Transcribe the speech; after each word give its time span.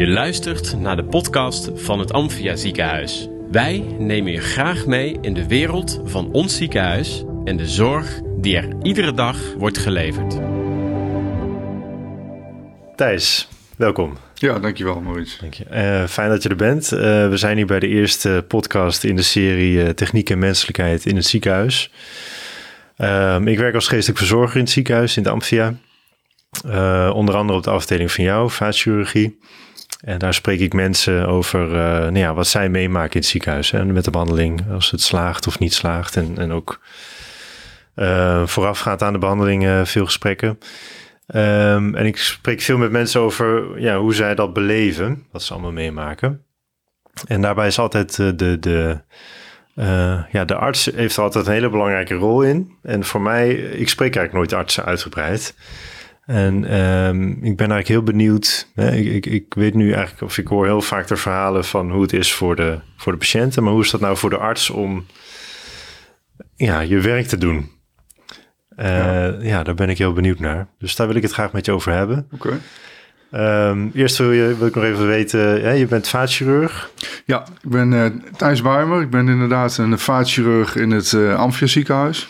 Je 0.00 0.08
luistert 0.08 0.78
naar 0.78 0.96
de 0.96 1.04
podcast 1.04 1.70
van 1.74 1.98
het 1.98 2.12
Amphia 2.12 2.56
Ziekenhuis. 2.56 3.28
Wij 3.50 3.78
nemen 3.98 4.32
je 4.32 4.40
graag 4.40 4.86
mee 4.86 5.18
in 5.20 5.34
de 5.34 5.46
wereld 5.48 6.00
van 6.04 6.32
ons 6.32 6.56
ziekenhuis 6.56 7.24
en 7.44 7.56
de 7.56 7.66
zorg 7.66 8.20
die 8.36 8.56
er 8.56 8.68
iedere 8.82 9.12
dag 9.12 9.54
wordt 9.58 9.78
geleverd. 9.78 10.38
Thijs, 12.96 13.48
welkom. 13.76 14.16
Ja, 14.34 14.58
dankjewel 14.58 15.00
Maurice. 15.00 15.40
Dank 15.40 15.54
je. 15.54 15.64
Eh, 15.64 16.06
fijn 16.06 16.28
dat 16.28 16.42
je 16.42 16.48
er 16.48 16.56
bent. 16.56 16.92
Eh, 16.92 17.28
we 17.28 17.36
zijn 17.36 17.56
hier 17.56 17.66
bij 17.66 17.80
de 17.80 17.88
eerste 17.88 18.44
podcast 18.48 19.04
in 19.04 19.16
de 19.16 19.22
serie 19.22 19.82
eh, 19.82 19.88
Techniek 19.88 20.30
en 20.30 20.38
Menselijkheid 20.38 21.06
in 21.06 21.16
het 21.16 21.26
ziekenhuis. 21.26 21.92
Ehm, 22.96 23.48
ik 23.48 23.58
werk 23.58 23.74
als 23.74 23.88
geestelijk 23.88 24.18
verzorger 24.18 24.56
in 24.56 24.62
het 24.62 24.72
ziekenhuis 24.72 25.16
in 25.16 25.22
de 25.22 25.30
Amphia. 25.30 25.74
Eh, 26.64 27.10
onder 27.14 27.34
andere 27.34 27.58
op 27.58 27.64
de 27.64 27.70
afdeling 27.70 28.12
van 28.12 28.24
jou, 28.24 28.50
vaatchirurgie. 28.50 29.38
En 30.00 30.18
daar 30.18 30.34
spreek 30.34 30.60
ik 30.60 30.72
mensen 30.72 31.26
over 31.26 31.62
eh, 31.62 32.00
nou 32.00 32.18
ja, 32.18 32.34
wat 32.34 32.46
zij 32.46 32.68
meemaken 32.68 33.12
in 33.12 33.20
het 33.20 33.28
ziekenhuis. 33.28 33.72
En 33.72 33.92
met 33.92 34.04
de 34.04 34.10
behandeling, 34.10 34.62
als 34.70 34.90
het 34.90 35.00
slaagt 35.00 35.46
of 35.46 35.58
niet 35.58 35.74
slaagt. 35.74 36.16
En, 36.16 36.38
en 36.38 36.52
ook 36.52 36.80
uh, 37.96 38.46
voorafgaand 38.46 39.02
aan 39.02 39.12
de 39.12 39.18
behandeling 39.18 39.64
uh, 39.64 39.84
veel 39.84 40.04
gesprekken. 40.04 40.58
Um, 41.34 41.94
en 41.94 42.06
ik 42.06 42.16
spreek 42.16 42.60
veel 42.60 42.78
met 42.78 42.90
mensen 42.90 43.20
over 43.20 43.80
ja, 43.80 43.98
hoe 43.98 44.14
zij 44.14 44.34
dat 44.34 44.52
beleven, 44.52 45.26
wat 45.32 45.42
ze 45.42 45.52
allemaal 45.52 45.72
meemaken. 45.72 46.44
En 47.26 47.40
daarbij 47.40 47.66
is 47.66 47.78
altijd 47.78 48.16
de, 48.16 48.58
de, 48.60 49.00
uh, 49.74 50.24
ja, 50.30 50.44
de 50.44 50.54
arts 50.54 50.84
heeft 50.84 51.18
altijd 51.18 51.46
een 51.46 51.52
hele 51.52 51.70
belangrijke 51.70 52.14
rol 52.14 52.42
in. 52.42 52.76
En 52.82 53.04
voor 53.04 53.20
mij, 53.20 53.50
ik 53.54 53.88
spreek 53.88 54.16
eigenlijk 54.16 54.32
nooit 54.32 54.62
artsen 54.62 54.84
uitgebreid. 54.84 55.54
En 56.30 56.80
um, 56.80 57.28
ik 57.30 57.56
ben 57.56 57.70
eigenlijk 57.70 57.88
heel 57.88 58.02
benieuwd. 58.02 58.68
Hè, 58.74 58.90
ik, 58.90 59.06
ik, 59.06 59.26
ik, 59.26 59.54
weet 59.54 59.74
nu 59.74 59.92
eigenlijk, 59.92 60.22
of 60.22 60.38
ik 60.38 60.46
hoor 60.46 60.66
heel 60.66 60.80
vaak 60.80 61.06
de 61.06 61.16
verhalen 61.16 61.64
van 61.64 61.90
hoe 61.90 62.02
het 62.02 62.12
is 62.12 62.32
voor 62.32 62.56
de, 62.56 62.78
voor 62.96 63.12
de 63.12 63.18
patiënten. 63.18 63.62
Maar 63.62 63.72
hoe 63.72 63.82
is 63.82 63.90
dat 63.90 64.00
nou 64.00 64.16
voor 64.16 64.30
de 64.30 64.36
arts 64.36 64.70
om 64.70 65.06
ja, 66.56 66.80
je 66.80 67.00
werk 67.00 67.26
te 67.26 67.38
doen? 67.38 67.70
Uh, 68.78 68.86
ja. 68.86 69.36
ja. 69.40 69.62
daar 69.62 69.74
ben 69.74 69.88
ik 69.88 69.98
heel 69.98 70.12
benieuwd 70.12 70.38
naar. 70.38 70.66
Dus 70.78 70.96
daar 70.96 71.06
wil 71.06 71.16
ik 71.16 71.22
het 71.22 71.32
graag 71.32 71.52
met 71.52 71.66
je 71.66 71.72
over 71.72 71.92
hebben. 71.92 72.26
Oké. 72.32 72.46
Okay. 73.30 73.68
Um, 73.68 73.90
eerst 73.94 74.18
wil, 74.18 74.32
je, 74.32 74.56
wil 74.56 74.66
ik 74.66 74.74
nog 74.74 74.84
even 74.84 75.06
weten, 75.06 75.60
ja, 75.60 75.70
je 75.70 75.86
bent 75.86 76.08
vaatchirurg. 76.08 76.90
Ja, 77.24 77.46
ik 77.62 77.70
ben 77.70 77.92
uh, 77.92 78.06
Thijs 78.36 78.62
Buimer. 78.62 79.00
Ik 79.00 79.10
ben 79.10 79.28
inderdaad 79.28 79.76
een 79.76 79.98
vaatchirurg 79.98 80.76
in 80.76 80.90
het 80.90 81.12
uh, 81.12 81.38
Amphia 81.38 81.66
ziekenhuis. 81.66 82.28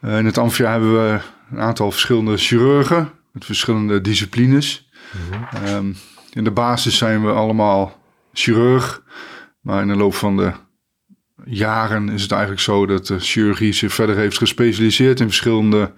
Uh, 0.00 0.18
in 0.18 0.26
het 0.26 0.38
Amphia 0.38 0.70
hebben 0.70 0.92
we 0.92 1.18
een 1.54 1.60
aantal 1.60 1.90
verschillende 1.90 2.36
chirurgen 2.36 3.10
met 3.32 3.44
verschillende 3.44 4.00
disciplines. 4.00 4.88
Mm 5.12 5.20
-hmm. 5.30 5.66
um, 5.66 5.96
in 6.32 6.44
de 6.44 6.50
basis 6.50 6.96
zijn 6.96 7.24
we 7.24 7.32
allemaal 7.32 8.00
chirurg, 8.32 9.02
maar 9.60 9.82
in 9.82 9.88
de 9.88 9.96
loop 9.96 10.14
van 10.14 10.36
de 10.36 10.52
jaren 11.44 12.08
is 12.08 12.22
het 12.22 12.30
eigenlijk 12.30 12.60
zo 12.62 12.86
dat 12.86 13.06
de 13.06 13.18
chirurgie 13.18 13.72
zich 13.72 13.92
verder 13.92 14.16
heeft 14.16 14.38
gespecialiseerd 14.38 15.20
in 15.20 15.26
verschillende 15.26 15.92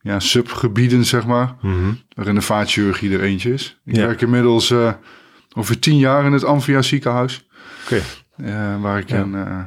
ja, 0.00 0.20
subgebieden, 0.20 1.04
zeg 1.04 1.26
maar. 1.26 1.56
Mm 1.60 1.72
-hmm. 1.72 2.00
Waarin 2.14 2.34
de 2.34 2.40
vaatchirurgie 2.40 3.12
er 3.12 3.22
eentje 3.22 3.52
is. 3.52 3.80
Ik 3.84 3.96
ja. 3.96 4.06
werk 4.06 4.20
inmiddels 4.20 4.70
uh, 4.70 4.92
over 5.56 5.78
tien 5.78 5.98
jaar 5.98 6.24
in 6.24 6.32
het 6.32 6.44
Amphia 6.44 6.82
ziekenhuis. 6.82 7.48
Okay. 7.84 8.02
Uh, 8.36 8.80
waar 8.82 8.98
ik 8.98 9.08
ja. 9.08 9.22
in 9.22 9.32
uh, 9.34 9.60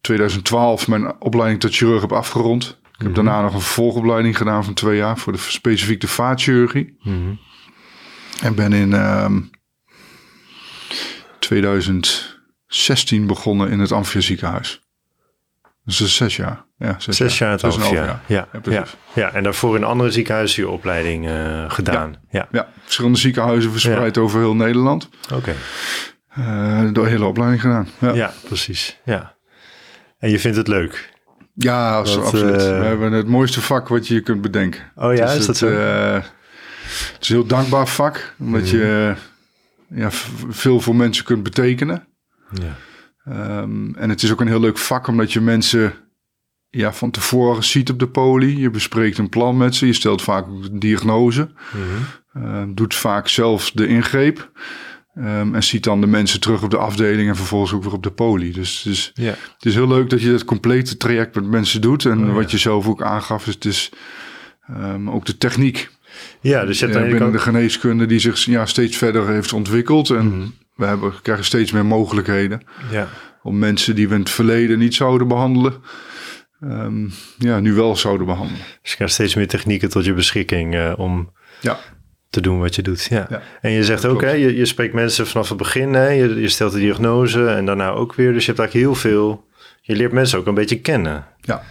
2012 0.00 0.88
mijn 0.88 1.20
opleiding 1.20 1.60
tot 1.60 1.74
chirurg 1.74 2.00
heb 2.00 2.12
afgerond. 2.12 2.82
Ik 2.98 3.02
heb 3.02 3.14
daarna 3.14 3.42
nog 3.42 3.54
een 3.54 3.60
vervolgopleiding 3.60 4.36
gedaan 4.36 4.64
van 4.64 4.74
twee 4.74 4.96
jaar 4.96 5.18
voor 5.18 5.32
de 5.32 5.38
specifiek 5.38 6.00
de 6.00 6.08
vaatchirurgie. 6.08 6.96
Mhm. 6.98 7.34
En 8.42 8.54
ben 8.54 8.72
in 8.72 8.92
um, 8.92 9.50
2016 11.38 13.26
begonnen 13.26 13.70
in 13.70 13.78
het 13.78 13.92
Amphia 13.92 14.20
ziekenhuis. 14.20 14.82
Dus 15.84 15.98
dat 15.98 16.08
is 16.08 16.16
zes 16.16 16.36
jaar. 16.36 16.64
Ja, 16.78 16.96
zes, 16.98 17.16
zes 17.16 17.38
jaar. 17.38 17.48
jaar 17.48 17.60
het 17.62 17.74
Amphia. 17.74 18.04
Ja, 18.04 18.22
ja, 18.26 18.48
ja, 18.70 18.84
ja, 19.14 19.32
en 19.32 19.42
daarvoor 19.42 19.76
in 19.76 19.84
andere 19.84 20.10
ziekenhuizen 20.10 20.62
je 20.62 20.68
opleiding 20.68 21.28
uh, 21.28 21.70
gedaan. 21.70 22.16
Ja, 22.30 22.48
ja. 22.50 22.68
verschillende 22.82 23.18
ziekenhuizen 23.18 23.70
verspreid 23.70 24.18
over 24.18 24.38
heel 24.38 24.54
Nederland. 24.54 25.08
Oké. 25.32 25.34
Okay. 25.34 25.54
Uh, 26.38 26.92
door 26.92 27.06
hele 27.06 27.24
opleiding 27.24 27.60
gedaan. 27.60 27.88
Ja. 27.98 28.12
ja, 28.12 28.32
precies. 28.44 29.00
Ja. 29.04 29.36
En 30.18 30.30
je 30.30 30.38
vindt 30.38 30.56
het 30.56 30.68
leuk? 30.68 31.12
Ja, 31.54 32.02
dat, 32.02 32.16
absoluut. 32.16 32.60
Uh, 32.60 32.78
We 32.78 32.84
hebben 32.84 33.12
het 33.12 33.26
mooiste 33.26 33.60
vak 33.60 33.88
wat 33.88 34.06
je 34.06 34.20
kunt 34.20 34.40
bedenken. 34.40 34.92
Oh 34.94 35.14
ja, 35.14 35.24
is 35.24 35.36
het, 35.36 35.46
dat 35.46 35.56
zo? 35.56 35.68
Uh, 35.68 36.12
het 36.14 37.18
is 37.20 37.28
een 37.28 37.36
heel 37.36 37.46
dankbaar 37.46 37.88
vak, 37.88 38.34
omdat 38.38 38.60
mm. 38.60 38.66
je 38.66 39.14
ja, 39.88 40.08
veel 40.48 40.80
voor 40.80 40.96
mensen 40.96 41.24
kunt 41.24 41.42
betekenen. 41.42 42.06
Ja. 42.52 42.76
Um, 43.60 43.96
en 43.96 44.08
het 44.10 44.22
is 44.22 44.32
ook 44.32 44.40
een 44.40 44.46
heel 44.46 44.60
leuk 44.60 44.78
vak, 44.78 45.06
omdat 45.06 45.32
je 45.32 45.40
mensen 45.40 45.94
ja, 46.70 46.92
van 46.92 47.10
tevoren 47.10 47.64
ziet 47.64 47.90
op 47.90 47.98
de 47.98 48.08
poli. 48.08 48.58
Je 48.58 48.70
bespreekt 48.70 49.18
een 49.18 49.28
plan 49.28 49.56
met 49.56 49.74
ze, 49.74 49.86
je 49.86 49.92
stelt 49.92 50.22
vaak 50.22 50.46
een 50.46 50.78
diagnose. 50.78 51.50
Mm 51.72 51.82
-hmm. 52.32 52.44
uh, 52.44 52.74
doet 52.74 52.94
vaak 52.94 53.28
zelf 53.28 53.70
de 53.70 53.86
ingreep. 53.86 54.50
Um, 55.18 55.54
en 55.54 55.62
ziet 55.62 55.84
dan 55.84 56.00
de 56.00 56.06
mensen 56.06 56.40
terug 56.40 56.62
op 56.62 56.70
de 56.70 56.78
afdeling 56.78 57.28
en 57.28 57.36
vervolgens 57.36 57.72
ook 57.72 57.84
weer 57.84 57.92
op 57.92 58.02
de 58.02 58.10
poli. 58.10 58.52
Dus, 58.52 58.82
dus 58.82 59.10
ja. 59.14 59.34
het 59.54 59.64
is 59.64 59.74
heel 59.74 59.88
leuk 59.88 60.10
dat 60.10 60.22
je 60.22 60.32
het 60.32 60.44
complete 60.44 60.96
traject 60.96 61.34
met 61.34 61.44
mensen 61.44 61.80
doet. 61.80 62.04
En 62.04 62.28
oh, 62.28 62.34
wat 62.34 62.50
je 62.50 62.58
zelf 62.58 62.88
ook 62.88 63.02
aangaf, 63.02 63.46
is, 63.46 63.54
het 63.54 63.64
is 63.64 63.90
um, 64.70 65.10
ook 65.10 65.24
de 65.24 65.38
techniek. 65.38 65.90
Ja, 66.40 66.64
dus 66.64 66.78
je 66.78 66.86
hebt 66.86 67.04
uh, 67.04 67.10
binnen 67.10 67.32
de 67.32 67.38
geneeskunde 67.38 68.06
die 68.06 68.18
zich 68.18 68.44
ja, 68.44 68.66
steeds 68.66 68.96
verder 68.96 69.28
heeft 69.28 69.52
ontwikkeld. 69.52 70.10
En 70.10 70.16
Mhm. 70.16 70.26
mm 70.26 70.40
-hmm. 70.40 70.54
we 70.76 70.84
hebben, 70.84 71.12
krijgen 71.22 71.44
steeds 71.44 71.72
meer 71.72 71.86
mogelijkheden 71.86 72.62
ja. 72.90 73.08
om 73.42 73.58
mensen 73.58 73.94
die 73.94 74.08
we 74.08 74.14
in 74.14 74.20
het 74.20 74.30
verleden 74.30 74.78
niet 74.78 74.94
zouden 74.94 75.28
behandelen. 75.28 75.74
Um, 76.60 77.12
ja, 77.38 77.60
nu 77.60 77.72
wel 77.72 77.96
zouden 77.96 78.26
behandelen. 78.26 78.62
Dus 78.82 78.90
je 78.90 78.96
krijgt 78.96 79.14
steeds 79.14 79.34
meer 79.34 79.48
technieken 79.48 79.88
tot 79.88 80.04
je 80.04 80.14
beschikking 80.14 80.74
uh, 80.74 80.92
om 80.96 81.32
ja. 81.60 81.78
Te 82.34 82.40
doen 82.40 82.58
wat 82.58 82.74
je 82.74 82.82
doet. 82.82 83.06
Ja. 83.10 83.26
ja. 83.30 83.42
En 83.60 83.70
je 83.70 83.84
zegt 83.84 84.06
ook, 84.06 84.20
hè, 84.20 84.30
je, 84.30 84.56
je 84.56 84.64
spreekt 84.64 84.94
mensen 84.94 85.26
vanaf 85.26 85.48
het 85.48 85.58
begin, 85.58 85.94
hè, 85.94 86.08
je, 86.08 86.40
je 86.40 86.48
stelt 86.48 86.72
de 86.72 86.78
diagnose 86.78 87.46
en 87.46 87.66
daarna 87.66 87.90
ook 87.90 88.14
weer. 88.14 88.32
Dus 88.32 88.44
je 88.44 88.52
hebt 88.52 88.58
eigenlijk 88.58 88.86
heel 88.86 88.94
veel, 88.94 89.44
je 89.80 89.96
leert 89.96 90.12
mensen 90.12 90.38
ook 90.38 90.46
een 90.46 90.54
beetje 90.54 90.80
kennen. 90.80 91.26
Ja, 91.40 91.62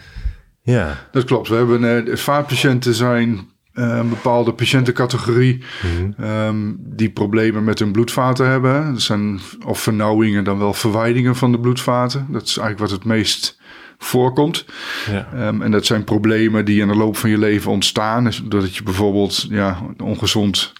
ja. 0.62 0.98
dat 1.12 1.24
klopt. 1.24 1.48
We 1.48 1.56
hebben 1.56 2.08
uh, 2.08 2.16
vaatpatiënten 2.16 2.94
zijn 2.94 3.30
uh, 3.74 3.98
een 3.98 4.10
bepaalde 4.10 4.54
patiëntencategorie 4.54 5.64
mm 5.84 6.14
-hmm. 6.18 6.26
um, 6.26 6.78
die 6.80 7.10
problemen 7.10 7.64
met 7.64 7.80
hun 7.80 7.92
bloedvaten 7.92 8.48
hebben. 8.48 8.92
Dat 8.92 9.02
zijn 9.02 9.40
of 9.66 9.80
vernauwingen 9.80 10.44
dan 10.44 10.58
wel 10.58 10.74
verwijdingen 10.74 11.36
van 11.36 11.52
de 11.52 11.60
bloedvaten. 11.60 12.28
Dat 12.30 12.42
is 12.42 12.58
eigenlijk 12.58 12.80
wat 12.80 13.00
het 13.00 13.06
meest 13.06 13.62
voorkomt. 14.04 14.66
Ja. 15.12 15.48
Um, 15.48 15.62
en 15.62 15.72
dat 15.72 15.86
zijn 15.86 16.04
problemen 16.04 16.66
die 16.66 16.82
in 16.82 16.88
de 16.88 16.96
loop 16.96 17.18
van 17.18 17.30
je 17.30 17.38
leven 17.38 17.72
ontstaan. 17.72 18.24
Dus 18.24 18.42
doordat 18.44 18.76
je 18.76 18.84
bijvoorbeeld 18.84 19.46
ja, 19.50 19.82
ongezond 19.98 20.74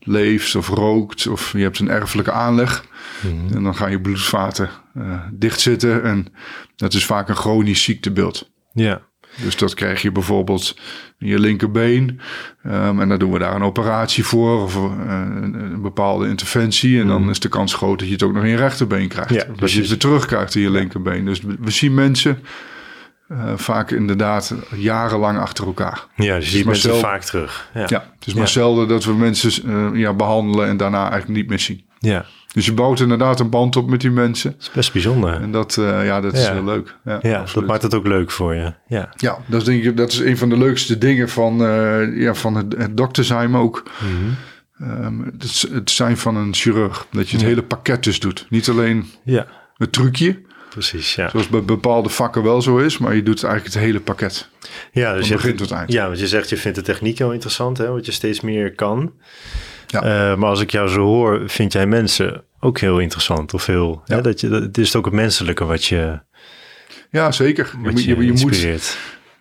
leeft 0.00 0.54
of 0.54 0.68
rookt 0.68 1.26
of 1.26 1.52
je 1.52 1.62
hebt 1.62 1.78
een 1.78 1.90
erfelijke 1.90 2.32
aanleg. 2.32 2.84
Mhm. 3.20 3.56
En 3.56 3.62
dan 3.62 3.74
gaan 3.74 3.90
je 3.90 4.00
bloedvaten 4.00 4.70
uh, 4.96 5.20
dichtzitten 5.32 6.04
en 6.04 6.26
dat 6.76 6.94
is 6.94 7.04
vaak 7.04 7.28
een 7.28 7.36
chronisch 7.36 7.82
ziektebeeld. 7.82 8.50
Ja. 8.72 9.00
Dus 9.42 9.56
dat 9.56 9.74
krijg 9.74 10.02
je 10.02 10.12
bijvoorbeeld 10.12 10.76
in 11.18 11.26
je 11.26 11.38
linkerbeen. 11.38 12.20
Um, 12.66 13.00
en 13.00 13.08
dan 13.08 13.18
doen 13.18 13.32
we 13.32 13.38
daar 13.38 13.54
een 13.54 13.62
operatie 13.62 14.24
voor 14.24 14.62
of 14.62 14.76
uh, 14.76 14.82
een, 15.40 15.82
bepaalde 15.82 16.28
interventie. 16.28 17.00
En 17.00 17.06
dan 17.06 17.22
mm. 17.22 17.30
is 17.30 17.40
de 17.40 17.48
kans 17.48 17.74
groot 17.74 17.98
dat 17.98 18.08
je 18.08 18.14
het 18.14 18.22
ook 18.22 18.32
nog 18.32 18.42
in 18.42 18.50
je 18.50 18.56
rechterbeen 18.56 19.08
krijgt. 19.08 19.34
Ja, 19.34 19.44
dat 19.56 19.72
je 19.72 19.78
het 19.78 19.88
weer 19.88 19.98
terugkrijgt 19.98 20.54
in 20.54 20.62
je 20.62 20.70
linkerbeen. 20.70 21.24
Dus 21.24 21.40
we 21.40 21.70
zien 21.70 21.94
mensen 21.94 22.38
uh, 23.28 23.52
vaak 23.56 23.90
inderdaad 23.90 24.54
jarenlang 24.74 25.38
achter 25.38 25.66
elkaar. 25.66 26.06
Ja, 26.14 26.36
dus 26.36 26.44
je 26.44 26.56
ziet 26.56 26.64
mensen 26.64 26.90
zelden, 26.90 27.08
vaak 27.08 27.22
terug. 27.22 27.70
Ja, 27.74 27.84
ja 27.88 28.10
het 28.18 28.26
is 28.26 28.34
maar 28.34 28.42
ja. 28.42 28.48
zelden 28.48 28.88
dat 28.88 29.04
we 29.04 29.14
mensen 29.14 29.70
uh, 29.70 30.00
ja, 30.00 30.12
behandelen 30.12 30.68
en 30.68 30.76
daarna 30.76 31.10
eigenlijk 31.10 31.40
niet 31.40 31.48
meer 31.48 31.60
zien. 31.60 31.84
Ja. 31.98 32.24
Dus 32.52 32.66
je 32.66 32.72
bouwt 32.72 33.00
inderdaad 33.00 33.40
een 33.40 33.50
band 33.50 33.76
op 33.76 33.88
met 33.90 34.00
die 34.00 34.10
mensen. 34.10 34.50
Dat 34.50 34.60
is 34.60 34.70
best 34.70 34.92
bijzonder. 34.92 35.40
En 35.40 35.50
dat, 35.50 35.76
uh, 35.76 36.04
ja, 36.04 36.20
dat 36.20 36.32
is 36.32 36.48
heel 36.48 36.64
leuk. 36.64 36.96
Ja, 37.04 37.18
ja 37.22 37.44
dat 37.54 37.66
maakt 37.66 37.82
het 37.82 37.94
ook 37.94 38.06
leuk 38.06 38.30
voor 38.30 38.54
je. 38.54 38.72
Ja, 38.86 39.10
ja 39.16 39.38
dat, 39.46 39.60
is 39.60 39.66
denk 39.66 39.84
ik, 39.84 39.96
dat 39.96 40.12
is 40.12 40.18
een 40.18 40.38
van 40.38 40.48
de 40.48 40.58
leukste 40.58 40.98
dingen 40.98 41.28
van, 41.28 41.56
ja, 42.14 42.34
van 42.34 42.54
het, 42.54 42.74
het 42.76 42.96
dokter 42.96 43.24
zijn 43.24 43.54
ook. 43.54 43.82
Mm 44.00 44.36
-hmm. 44.78 45.04
um, 45.04 45.32
het, 45.38 45.66
het, 45.72 45.90
zijn 45.90 46.16
van 46.16 46.36
een 46.36 46.54
chirurg. 46.54 47.06
Dat 47.10 47.28
je 47.28 47.36
het 47.36 47.46
hele 47.46 47.62
pakket 47.62 48.04
dus 48.04 48.20
doet. 48.20 48.46
Niet 48.48 48.68
alleen 48.68 49.06
ja. 49.24 49.46
het 49.76 49.92
trucje. 49.92 50.44
Precies, 50.76 51.14
ja. 51.14 51.28
Zoals 51.28 51.48
bij 51.48 51.62
bepaalde 51.62 52.08
vakken 52.08 52.42
wel 52.42 52.62
zo 52.62 52.76
is. 52.78 52.98
Maar 52.98 53.14
je 53.14 53.22
doet 53.22 53.44
eigenlijk 53.44 53.74
het 53.74 53.84
hele 53.84 54.00
pakket. 54.00 54.48
Ja, 54.92 55.14
dus 55.14 55.26
van 55.26 55.36
begin 55.36 55.50
je, 55.50 55.56
tot 55.56 55.70
eind. 55.70 55.92
Ja, 55.92 56.06
want 56.06 56.18
je 56.20 56.26
zegt 56.28 56.48
je 56.48 56.56
vindt 56.56 56.76
de 56.78 56.84
techniek 56.84 57.18
heel 57.18 57.32
interessant. 57.32 57.78
Hè, 57.78 57.90
wat 57.90 58.06
je 58.06 58.12
steeds 58.12 58.40
meer 58.40 58.74
kan. 58.74 59.12
Ja. 59.86 60.02
Uh, 60.32 60.36
maar 60.38 60.48
als 60.48 60.60
ik 60.60 60.70
jou 60.70 60.88
zo 60.88 61.00
hoor, 61.00 61.42
vind 61.46 61.72
jij 61.72 61.86
mensen 61.86 62.44
ook 62.60 62.78
heel 62.78 62.98
interessant. 62.98 63.54
Of 63.54 63.66
heel, 63.66 64.02
Ja. 64.04 64.14
hè, 64.16 64.22
dat 64.22 64.40
je, 64.40 64.48
dat, 64.48 64.62
het 64.62 64.78
is 64.78 64.96
ook 64.96 65.04
het 65.04 65.14
menselijke 65.14 65.64
wat 65.64 65.84
je, 65.84 66.20
Ja, 67.10 67.32
zeker. 67.32 67.70
je, 67.82 67.90
je, 68.06 68.24
je, 68.24 68.32
moet, 68.32 68.66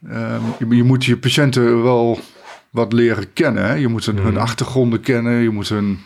ehm, 0.09 0.41
je, 0.69 0.75
je 0.75 0.83
moet 0.83 1.05
je 1.05 1.17
patiënten 1.17 1.83
wel 1.83 2.19
wat 2.69 2.93
leren 2.93 3.33
kennen. 3.33 3.65
Hè? 3.65 3.73
Je 3.73 3.87
moet 3.87 4.05
hun, 4.05 4.17
hun 4.17 4.33
Mhm. 4.33 4.41
achtergronden 4.41 4.99
kennen. 5.01 5.33
Je 5.33 5.49
moet 5.49 5.69
hun 5.69 5.99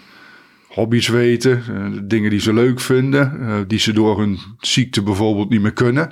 hobby's 0.80 1.08
weten, 1.08 1.64
eh, 1.70 2.00
dingen 2.04 2.30
die 2.30 2.40
ze 2.40 2.54
leuk 2.54 2.80
vinden, 2.80 3.40
eh, 3.42 3.56
die 3.68 3.80
ze 3.80 3.94
door 3.94 4.20
hun 4.20 4.40
ziekte 4.60 5.02
bijvoorbeeld 5.02 5.50
niet 5.50 5.62
meer 5.62 5.74
kunnen. 5.74 6.12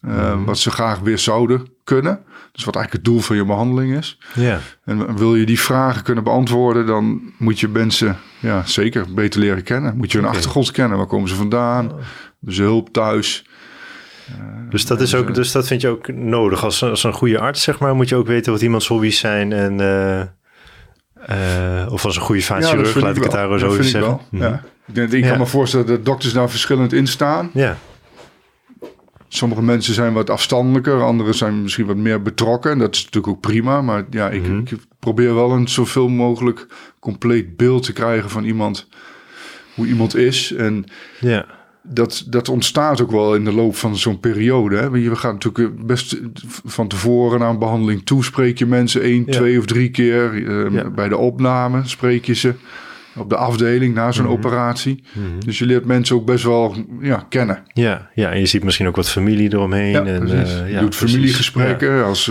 Eh, 0.00 0.44
Wat 0.44 0.58
ze 0.58 0.70
graag 0.70 0.98
weer 0.98 1.18
zouden 1.18 1.66
kunnen. 1.84 2.20
Dus 2.52 2.64
wat 2.64 2.74
eigenlijk 2.74 3.04
het 3.04 3.14
doel 3.14 3.22
van 3.22 3.36
je 3.36 3.44
behandeling 3.44 3.96
is. 3.96 4.18
Ja. 4.34 4.58
En 4.84 5.16
wil 5.16 5.36
je 5.36 5.46
die 5.46 5.60
vragen 5.60 6.02
kunnen 6.02 6.24
beantwoorden, 6.24 6.86
dan 6.86 7.20
moet 7.38 7.60
je 7.60 7.68
mensen 7.68 8.16
ja, 8.40 8.66
zeker 8.66 9.14
beter 9.14 9.40
leren 9.40 9.62
kennen. 9.62 9.96
Moet 9.96 10.12
je 10.12 10.18
hun 10.18 10.28
achtergrond 10.28 10.70
kennen. 10.70 10.98
Waar 10.98 11.06
komen 11.06 11.28
ze 11.28 11.34
vandaan? 11.34 11.92
Dus 12.40 12.58
hulp 12.58 12.92
thuis. 12.92 13.46
Dus 14.70 14.86
dat, 14.86 15.00
is 15.00 15.14
ook, 15.14 15.34
dus 15.34 15.52
dat 15.52 15.66
vind 15.66 15.80
je 15.80 15.88
ook 15.88 16.08
nodig. 16.12 16.64
Als, 16.64 16.82
als 16.82 17.04
een 17.04 17.12
goede 17.12 17.38
arts, 17.38 17.62
zeg 17.62 17.78
maar, 17.78 17.94
moet 17.94 18.08
je 18.08 18.16
ook 18.16 18.26
weten 18.26 18.52
wat 18.52 18.62
iemands 18.62 18.86
hobby's 18.86 19.18
zijn. 19.18 19.52
En, 19.52 19.80
eh, 21.26 21.86
of 21.92 22.04
als 22.04 22.16
een 22.16 22.22
goede 22.22 22.42
vaatchirurg, 22.42 22.88
vind 22.88 23.04
laat 23.04 23.16
ik 23.16 23.22
het 23.22 23.32
daar 23.32 23.58
zo 23.58 23.74
ik 23.74 23.82
zeggen. 23.82 24.00
wel, 24.00 24.22
Mhm. 24.30 24.42
ja. 24.42 24.62
Ik, 24.86 24.94
denk, 24.94 25.12
ik 25.12 25.22
Ja. 25.24 25.28
kan 25.30 25.38
me 25.38 25.46
voorstellen 25.46 25.86
dat 25.86 26.04
dokters 26.04 26.32
daar 26.32 26.50
verschillend 26.50 26.92
in 26.92 27.06
staan. 27.06 27.50
Ja, 27.52 27.76
Sommige 29.28 29.62
mensen 29.62 29.94
zijn 29.94 30.12
wat 30.12 30.30
afstandelijker, 30.30 31.02
anderen 31.02 31.34
zijn 31.34 31.62
misschien 31.62 31.86
wat 31.86 31.96
meer 31.96 32.22
betrokken. 32.22 32.70
En 32.70 32.78
dat 32.78 32.94
is 32.94 33.04
natuurlijk 33.04 33.34
ook 33.34 33.40
prima. 33.40 33.82
Maar 33.82 34.04
ja, 34.10 34.30
ik, 34.30 34.42
Mhm. 34.42 34.58
ik 34.58 34.72
probeer 34.98 35.34
wel 35.34 35.50
een 35.52 35.68
zoveel 35.68 36.08
mogelijk 36.08 36.66
compleet 37.00 37.56
beeld 37.56 37.82
te 37.82 37.92
krijgen 37.92 38.30
van 38.30 38.44
iemand, 38.44 38.88
hoe 39.74 39.86
iemand 39.86 40.16
is. 40.16 40.52
En 40.52 40.84
ja. 41.20 41.46
Dat, 41.88 42.24
dat 42.26 42.48
ontstaat 42.48 43.00
ook 43.00 43.10
wel 43.10 43.34
in 43.34 43.44
de 43.44 43.52
loop 43.52 43.76
van 43.76 43.96
zo'n 43.96 44.20
periode. 44.20 44.76
Hè? 44.76 44.90
We 44.90 45.16
gaan 45.16 45.32
natuurlijk 45.32 45.86
best 45.86 46.20
van 46.64 46.88
tevoren 46.88 47.38
naar 47.40 47.50
een 47.50 47.58
behandeling 47.58 48.04
toe. 48.04 48.24
Spreek 48.24 48.58
je 48.58 48.66
mensen 48.66 49.02
één, 49.02 49.22
Ja. 49.26 49.32
twee 49.32 49.58
of 49.58 49.64
drie 49.66 49.90
keer. 49.90 50.46
Eh, 50.48 50.72
Ja. 50.72 50.90
Bij 50.90 51.08
de 51.08 51.16
opname 51.16 51.80
spreek 51.84 52.24
je 52.24 52.34
ze. 52.34 52.54
Op 53.16 53.28
de 53.28 53.36
afdeling 53.36 53.94
na 53.94 54.12
zo'n 54.12 54.24
Mhm. 54.24 54.32
operatie. 54.34 55.02
Mhm. 55.12 55.26
Dus 55.44 55.58
je 55.58 55.66
leert 55.66 55.84
mensen 55.84 56.16
ook 56.16 56.26
best 56.26 56.44
wel 56.44 56.74
ja, 57.00 57.26
kennen. 57.28 57.62
Ja, 57.72 58.10
ja, 58.14 58.30
en 58.30 58.38
je 58.38 58.46
ziet 58.46 58.64
misschien 58.64 58.86
ook 58.86 58.96
wat 58.96 59.08
familie 59.10 59.52
eromheen. 59.52 59.90
Ja, 59.92 60.04
en, 60.04 60.28
eh, 60.44 60.72
je 60.72 60.78
doet 60.80 60.94
familiegesprekken 60.96 62.04
als, 62.04 62.30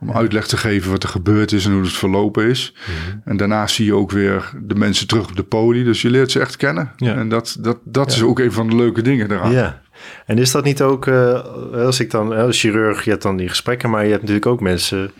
om 0.00 0.12
uitleg 0.12 0.46
te 0.46 0.56
geven 0.56 0.90
wat 0.90 1.02
er 1.02 1.08
gebeurd 1.08 1.52
is 1.52 1.64
en 1.64 1.72
hoe 1.72 1.82
het 1.82 1.92
verlopen 1.92 2.48
is. 2.48 2.74
Mhm. 2.74 3.18
En 3.24 3.36
daarna 3.36 3.66
zie 3.66 3.84
je 3.84 3.94
ook 3.94 4.10
weer 4.10 4.50
de 4.62 4.74
mensen 4.74 5.06
terug 5.06 5.28
op 5.28 5.36
de 5.36 5.42
poli. 5.42 5.84
Dus 5.84 6.02
je 6.02 6.10
leert 6.10 6.30
ze 6.30 6.40
echt 6.40 6.56
kennen. 6.56 6.92
Ja. 6.96 7.14
En 7.14 7.28
dat, 7.28 7.56
dat, 7.60 7.78
dat 7.84 8.10
is 8.10 8.22
ook 8.22 8.38
een 8.38 8.52
van 8.52 8.68
de 8.68 8.76
leuke 8.76 9.02
dingen 9.02 9.30
eraan. 9.30 9.52
Ja. 9.52 9.82
En 10.26 10.38
is 10.38 10.50
dat 10.50 10.64
niet 10.64 10.82
ook, 10.82 11.06
eh, 11.06 11.42
als 11.72 12.00
ik 12.00 12.10
dan, 12.10 12.32
als 12.32 12.60
chirurg, 12.60 13.04
je 13.04 13.10
hebt 13.10 13.22
dan 13.22 13.36
die 13.36 13.48
gesprekken, 13.48 13.90
maar 13.90 14.04
je 14.04 14.10
hebt 14.10 14.20
natuurlijk 14.20 14.46
ook 14.46 14.60
mensen 14.60 15.10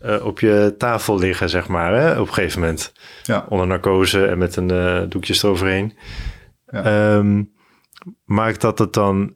eh, 0.00 0.24
op 0.24 0.40
je 0.40 0.74
tafel 0.78 1.18
liggen, 1.18 1.48
zeg 1.48 1.68
maar, 1.68 1.94
hè, 1.94 2.20
op 2.20 2.26
een 2.26 2.34
gegeven 2.34 2.60
moment. 2.60 2.92
Ja. 3.22 3.46
Onder 3.48 3.66
narcose 3.66 4.26
en 4.26 4.38
met 4.38 4.56
een 4.56 4.70
eh 4.70 5.02
doekjes 5.08 5.42
eroverheen. 5.42 5.96
Ja. 6.66 6.82
Ehm, 6.82 7.42
maakt 8.24 8.60
dat 8.60 8.78
het 8.78 8.92
dan, 8.92 9.34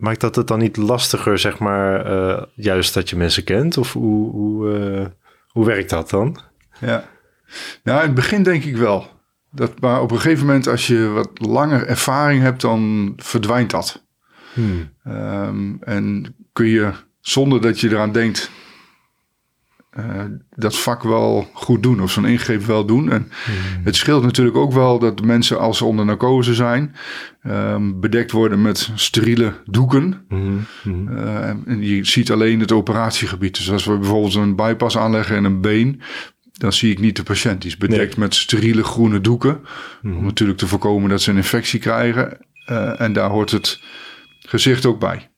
maakt 0.00 0.20
dat 0.20 0.36
het 0.36 0.46
dan 0.46 0.58
niet 0.58 0.76
lastiger, 0.76 1.38
zeg 1.38 1.58
maar, 1.58 2.06
eh, 2.06 2.42
juist 2.54 2.94
dat 2.94 3.10
je 3.10 3.16
mensen 3.16 3.44
kent? 3.44 3.78
Of 3.78 3.92
hoe, 3.92 4.30
hoe, 4.30 4.78
eh, 4.78 5.06
hoe 5.48 5.66
werkt 5.66 5.90
dat 5.90 6.10
dan? 6.10 6.40
Ja. 6.80 7.08
Nou, 7.82 8.00
in 8.00 8.06
het 8.06 8.14
begin 8.14 8.42
denk 8.42 8.64
ik 8.64 8.76
wel. 8.76 9.06
Dat, 9.50 9.80
maar 9.80 10.00
op 10.00 10.10
een 10.10 10.20
gegeven 10.20 10.46
moment, 10.46 10.66
als 10.66 10.86
je 10.86 11.08
wat 11.08 11.30
langer 11.34 11.86
ervaring 11.86 12.42
hebt, 12.42 12.60
dan 12.60 13.12
verdwijnt 13.16 13.70
dat. 13.70 14.04
Hmm. 14.52 14.90
Ehm, 15.04 15.74
en 15.80 16.34
kun 16.52 16.66
je, 16.66 16.92
zonder 17.20 17.60
dat 17.60 17.80
je 17.80 17.88
eraan 17.88 18.12
denkt, 18.12 18.50
eh, 19.90 20.24
dat 20.54 20.78
vak 20.78 21.02
wel 21.02 21.48
goed 21.52 21.82
doen 21.82 22.02
of 22.02 22.10
zo'n 22.10 22.24
ingreep 22.24 22.62
wel 22.62 22.84
doen. 22.84 23.10
En 23.10 23.30
het 23.84 23.96
scheelt 23.96 24.22
natuurlijk 24.22 24.56
ook 24.56 24.72
wel 24.72 24.98
dat 24.98 25.16
de 25.16 25.22
mensen, 25.22 25.58
als 25.58 25.78
ze 25.78 25.84
onder 25.84 26.04
narcose 26.04 26.54
zijn, 26.54 26.94
ehm, 27.42 28.00
bedekt 28.00 28.30
worden 28.30 28.62
met 28.62 28.90
steriele 28.94 29.54
doeken. 29.64 30.24
Mhm. 30.28 30.52
Mhm. 30.84 31.16
Eh, 31.16 31.48
en 31.48 31.82
je 31.82 32.04
ziet 32.04 32.30
alleen 32.30 32.60
het 32.60 32.72
operatiegebied. 32.72 33.56
Dus 33.56 33.70
als 33.70 33.84
we 33.84 33.98
bijvoorbeeld 33.98 34.34
een 34.34 34.56
bypass 34.56 34.96
aanleggen 34.96 35.36
in 35.36 35.44
een 35.44 35.60
been, 35.60 36.00
dan 36.52 36.72
zie 36.72 36.90
ik 36.90 37.00
niet 37.00 37.16
de 37.16 37.22
patiënt. 37.22 37.62
Die 37.62 37.70
is 37.70 37.76
bedekt 37.76 38.16
met 38.16 38.34
steriele 38.34 38.84
groene 38.84 39.20
doeken. 39.20 39.60
Om 40.02 40.24
natuurlijk 40.24 40.58
te 40.58 40.66
voorkomen 40.66 41.10
dat 41.10 41.20
ze 41.20 41.30
een 41.30 41.36
infectie 41.36 41.80
krijgen. 41.80 42.38
Eh, 42.64 43.00
en 43.00 43.12
daar 43.12 43.30
hoort 43.30 43.50
het 43.50 43.80
gezicht 44.40 44.86
ook 44.86 45.00
bij. 45.00 45.30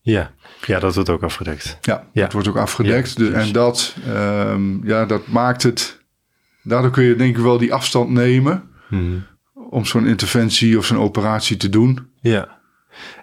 Ja. 0.00 0.34
Ja, 0.66 0.78
dat 0.78 0.94
wordt 0.94 1.10
ook 1.10 1.22
afgedekt. 1.22 1.78
Ja, 1.80 2.06
Ja. 2.12 2.22
dat 2.22 2.32
wordt 2.32 2.48
ook 2.48 2.56
afgedekt. 2.56 3.08
Ja, 3.08 3.14
dus, 3.16 3.28
precies. 3.30 3.46
en 3.48 3.52
dat, 3.54 3.94
ehm, 4.06 4.86
ja, 4.88 5.04
dat 5.06 5.26
maakt 5.26 5.62
het. 5.62 6.00
Daardoor 6.62 6.90
kun 6.90 7.04
je 7.04 7.16
denk 7.16 7.36
ik 7.36 7.42
wel 7.42 7.58
die 7.58 7.74
afstand 7.74 8.10
nemen 8.10 8.62
Mhm. 8.88 9.02
om 9.70 9.84
zo'n 9.84 10.06
interventie 10.06 10.78
of 10.78 10.84
zo'n 10.86 10.98
operatie 10.98 11.56
te 11.56 11.68
doen. 11.68 11.98
Ja. 12.20 12.60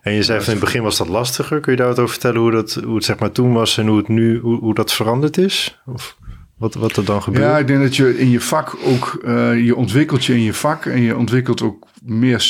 En 0.01 0.13
je 0.13 0.23
zei 0.23 0.37
van 0.39 0.47
in 0.47 0.55
het 0.59 0.63
begin 0.65 0.81
was 0.81 0.97
dat 0.97 1.07
lastiger. 1.07 1.59
Kun 1.59 1.71
je 1.71 1.77
daar 1.77 1.87
wat 1.87 1.99
over 1.99 2.11
vertellen 2.11 2.39
hoe, 2.41 2.51
dat, 2.51 2.73
hoe 2.85 2.95
het 2.95 3.03
zeg 3.05 3.19
maar 3.19 3.31
toen 3.31 3.53
was 3.53 3.77
en 3.77 3.87
hoe, 3.87 3.97
het 3.97 4.07
nu, 4.07 4.39
hoe, 4.39 4.59
hoe 4.59 4.73
dat 4.73 4.93
veranderd 4.93 5.37
is? 5.37 5.81
Of 5.85 6.17
wat, 6.57 6.73
wat 6.73 6.97
er 6.97 7.05
dan 7.05 7.21
gebeurt? 7.23 7.43
Ja, 7.45 7.57
ik 7.57 7.67
denk 7.67 7.81
dat 7.81 7.95
je 7.95 8.17
in 8.19 8.29
je 8.29 8.41
vak 8.41 8.75
ook, 8.85 9.19
eh, 9.25 9.65
je 9.65 9.75
ontwikkelt 9.75 10.25
je 10.25 10.33
in 10.33 10.41
je 10.41 10.53
vak 10.53 10.85
en 10.85 11.01
je 11.01 11.17
ontwikkelt 11.17 11.61
ook 11.61 11.87
meer, 12.03 12.45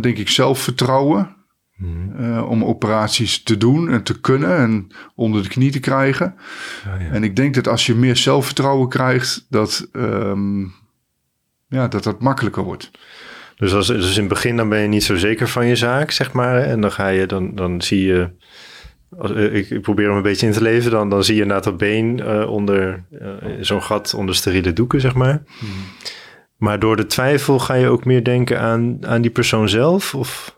denk 0.00 0.18
ik, 0.18 0.28
zelfvertrouwen. 0.28 1.35
Mhm. 1.76 2.24
eh, 2.24 2.50
om 2.50 2.64
operaties 2.64 3.42
te 3.42 3.56
doen 3.56 3.90
en 3.90 4.02
te 4.02 4.20
kunnen 4.20 4.56
en 4.56 4.86
onder 5.14 5.42
de 5.42 5.48
knie 5.48 5.70
te 5.70 5.80
krijgen. 5.80 6.34
Ja, 6.84 7.04
ja. 7.04 7.10
En 7.10 7.24
ik 7.24 7.36
denk 7.36 7.54
dat 7.54 7.68
als 7.68 7.86
je 7.86 7.94
meer 7.94 8.16
zelfvertrouwen 8.16 8.88
krijgt, 8.88 9.46
dat 9.48 9.88
ehm, 9.92 10.60
ja, 11.68 11.88
dat, 11.88 12.02
dat 12.02 12.20
makkelijker 12.20 12.62
wordt. 12.62 12.90
Dus, 13.56 13.72
als, 13.72 13.86
dus 13.86 14.14
in 14.14 14.20
het 14.20 14.28
begin 14.28 14.56
dan 14.56 14.68
ben 14.68 14.80
je 14.80 14.88
niet 14.88 15.04
zo 15.04 15.16
zeker 15.16 15.48
van 15.48 15.66
je 15.66 15.76
zaak, 15.76 16.10
zeg 16.10 16.32
maar. 16.32 16.62
En 16.62 16.80
dan 16.80 16.92
ga 16.92 17.08
je, 17.08 17.26
dan, 17.26 17.54
dan 17.54 17.82
zie 17.82 18.06
je... 18.06 18.30
Als, 19.18 19.32
eh, 19.32 19.54
ik, 19.54 19.70
ik 19.70 19.80
probeer 19.80 20.06
hem 20.06 20.16
een 20.16 20.22
beetje 20.22 20.46
in 20.46 20.52
te 20.52 20.62
leven. 20.62 20.90
Dan, 20.90 21.08
dan 21.08 21.24
zie 21.24 21.34
je 21.34 21.42
inderdaad 21.42 21.64
dat 21.64 21.76
been 21.76 22.20
eh, 22.20 22.50
onder 22.50 23.04
zo'n 23.60 23.82
gat 23.82 24.14
onder 24.14 24.34
steriele 24.34 24.72
doeken, 24.72 25.00
zeg 25.00 25.14
maar. 25.14 25.42
Maar 26.56 26.78
door 26.78 26.96
de 26.96 27.06
twijfel 27.06 27.58
ga 27.58 27.74
je 27.74 27.88
ook 27.88 28.04
meer 28.04 28.24
denken 28.24 28.60
aan, 28.60 29.06
aan 29.06 29.22
die 29.22 29.30
persoon 29.30 29.68
zelf? 29.68 30.14
Of 30.14 30.55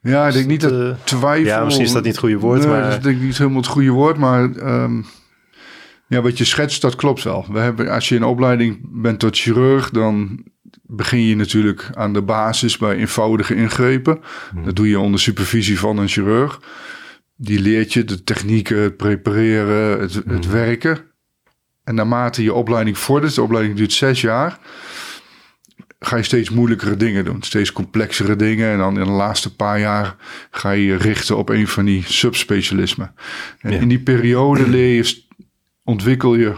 Ja, 0.00 0.26
ik 0.26 0.32
denk 0.34 0.46
niet 0.46 0.60
dat 0.60 0.72
eh, 0.72 0.90
twijfel... 1.04 1.46
ja, 1.46 1.64
misschien 1.64 1.84
is 1.86 1.92
dat 1.92 2.02
niet 2.02 2.10
het 2.12 2.20
goede 2.20 2.38
woord, 2.38 2.58
Nee, 2.58 2.68
maar- 2.68 2.82
dat 2.82 2.92
is 2.92 3.00
denk 3.02 3.16
ik 3.16 3.22
niet 3.22 3.38
helemaal 3.38 3.60
het 3.60 3.70
goede 3.70 3.90
woord, 3.90 4.16
maar... 4.16 4.50
ehm, 4.54 5.02
ja, 6.08 6.20
wat 6.22 6.38
je 6.38 6.44
schetst, 6.44 6.80
dat 6.82 6.96
klopt 6.96 7.22
wel. 7.22 7.46
We 7.52 7.58
hebben, 7.58 7.88
als 7.88 8.08
je 8.08 8.14
in 8.14 8.24
opleiding 8.24 8.78
bent 8.82 9.18
tot 9.18 9.36
chirurg, 9.38 9.90
dan 9.90 10.44
begin 10.82 11.20
je 11.22 11.36
natuurlijk 11.36 11.88
aan 11.92 12.12
de 12.12 12.22
basis 12.22 12.76
bij 12.76 12.96
eenvoudige 12.96 13.54
ingrepen. 13.54 14.20
Hmm. 14.52 14.64
Dat 14.64 14.76
doe 14.76 14.88
je 14.88 14.98
onder 15.00 15.20
supervisie 15.20 15.78
van 15.78 15.98
een 15.98 16.08
chirurg. 16.08 16.60
Die 17.36 17.60
leert 17.60 17.92
je 17.92 18.04
de 18.04 18.22
technieken, 18.24 18.78
het 18.78 18.96
prepareren, 18.96 20.00
het, 20.00 20.12
Hmm. 20.14 20.34
het 20.34 20.46
werken. 20.50 20.98
En 21.84 21.94
naarmate 21.94 22.42
je 22.42 22.52
opleiding 22.54 22.98
vordert, 22.98 23.34
de 23.34 23.42
opleiding 23.42 23.76
duurt 23.76 23.92
zes 23.92 24.20
jaar, 24.20 24.58
ga 25.98 26.16
je 26.16 26.22
steeds 26.22 26.50
moeilijkere 26.50 26.96
dingen 26.96 27.24
doen. 27.24 27.42
Steeds 27.42 27.72
complexere 27.72 28.36
dingen. 28.36 28.70
En 28.72 28.78
dan 28.78 28.98
in 28.98 29.04
de 29.04 29.10
laatste 29.10 29.56
paar 29.56 29.80
jaar 29.80 30.16
ga 30.50 30.70
je 30.70 30.84
je 30.84 30.96
richten 30.96 31.36
op 31.36 31.48
een 31.48 31.68
van 31.68 31.84
die 31.84 32.02
subspecialismen. 32.06 33.14
En 33.60 33.72
Ja. 33.72 33.78
in 33.78 33.88
die 33.88 34.00
periode 34.02 34.68
leer 34.68 34.94
je, 34.96 35.24
ontwikkel 35.84 36.34
je 36.34 36.56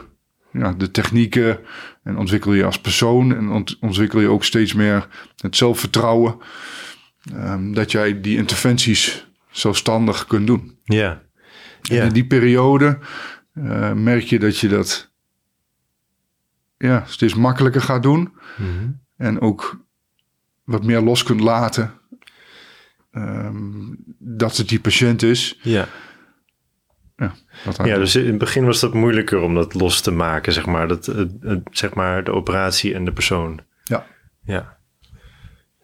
ja, 0.53 0.73
de 0.73 0.91
technieken 0.91 1.59
en 2.03 2.17
ontwikkel 2.17 2.53
je 2.53 2.65
als 2.65 2.81
persoon. 2.81 3.35
En 3.37 3.49
ont- 3.51 3.77
ontwikkel 3.81 4.21
je 4.21 4.29
ook 4.29 4.45
steeds 4.45 4.75
meer 4.75 5.09
het 5.37 5.57
zelfvertrouwen. 5.57 6.37
ehm, 7.35 7.73
dat 7.73 7.91
jij 7.93 8.21
die 8.21 8.37
interventies 8.37 9.27
zelfstandig 9.51 10.27
kunt 10.27 10.47
doen. 10.47 10.79
ja. 10.85 11.23
En 11.91 12.03
in 12.07 12.13
die 12.13 12.27
periode 12.27 12.99
eh, 13.55 13.93
merk 13.93 14.23
je 14.25 14.39
dat 14.39 14.59
je 14.59 14.69
dat 14.69 15.11
ja, 16.79 17.05
steeds 17.07 17.35
makkelijker 17.35 17.81
gaat 17.81 18.03
doen. 18.03 18.33
Mhm. 18.57 18.91
En 19.19 19.41
ook 19.41 19.85
wat 20.65 20.85
meer 20.85 21.01
los 21.01 21.23
kunt 21.23 21.41
laten. 21.41 21.93
ehm, 23.11 23.95
dat 24.19 24.57
het 24.57 24.69
die 24.69 24.81
patiënt 24.81 25.23
is. 25.23 25.59
ja. 25.63 25.89
Ja, 27.17 27.33
doet. 27.85 27.95
dus 27.95 28.17
in 28.17 28.27
het 28.27 28.39
begin 28.39 28.65
was 28.65 28.81
dat 28.81 28.95
moeilijker 28.95 29.41
om 29.41 29.55
dat 29.55 29.75
los 29.75 30.01
te 30.01 30.11
maken, 30.11 30.53
zeg 30.53 30.67
maar. 30.67 30.89
Dat, 30.89 31.07
het, 31.07 31.33
het- 31.41 31.69
zeg 31.71 31.95
maar 31.95 32.25
de 32.25 32.33
operatie 32.33 32.95
en 32.95 33.05
de 33.05 33.13
persoon. 33.13 33.61
Ja. 33.85 34.07
Ja. 34.43 34.79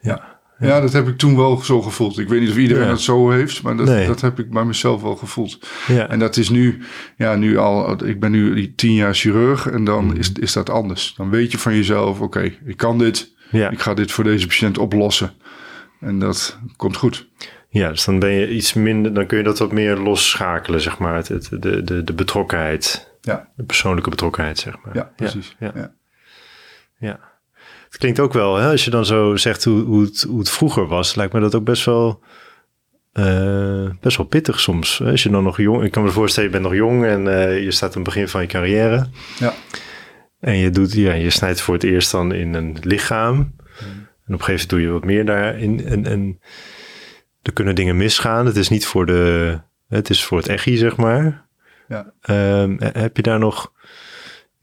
Ja. 0.01 0.34
Ja, 0.59 0.81
dat 0.81 0.93
heb 0.93 1.09
ik 1.09 1.17
toen 1.19 1.37
wel 1.37 1.57
zo 1.57 1.83
gevoeld. 1.83 2.19
Ik 2.19 2.29
weet 2.29 2.41
niet 2.41 2.51
of 2.51 2.57
iedereen 2.57 2.89
het 2.89 3.01
zo 3.01 3.31
heeft, 3.31 3.63
maar 3.63 3.77
dat, 3.77 3.87
Nee. 3.87 4.07
dat 4.07 4.21
heb 4.21 4.39
ik 4.39 4.51
bij 4.51 4.65
mezelf 4.65 5.03
wel 5.03 5.17
gevoeld. 5.17 5.59
Ja. 5.87 6.09
En 6.09 6.19
dat 6.19 6.37
is 6.37 6.49
nu, 6.49 6.83
ja, 7.17 7.35
nu 7.35 7.57
al, 7.59 8.05
ik 8.07 8.21
ben 8.21 8.31
nu 8.31 8.55
die 8.55 8.75
tien 8.75 8.95
jaar 8.95 9.15
chirurg 9.15 9.71
en 9.71 9.85
dan 9.85 10.05
Mhm. 10.07 10.17
is, 10.17 10.33
is 10.33 10.53
dat 10.53 10.71
anders. 10.71 11.15
Dan 11.17 11.31
weet 11.31 11.53
je 11.53 11.59
van 11.59 11.75
jezelf, 11.75 12.21
oké, 12.21 12.53
ik 12.65 12.77
kan 12.77 12.99
dit, 12.99 13.33
ik 13.71 13.81
ga 13.81 13.95
dit 13.95 14.13
voor 14.13 14.25
deze 14.25 14.47
patiënt 14.47 14.79
oplossen. 14.79 15.33
En 16.01 16.19
dat 16.19 16.59
komt 16.77 16.97
goed. 16.97 17.29
ja, 17.69 17.89
dus 17.89 18.05
dan 18.05 18.19
ben 18.19 18.31
je 18.33 18.49
iets 18.51 18.73
minder, 18.73 19.15
dan 19.15 19.27
kun 19.27 19.39
je 19.39 19.45
dat 19.45 19.59
wat 19.59 19.73
meer 19.73 19.97
losschakelen, 19.97 20.81
zeg 20.81 20.99
maar. 20.99 21.15
Het, 21.17 21.29
het- 21.29 21.49
de, 21.51 21.83
de, 21.85 22.05
de 22.05 22.13
betrokkenheid, 22.13 23.13
Ja, 23.21 23.49
de 23.57 23.65
persoonlijke 23.65 24.11
betrokkenheid, 24.11 24.59
zeg 24.59 24.75
maar. 24.85 24.95
ja 24.97 25.13
precies. 25.17 25.57
Ja. 25.59 25.73
Ja. 25.75 25.93
ja. 26.99 27.21
Het 27.95 28.03
klinkt 28.03 28.21
ook 28.21 28.33
wel, 28.33 28.57
hè, 28.57 28.71
als 28.71 28.85
je 28.85 28.91
dan 28.91 29.07
zo 29.07 29.37
zegt 29.37 29.65
hoe, 29.65 29.83
hoe, 29.83 30.03
het, 30.03 30.23
hoe 30.29 30.39
het 30.39 30.51
vroeger 30.51 30.87
was, 30.87 31.15
lijkt 31.15 31.33
me 31.33 31.41
dat 31.41 31.55
ook 31.55 31.65
best 31.65 31.85
wel, 31.85 32.23
eh, 33.13 33.89
best 34.01 34.17
wel 34.17 34.27
pittig 34.27 34.61
soms. 34.61 35.03
Als 35.03 35.23
je 35.23 35.31
dan 35.31 35.43
nog 35.43 35.57
jong, 35.57 35.83
ik 35.83 35.91
kan 35.91 36.03
me 36.03 36.11
voorstellen, 36.11 36.51
je 36.51 36.55
bent 36.55 36.69
nog 36.69 36.79
jong 36.79 37.05
en 37.05 37.29
eh, 37.29 37.63
je 37.63 37.71
staat 37.71 37.89
aan 37.89 38.03
het 38.03 38.05
begin 38.05 38.29
van 38.29 38.41
je 38.41 38.47
carrière. 38.47 39.07
Ja. 39.39 39.55
En 40.41 40.57
je, 40.57 40.71
doet, 40.71 40.93
ja, 40.93 41.13
je 41.13 41.31
snijdt 41.31 41.61
voor 41.61 41.75
het 41.75 41.83
eerst 41.83 42.11
dan 42.11 42.33
in 42.33 42.55
een 42.55 42.77
lichaam. 42.81 43.37
En 44.27 44.35
op 44.35 44.41
een 44.41 44.45
gegeven 44.45 44.51
moment 44.51 44.69
doe 44.69 44.81
je 44.81 44.89
wat 44.89 45.05
meer 45.05 45.25
daarin. 45.25 45.87
En, 45.87 46.07
en 46.07 46.41
er 47.43 47.53
kunnen 47.53 47.75
dingen 47.75 47.97
misgaan. 47.97 48.47
Het 48.47 48.57
is 48.57 48.69
niet 48.69 48.87
voor 48.87 49.07
de, 49.07 49.59
het 49.89 50.11
is 50.11 50.25
voor 50.25 50.39
het 50.39 50.49
echi, 50.49 50.77
zeg 50.77 50.97
maar. 50.97 51.47
Ja. 51.89 52.13
Ehm, 52.21 52.77
heb 52.79 53.17
je 53.17 53.23
daar 53.23 53.39
nog... 53.39 53.73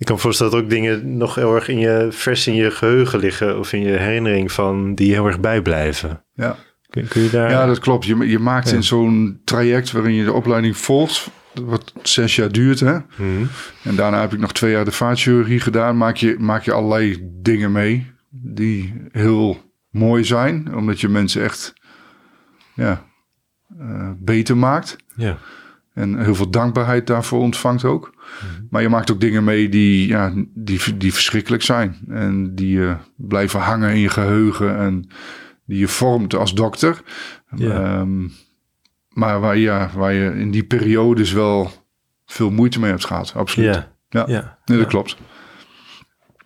Ik 0.01 0.07
kan 0.07 0.15
me 0.15 0.21
voorstellen 0.21 0.51
dat 0.51 0.61
ook 0.61 0.69
dingen 0.69 1.17
nog 1.17 1.35
heel 1.35 1.55
erg 1.55 1.67
in 1.67 1.79
je, 1.79 2.07
vers 2.11 2.47
in 2.47 2.55
je 2.55 2.71
geheugen 2.71 3.19
liggen. 3.19 3.59
Of 3.59 3.73
in 3.73 3.81
je 3.81 3.97
herinnering 3.97 4.51
van 4.51 4.95
die 4.95 5.13
heel 5.13 5.25
erg 5.25 5.39
bijblijven. 5.39 6.25
Ja. 6.33 6.55
Kun, 6.89 7.07
kun 7.07 7.21
je 7.21 7.29
daar... 7.29 7.49
Ja, 7.49 7.65
dat 7.65 7.79
klopt. 7.79 8.05
Je, 8.05 8.27
je 8.27 8.39
maakt 8.39 8.69
Ja. 8.69 8.75
in 8.75 8.83
zo'n 8.83 9.41
traject 9.43 9.91
waarin 9.91 10.13
je 10.13 10.23
de 10.23 10.33
opleiding 10.33 10.77
volgt, 10.77 11.29
wat 11.53 11.93
zes 12.01 12.35
jaar 12.35 12.51
duurt, 12.51 12.79
hè? 12.79 12.93
Mhm. 12.93 13.45
En 13.83 13.95
daarna 13.95 14.21
heb 14.21 14.33
ik 14.33 14.39
nog 14.39 14.51
twee 14.53 14.71
jaar 14.71 14.85
de 14.85 14.91
vaatchirurgie 14.91 15.59
gedaan. 15.59 15.97
Maak 15.97 16.15
je, 16.15 16.35
maak 16.39 16.63
je 16.63 16.71
allerlei 16.71 17.29
dingen 17.41 17.71
mee 17.71 18.11
die 18.29 18.93
heel 19.11 19.57
mooi 19.89 20.23
zijn, 20.23 20.75
omdat 20.75 20.99
je 21.01 21.07
mensen 21.07 21.43
echt 21.43 21.73
ja, 22.73 23.05
eh, 23.79 24.11
beter 24.17 24.57
maakt. 24.57 24.95
Ja. 25.15 25.37
En 25.93 26.23
heel 26.23 26.35
veel 26.35 26.49
dankbaarheid 26.49 27.07
daarvoor 27.07 27.39
ontvangt 27.41 27.83
ook. 27.85 28.13
Maar 28.69 28.81
je 28.81 28.89
maakt 28.89 29.11
ook 29.11 29.19
dingen 29.19 29.43
mee 29.43 29.69
die, 29.69 30.07
ja, 30.07 30.33
die, 30.53 30.97
die 30.97 31.13
verschrikkelijk 31.13 31.63
zijn. 31.63 31.99
En 32.09 32.55
die 32.55 32.69
je 32.69 32.95
blijven 33.15 33.59
hangen 33.59 33.93
in 33.93 33.99
je 33.99 34.09
geheugen. 34.09 34.77
En 34.77 35.09
die 35.65 35.79
je 35.79 35.87
vormt 35.87 36.35
als 36.35 36.53
dokter. 36.53 37.01
Ja. 37.55 37.83
Ehm, 37.83 38.27
maar 39.09 39.39
waar, 39.39 39.57
ja, 39.57 39.89
waar 39.95 40.13
je 40.13 40.33
in 40.39 40.51
die 40.51 40.63
periodes 40.63 41.31
wel 41.31 41.71
veel 42.25 42.49
moeite 42.51 42.79
mee 42.79 42.89
hebt 42.89 43.05
gehad. 43.05 43.33
Absoluut. 43.35 43.75
Ja. 43.75 43.91
Ja. 44.09 44.23
Ja. 44.27 44.57
Nee, 44.65 44.77
dat 44.77 44.87
klopt. 44.87 45.17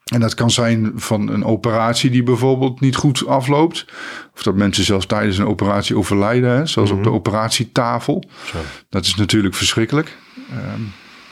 En 0.06 0.20
dat 0.20 0.34
kan 0.34 0.52
zijn 0.52 0.92
van 0.96 1.30
een 1.30 1.44
operatie 1.44 2.10
die 2.10 2.24
bijvoorbeeld 2.24 2.80
niet 2.80 2.96
goed 2.96 3.28
afloopt. 3.28 3.86
Of 4.34 4.44
dat 4.44 4.56
mensen 4.56 4.84
zelfs 4.84 5.06
tijdens 5.06 5.38
een 5.38 5.48
operatie 5.48 5.98
overlijden. 5.98 6.50
Hè? 6.50 6.66
Zoals 6.66 6.92
op 6.92 7.04
de 7.04 7.12
operatietafel. 7.12 8.24
Zo. 8.46 8.58
Dat 8.90 9.06
is 9.06 9.16
natuurlijk 9.16 9.56
verschrikkelijk. 9.56 10.18
Ehm, 10.50 10.82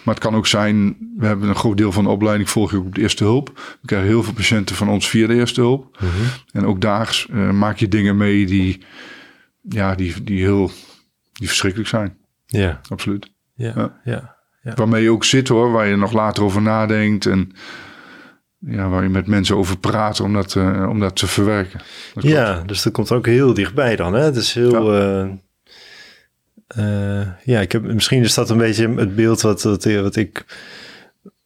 maar 0.03 0.13
het 0.13 0.23
kan 0.23 0.35
ook 0.35 0.47
zijn, 0.47 0.97
we 1.17 1.25
hebben 1.25 1.49
een 1.49 1.55
groot 1.55 1.77
deel 1.77 1.91
van 1.91 2.03
de 2.03 2.09
opleiding 2.09 2.49
volg 2.49 2.71
je 2.71 2.77
ook 2.77 2.85
op 2.85 2.95
de 2.95 3.01
eerste 3.01 3.23
hulp. 3.23 3.51
We 3.81 3.87
krijgen 3.87 4.09
heel 4.09 4.23
veel 4.23 4.33
patiënten 4.33 4.75
van 4.75 4.89
ons 4.89 5.09
via 5.09 5.27
de 5.27 5.33
eerste 5.33 5.61
hulp. 5.61 5.97
Mhm. 5.99 6.07
En 6.51 6.65
ook 6.65 6.81
daags 6.81 7.27
eh, 7.29 7.49
maak 7.49 7.77
je 7.77 7.87
dingen 7.87 8.17
mee 8.17 8.45
die, 8.45 8.81
ja, 9.61 9.95
die, 9.95 10.23
die 10.23 10.39
heel 10.39 10.71
die 11.33 11.47
verschrikkelijk 11.47 11.89
zijn. 11.89 12.17
Ja. 12.45 12.79
Absoluut. 12.89 13.31
Ja. 13.55 13.73
Ja. 13.75 13.99
Ja. 14.03 14.35
Ja. 14.61 14.73
Waarmee 14.75 15.03
je 15.03 15.11
ook 15.11 15.23
zit 15.23 15.47
hoor, 15.47 15.71
waar 15.71 15.87
je 15.87 15.95
nog 15.95 16.11
later 16.13 16.43
over 16.43 16.61
nadenkt. 16.61 17.25
En 17.25 17.51
ja, 18.59 18.89
waar 18.89 19.03
je 19.03 19.09
met 19.09 19.27
mensen 19.27 19.55
over 19.57 19.77
praat 19.77 20.19
om 20.19 20.33
dat, 20.33 20.55
eh, 20.55 20.87
om 20.89 20.99
dat 20.99 21.15
te 21.15 21.27
verwerken. 21.27 21.81
Dat. 22.13 22.23
Ja, 22.23 22.63
dus 22.65 22.83
dat 22.83 22.93
komt 22.93 23.11
ook 23.11 23.25
heel 23.25 23.53
dichtbij 23.53 23.95
dan. 23.95 24.13
Hè? 24.13 24.21
Het 24.23 24.35
is 24.35 24.53
heel. 24.53 24.93
eh, 24.93 25.29
eh, 26.75 27.27
ja, 27.43 27.59
ik 27.61 27.71
heb, 27.71 27.81
misschien 27.83 28.21
is 28.23 28.33
dat 28.33 28.49
een 28.49 28.57
beetje 28.57 28.89
het 28.95 29.15
beeld 29.15 29.41
wat, 29.41 29.61
wat, 29.63 29.83
wat 29.83 30.15
ik. 30.15 30.45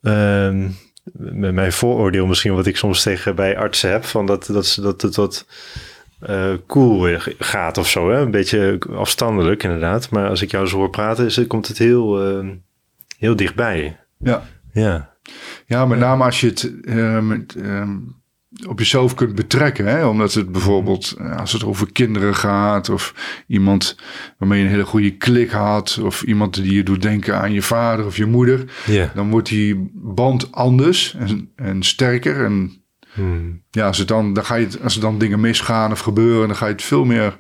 ehm, 0.01 0.69
met 1.13 1.53
mijn 1.53 1.71
vooroordeel 1.73 2.25
misschien 2.27 2.53
wat 2.55 2.65
ik 2.65 2.77
soms 2.77 3.03
tegen 3.03 3.35
bij 3.35 3.57
artsen 3.57 3.91
heb. 3.91 4.05
Van 4.05 4.25
dat, 4.25 4.45
dat, 4.51 4.65
ze- 4.65 4.81
dat 4.81 5.01
het 5.01 5.15
wat 5.15 5.45
eh, 6.19 6.53
cool 6.67 7.17
gaat 7.39 7.77
of 7.77 7.89
zo. 7.89 8.09
Hè? 8.09 8.19
Een 8.21 8.31
beetje 8.31 8.79
afstandelijk 8.91 9.63
inderdaad. 9.63 10.09
Maar 10.09 10.29
als 10.29 10.41
ik 10.41 10.51
jou 10.51 10.67
zo 10.67 10.77
hoor 10.77 10.89
praten, 10.89 11.25
is, 11.25 11.35
het- 11.35 11.47
komt 11.47 11.67
het 11.67 11.77
heel, 11.77 12.23
eh, 12.39 12.47
heel 13.17 13.35
dichtbij. 13.35 13.97
Ja. 14.19 14.43
Ja. 14.73 15.15
Ja, 15.65 15.85
met 15.85 15.99
name 15.99 16.23
als 16.23 16.39
je 16.41 16.47
het 16.47 16.71
eh, 16.85 17.19
met, 17.19 17.55
ehm, 17.55 17.95
op 18.67 18.79
jezelf 18.79 19.13
kunt 19.13 19.35
betrekken. 19.35 19.85
Hè? 19.85 20.05
Omdat 20.05 20.33
het 20.33 20.51
bijvoorbeeld, 20.51 21.15
eh, 21.17 21.37
als 21.37 21.51
het 21.51 21.63
over 21.63 21.91
kinderen 21.91 22.35
gaat, 22.35 22.89
of 22.89 23.13
iemand 23.47 23.95
waarmee 24.37 24.59
je 24.59 24.65
een 24.65 24.71
hele 24.71 24.85
goede 24.85 25.11
klik 25.11 25.51
had, 25.51 25.99
of 26.01 26.21
iemand 26.21 26.53
die 26.53 26.73
je 26.73 26.83
doet 26.83 27.01
denken 27.01 27.39
aan 27.39 27.53
je 27.53 27.61
vader 27.61 28.05
of 28.05 28.17
je 28.17 28.25
moeder, 28.25 28.63
dan 29.13 29.29
wordt 29.29 29.49
die 29.49 29.91
band 29.93 30.51
anders 30.51 31.15
en, 31.19 31.51
en 31.55 31.83
sterker. 31.83 32.45
En 32.45 32.81
Hmm. 33.13 33.61
ja, 33.71 33.87
als, 33.87 33.97
het 33.97 34.07
dan, 34.07 34.33
dan 34.33 34.45
ga 34.45 34.55
je 34.55 34.65
het, 34.65 34.83
als 34.83 34.95
er 34.95 35.01
dan 35.01 35.17
dingen 35.17 35.39
misgaan 35.39 35.91
of 35.91 35.99
gebeuren, 35.99 36.47
dan 36.47 36.57
ga 36.57 36.65
je 36.65 36.71
het 36.71 36.81
veel 36.83 37.05
meer 37.05 37.39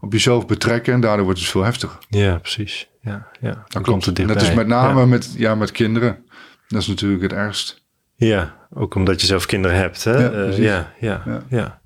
op 0.00 0.12
jezelf 0.12 0.46
betrekken 0.46 0.92
en 0.94 1.00
daardoor 1.00 1.24
wordt 1.24 1.40
het 1.40 1.48
veel 1.48 1.64
heftiger. 1.64 1.98
ja, 2.08 2.38
precies. 2.38 2.88
Ja, 3.00 3.28
ja. 3.40 3.64
Dan 3.68 3.82
komt 3.82 4.04
het 4.04 4.18
En 4.18 4.26
dat 4.26 4.42
is 4.42 4.54
met 4.54 4.66
name 4.66 5.00
Ja. 5.00 5.06
met, 5.06 5.34
ja, 5.36 5.54
met 5.54 5.70
kinderen. 5.70 6.24
Dat 6.68 6.80
is 6.80 6.86
natuurlijk 6.86 7.22
het 7.22 7.32
ergst. 7.32 7.86
Ja, 8.20 8.56
ook 8.74 8.94
omdat 8.94 9.20
je 9.20 9.26
zelf 9.26 9.46
kinderen 9.46 9.76
hebt. 9.76 10.04
Hè? 10.04 10.12
Ja, 10.18 10.30
Eh, 10.30 10.58
ja, 10.58 10.92
ja, 11.00 11.22
Ja. 11.48 11.80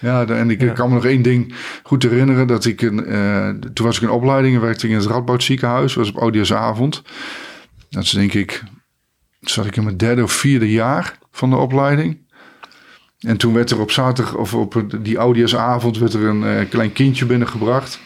ja. 0.00 0.26
En 0.26 0.50
ik, 0.50 0.60
Ja. 0.60 0.72
kan 0.72 0.88
me 0.88 0.94
nog 0.94 1.04
één 1.04 1.22
ding 1.22 1.54
goed 1.82 2.02
herinneren. 2.02 2.46
Dat 2.46 2.64
ik 2.64 2.82
een, 2.82 3.04
eh, 3.06 3.48
toen 3.48 3.86
was 3.86 3.96
ik 3.96 4.02
in 4.02 4.10
opleiding 4.10 4.54
en 4.54 4.60
werkte 4.60 4.86
ik 4.86 4.92
in 4.92 4.98
het 4.98 5.06
Radboud 5.06 5.42
ziekenhuis. 5.42 5.94
was 5.94 6.08
op 6.08 6.16
oudejaarsavond. 6.16 7.02
Dat 7.90 8.02
is 8.02 8.10
denk 8.10 8.32
ik, 8.34 8.62
zat 9.40 9.66
ik 9.66 9.76
in 9.76 9.84
mijn 9.84 9.96
derde 9.96 10.22
of 10.22 10.32
vierde 10.32 10.70
jaar 10.70 11.18
van 11.30 11.50
de 11.50 11.56
opleiding. 11.56 12.26
En 13.18 13.36
toen 13.36 13.54
werd 13.54 13.70
er 13.70 13.80
op 13.80 13.90
zaterdag, 13.90 14.34
of 14.34 14.54
op 14.54 14.84
die 15.00 15.18
oudejaarsavond, 15.18 15.98
werd 15.98 16.12
er 16.14 16.24
een 16.24 16.44
eh, 16.44 16.68
klein 16.68 16.92
kindje 16.92 17.26
binnengebracht. 17.26 18.00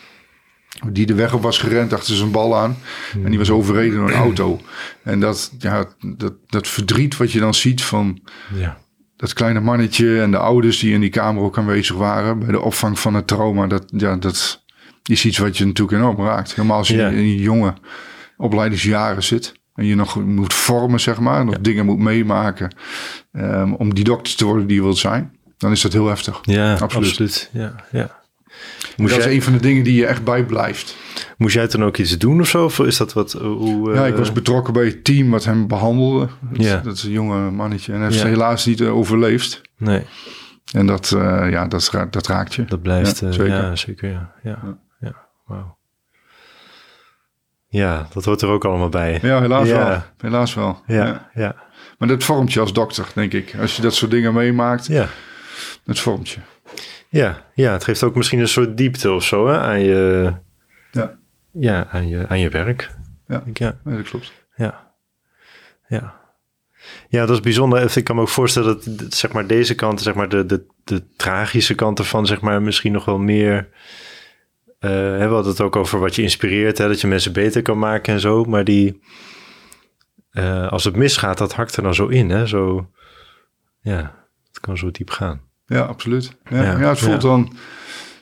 Die 0.91 1.07
de 1.07 1.15
weg 1.15 1.35
op 1.35 1.43
was 1.43 1.59
gerend 1.59 1.93
achter 1.93 2.15
zijn 2.15 2.31
bal 2.31 2.57
aan. 2.57 2.77
En 3.25 3.31
die 3.31 3.39
was 3.39 3.51
overreden 3.51 3.99
door 3.99 4.09
een 4.09 4.15
auto. 4.17 4.61
En 5.03 5.21
dat, 5.21 5.53
ja, 5.59 5.85
dat, 6.17 6.33
dat 6.47 6.69
verdriet 6.69 7.17
wat 7.17 7.33
je 7.33 7.41
dan 7.41 7.55
ziet 7.55 7.83
van 7.85 8.21
ja. 8.55 8.79
dat 9.17 9.33
kleine 9.33 9.61
mannetje 9.61 10.21
en 10.23 10.31
de 10.31 10.39
ouders 10.39 10.79
die 10.79 10.93
in 10.95 11.01
die 11.01 11.11
kamer 11.11 11.43
ook 11.43 11.59
aanwezig 11.59 11.97
waren 11.97 12.39
bij 12.39 12.49
de 12.51 12.61
opvang 12.61 12.99
van 12.99 13.15
het 13.15 13.27
trauma, 13.27 13.67
dat, 13.67 13.85
ja, 13.97 14.17
dat 14.17 14.65
is 15.05 15.25
iets 15.25 15.39
wat 15.39 15.57
je 15.57 15.65
natuurlijk 15.67 15.99
enorm 15.99 16.17
raakt. 16.27 16.55
Helemaal 16.55 16.79
als 16.79 16.89
je 16.89 16.97
Ja. 16.97 17.09
in 17.09 17.35
jonge 17.37 17.75
opleidingsjaren 18.37 19.23
zit 19.23 19.53
en 19.75 19.85
je 19.87 19.95
nog 19.95 20.25
moet 20.25 20.55
vormen, 20.55 21.01
zeg 21.01 21.19
maar, 21.21 21.45
nog 21.45 21.59
dingen 21.61 21.85
moet 21.87 21.99
meemaken 21.99 22.75
ehm, 23.33 23.73
om 23.73 23.95
die 23.95 24.05
dokter 24.05 24.37
te 24.37 24.45
worden 24.45 24.67
die 24.67 24.77
je 24.77 24.83
wilt 24.83 24.99
zijn, 24.99 25.37
dan 25.59 25.71
is 25.73 25.81
dat 25.81 25.93
heel 25.93 26.07
heftig. 26.09 26.39
Ja, 26.43 26.73
Absoluut. 26.77 27.09
absoluut. 27.11 27.51
Ja, 27.53 27.75
ja. 27.93 28.21
Moest 28.97 29.15
dat 29.15 29.23
jij, 29.23 29.31
is 29.33 29.37
een 29.37 29.43
van 29.43 29.53
de 29.53 29.61
dingen 29.61 29.85
die 29.85 29.95
je 29.95 30.07
echt 30.07 30.25
bijblijft. 30.25 30.97
moest 31.37 31.55
jij 31.55 31.69
toen 31.69 31.85
ook 31.85 31.97
iets 31.97 32.19
doen 32.19 32.41
of 32.41 32.49
zo? 32.49 32.65
Of 32.65 32.79
is 32.79 32.97
dat 32.97 33.13
wat... 33.13 33.33
Hoe, 33.33 33.95
ja, 33.95 34.07
ik 34.07 34.13
eh, 34.13 34.19
was 34.19 34.33
betrokken 34.33 34.73
bij 34.73 34.85
het 34.85 35.05
team 35.05 35.31
wat 35.31 35.45
hem 35.45 35.67
behandelde. 35.67 36.29
Dat, 36.41 36.65
Ja. 36.67 36.77
dat 36.77 36.97
is 36.97 37.03
een 37.03 37.11
jonge 37.11 37.51
mannetje 37.51 37.93
en 37.93 37.99
hij 38.01 38.09
heeft 38.09 38.21
Ja. 38.23 38.29
helaas 38.29 38.67
niet 38.67 38.81
eh, 38.81 38.97
overleefd. 38.97 39.61
Nee, 39.77 40.03
En 40.73 40.87
dat, 40.87 41.13
eh, 41.13 41.51
ja, 41.51 41.67
dat, 41.67 41.89
ra- 41.93 42.07
dat 42.11 42.27
raakt 42.27 42.55
je. 42.55 42.65
dat 42.65 42.83
blijft... 42.83 43.19
Ja, 43.19 43.27
eh, 43.27 43.33
zeker. 43.33 43.49
Ja, 43.49 43.77
zeker. 43.77 44.11
Ja, 44.11 44.33
ja, 44.43 44.59
ja. 45.01 45.15
wauw. 45.47 45.77
Ja, 47.69 48.09
dat 48.13 48.25
hoort 48.25 48.43
er 48.43 48.49
ook 48.49 48.65
allemaal 48.65 48.89
bij. 48.89 49.19
Ja, 49.23 49.41
helaas 49.41 49.69
Ja. 49.69 49.89
wel. 49.89 50.03
Helaas 50.19 50.55
wel. 50.55 50.83
Ja, 50.87 51.05
Ja. 51.05 51.31
ja, 51.35 51.57
Maar 51.99 52.09
dat 52.09 52.25
vormt 52.25 52.53
je 52.53 52.61
als 52.61 52.73
dokter, 52.73 53.07
denk 53.15 53.33
ik. 53.33 53.55
Als 53.61 53.77
je 53.77 53.83
dat 53.83 53.95
soort 53.95 54.11
dingen 54.11 54.35
meemaakt, 54.35 54.87
ja. 54.87 55.07
dat 55.85 55.99
vormt 55.99 56.29
je. 56.31 56.39
Ja, 57.13 57.47
ja, 57.55 57.73
het 57.73 57.85
geeft 57.85 58.03
ook 58.03 58.15
misschien 58.15 58.39
een 58.41 58.49
soort 58.49 58.77
diepte 58.77 59.13
of 59.13 59.25
zo 59.25 59.47
hè, 59.47 59.59
aan, 59.59 59.81
je, 59.81 60.33
Ja, 60.93 61.19
ja, 61.53 61.87
aan, 61.91 62.09
je, 62.09 62.29
aan 62.29 62.39
je 62.41 62.49
werk. 62.49 62.91
Ja. 63.27 63.43
Ik, 63.47 63.59
ja. 63.59 63.79
dat 63.85 64.03
klopt. 64.03 64.33
Ja. 64.57 64.95
Ja. 65.89 66.21
Ja, 67.09 67.27
dat 67.27 67.37
is 67.37 67.41
bijzonder. 67.41 67.97
Ik 67.97 68.05
kan 68.05 68.17
me 68.17 68.23
ook 68.23 68.29
voorstellen 68.29 68.69
dat 68.75 68.99
dat, 68.99 69.15
zeg 69.15 69.33
maar, 69.33 69.47
deze 69.47 69.75
kant, 69.75 70.01
zeg 70.01 70.15
maar, 70.15 70.29
de, 70.29 70.47
de, 70.47 70.67
de 70.85 71.07
tragische 71.17 71.75
kant 71.75 71.99
ervan, 71.99 72.27
zeg 72.27 72.41
maar, 72.41 72.63
misschien 72.63 72.93
nog 72.93 73.05
wel 73.05 73.19
meer. 73.19 73.69
eh 74.79 74.91
we 75.19 75.27
hadden 75.31 75.53
het 75.53 75.61
ook 75.61 75.77
over 75.77 75.99
wat 75.99 76.15
je 76.15 76.23
inspireert, 76.23 76.79
hè, 76.79 76.89
dat 76.89 77.01
je 77.01 77.07
mensen 77.07 77.33
beter 77.33 77.63
kan 77.63 77.79
maken 77.79 78.15
en 78.15 78.21
zo. 78.21 78.45
Maar 78.45 78.65
die, 78.65 79.01
eh, 80.31 80.69
als 80.69 80.85
het 80.85 80.97
misgaat, 80.97 81.39
dat 81.39 81.55
hakt 81.55 81.77
er 81.77 81.83
dan 81.83 81.95
zo 81.95 82.07
in. 82.07 82.31
Hè? 82.31 82.47
Zo, 82.47 82.91
ja, 83.81 84.27
het 84.49 84.61
kan 84.61 84.77
zo 84.79 84.91
diep 84.91 85.11
gaan. 85.11 85.41
Ja, 85.67 85.81
absoluut. 85.81 86.37
Ja, 86.51 86.63
Ja, 86.63 86.79
ja, 86.79 86.89
het 86.89 86.99
voelt 86.99 87.23
ja. 87.23 87.29
dan... 87.29 87.53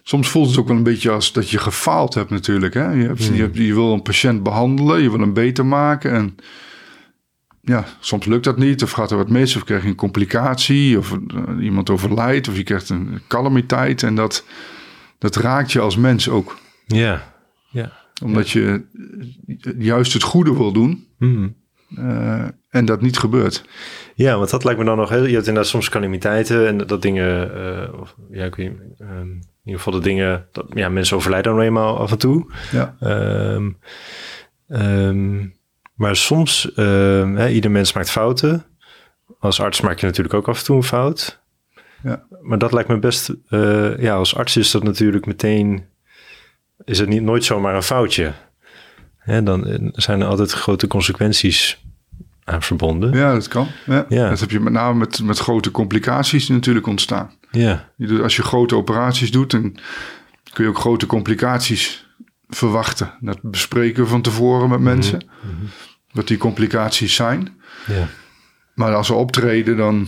Soms 0.02 0.28
voelt 0.28 0.48
het 0.48 0.58
ook 0.58 0.68
wel 0.68 0.76
een 0.76 0.82
beetje 0.82 1.10
als 1.10 1.32
dat 1.32 1.50
je 1.50 1.58
gefaald 1.58 2.14
hebt 2.14 2.30
natuurlijk. 2.30 2.74
Hè? 2.74 2.90
Je, 2.92 3.06
hebt, 3.06 3.26
Hmm. 3.26 3.36
je, 3.36 3.42
hebt- 3.42 3.56
je 3.56 3.74
wil 3.74 3.92
een 3.92 4.02
patiënt 4.02 4.42
behandelen, 4.42 5.02
je 5.02 5.10
wil 5.10 5.20
hem 5.20 5.32
beter 5.32 5.66
maken. 5.66 6.10
En 6.12 6.36
ja, 7.62 7.84
soms 8.00 8.24
lukt 8.26 8.44
dat 8.44 8.58
niet. 8.58 8.82
Of 8.82 8.90
gaat 8.90 9.10
er 9.10 9.16
wat 9.16 9.28
mis, 9.30 9.56
of 9.56 9.64
krijg 9.64 9.82
je 9.82 9.88
een 9.88 9.94
complicatie. 9.94 10.98
Of 10.98 11.12
eh, 11.12 11.64
iemand 11.64 11.90
overlijdt, 11.90 12.48
of 12.48 12.56
je 12.56 12.62
krijgt 12.62 12.88
een 12.88 13.20
calamiteit. 13.28 14.02
En 14.02 14.14
dat, 14.14 14.44
dat 15.18 15.36
raakt 15.36 15.72
je 15.72 15.80
als 15.80 15.96
mens 15.96 16.28
ook. 16.28 16.58
Ja, 16.86 17.32
ja. 17.70 17.92
Omdat 18.24 18.50
je 18.50 18.84
juist 19.78 20.12
het 20.12 20.22
goede 20.22 20.54
wil 20.56 20.72
doen. 20.72 21.06
Mhm. 21.18 21.48
Eh, 21.96 22.44
en 22.70 22.84
dat 22.84 23.00
niet 23.00 23.18
gebeurt. 23.18 23.64
Ja, 24.14 24.36
want 24.36 24.50
dat 24.50 24.64
lijkt 24.64 24.78
me 24.78 24.84
dan 24.84 24.96
nog 24.96 25.08
heel... 25.08 25.24
Je 25.24 25.34
hebt 25.34 25.46
inderdaad 25.46 25.70
soms 25.70 25.88
calamiteiten 25.88 26.66
en 26.66 26.76
dat 26.76 27.02
dingen... 27.02 27.54
eh, 27.54 28.00
of, 28.00 28.14
ja, 28.30 28.44
ik 28.44 28.54
weet 28.54 28.72
ehm, 28.98 29.28
in 29.30 29.42
ieder 29.64 29.80
geval 29.80 29.92
de 29.92 30.06
dingen... 30.06 30.46
Dat, 30.52 30.66
ja, 30.74 30.88
mensen 30.88 31.16
overlijden 31.16 31.52
dan 31.52 31.62
eenmaal 31.62 31.98
af 31.98 32.10
en 32.10 32.18
toe. 32.18 32.52
Ja. 32.72 32.96
Ehm, 33.00 33.70
ehm, 34.68 35.46
maar 35.94 36.16
soms, 36.16 36.72
ehm, 36.74 37.34
hè, 37.34 37.48
ieder 37.48 37.70
mens 37.70 37.92
maakt 37.92 38.10
fouten. 38.10 38.64
Als 39.38 39.60
arts 39.60 39.80
maak 39.80 39.98
je 39.98 40.06
natuurlijk 40.06 40.34
ook 40.34 40.48
af 40.48 40.58
en 40.58 40.64
toe 40.64 40.76
een 40.76 40.82
fout. 40.82 41.40
Ja. 42.02 42.26
Maar 42.40 42.58
dat 42.58 42.72
lijkt 42.72 42.88
me 42.88 42.98
best... 42.98 43.34
eh, 43.48 43.98
ja, 43.98 44.14
als 44.14 44.36
arts 44.36 44.56
is 44.56 44.70
dat 44.70 44.82
natuurlijk 44.82 45.26
meteen... 45.26 45.88
Is 46.84 46.98
het 46.98 47.08
niet 47.08 47.22
nooit 47.22 47.44
zomaar 47.44 47.74
een 47.74 47.82
foutje. 47.82 48.32
Hè, 49.16 49.42
dan 49.42 49.66
eh, 49.66 49.88
zijn 49.92 50.20
er 50.20 50.26
altijd 50.26 50.52
grote 50.52 50.86
consequenties 50.86 51.84
aan 52.50 52.62
verbonden. 52.62 53.12
Ja, 53.12 53.32
dat 53.32 53.48
kan. 53.48 53.66
Ja. 53.86 54.06
Ja. 54.08 54.28
Dat 54.28 54.40
heb 54.40 54.50
je 54.50 54.60
met 54.60 54.72
name 54.72 54.98
met, 54.98 55.22
met 55.22 55.38
grote 55.38 55.70
complicaties 55.70 56.48
natuurlijk 56.48 56.86
ontstaan. 56.86 57.30
Ja, 57.50 57.90
Je 57.96 58.06
doet- 58.06 58.22
Als 58.22 58.36
je 58.36 58.42
grote 58.42 58.76
operaties 58.76 59.30
doet, 59.30 59.50
dan 59.50 59.76
kun 60.52 60.64
je 60.64 60.70
ook 60.70 60.78
grote 60.78 61.06
complicaties 61.06 62.06
verwachten. 62.48 63.12
Dat 63.20 63.38
bespreken 63.42 64.02
we 64.02 64.08
van 64.08 64.22
tevoren 64.22 64.68
met 64.68 64.80
mensen. 64.80 65.24
Wat 66.12 66.28
die 66.28 66.36
complicaties 66.38 67.14
zijn. 67.14 67.48
ja. 67.86 68.08
Maar 68.74 68.94
als 68.94 69.06
ze 69.06 69.14
optreden, 69.14 69.76
dan 69.76 70.06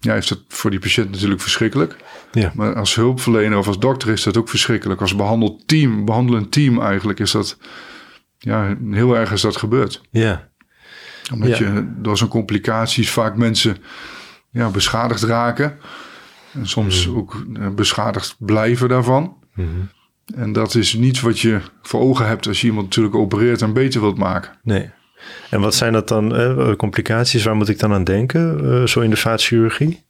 ja, 0.00 0.14
is 0.14 0.28
dat 0.28 0.40
voor 0.48 0.70
die 0.70 0.78
patiënt 0.80 1.10
natuurlijk 1.10 1.40
verschrikkelijk. 1.40 1.96
Ja. 2.32 2.52
Maar 2.54 2.74
als 2.74 2.94
hulpverlener 2.94 3.58
of 3.58 3.66
als 3.66 3.78
dokter 3.78 4.08
is 4.08 4.22
dat 4.22 4.36
ook 4.36 4.48
verschrikkelijk. 4.48 5.00
Als 5.00 5.16
behandeld 5.16 5.68
team, 5.68 6.04
behandelend 6.04 6.52
team 6.52 6.80
eigenlijk, 6.80 7.20
is 7.20 7.30
dat 7.30 7.56
ja, 8.38 8.76
heel 8.90 9.16
erg 9.16 9.32
is 9.32 9.40
dat 9.40 9.56
gebeurd. 9.56 10.00
Ja, 10.10 10.48
Omdat 11.32 11.58
Ja. 11.58 11.66
je 11.66 11.92
door 11.98 12.16
zo'n 12.18 12.28
complicaties 12.28 13.10
vaak 13.10 13.36
mensen 13.36 13.76
ja, 14.50 14.68
beschadigd 14.68 15.22
raken. 15.22 15.78
En 16.52 16.68
soms 16.68 17.08
ook 17.08 17.44
eh, 17.60 17.68
beschadigd 17.68 18.36
blijven 18.38 18.88
daarvan. 18.88 19.36
En 20.34 20.52
dat 20.52 20.74
is 20.74 20.92
niet 20.92 21.20
wat 21.20 21.40
je 21.40 21.60
voor 21.82 22.00
ogen 22.00 22.26
hebt 22.26 22.46
als 22.46 22.60
je 22.60 22.66
iemand 22.66 22.84
natuurlijk 22.86 23.14
opereert 23.14 23.62
en 23.62 23.72
beter 23.72 24.00
wilt 24.00 24.18
maken. 24.18 24.52
nee. 24.62 24.90
En 25.50 25.60
wat 25.60 25.74
zijn 25.74 25.92
dat 25.92 26.08
dan, 26.08 26.34
eh, 26.36 26.74
complicaties? 26.76 27.44
Waar 27.44 27.56
moet 27.56 27.68
ik 27.68 27.78
dan 27.78 27.92
aan 27.92 28.04
denken, 28.04 28.60
eh, 28.72 28.86
zo 28.86 29.00
in 29.00 29.10
de 29.10 29.16
vaatchirurgie? 29.16 30.04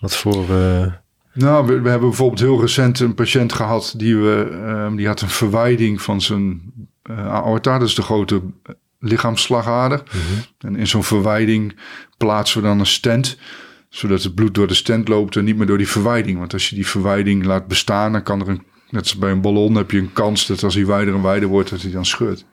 Wat 0.00 0.16
voor... 0.16 0.42
eh, 0.56 0.86
Nou, 1.32 1.66
we, 1.66 1.80
we 1.80 1.88
hebben 1.88 2.08
bijvoorbeeld 2.08 2.40
heel 2.40 2.60
recent 2.60 3.00
een 3.00 3.14
patiënt 3.14 3.52
gehad 3.52 3.94
die, 3.96 4.16
we, 4.16 4.60
ehm, 4.66 4.96
die 4.96 5.06
had 5.06 5.20
een 5.20 5.28
verwijding 5.28 6.02
van 6.02 6.20
zijn 6.20 6.72
eh, 7.02 7.28
aorta, 7.34 7.78
dat 7.78 7.88
is 7.88 7.94
de 7.94 8.02
grote 8.02 8.42
lichaamsslagader. 8.98 10.02
En 10.58 10.76
in 10.76 10.86
zo'n 10.86 11.04
verwijding 11.04 11.76
plaatsen 12.16 12.60
we 12.60 12.66
dan 12.66 12.78
een 12.78 12.86
stent, 12.86 13.38
zodat 13.88 14.22
het 14.22 14.34
bloed 14.34 14.54
door 14.54 14.66
de 14.66 14.74
stent 14.74 15.08
loopt 15.08 15.36
en 15.36 15.44
niet 15.44 15.56
meer 15.56 15.66
door 15.66 15.78
die 15.78 15.88
verwijding. 15.88 16.38
Want 16.38 16.52
als 16.52 16.68
je 16.68 16.74
die 16.74 16.86
verwijding 16.86 17.44
laat 17.44 17.66
bestaan, 17.66 18.12
dan 18.12 18.22
kan 18.22 18.40
er 18.40 18.48
een, 18.48 18.62
net 18.90 19.02
als 19.02 19.16
bij 19.16 19.30
een 19.30 19.40
ballon, 19.40 19.74
heb 19.74 19.90
je 19.90 19.98
een 19.98 20.12
kans 20.12 20.46
dat 20.46 20.62
als 20.62 20.74
hij 20.74 20.86
wijder 20.86 21.14
en 21.14 21.22
wijder 21.22 21.48
wordt, 21.48 21.70
dat 21.70 21.82
hij 21.82 21.90
dan 21.90 22.06
scheurt. 22.06 22.44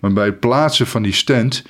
Maar 0.00 0.12
bij 0.12 0.26
het 0.26 0.40
plaatsen 0.40 0.86
van 0.86 1.02
die 1.02 1.12
stent 1.12 1.64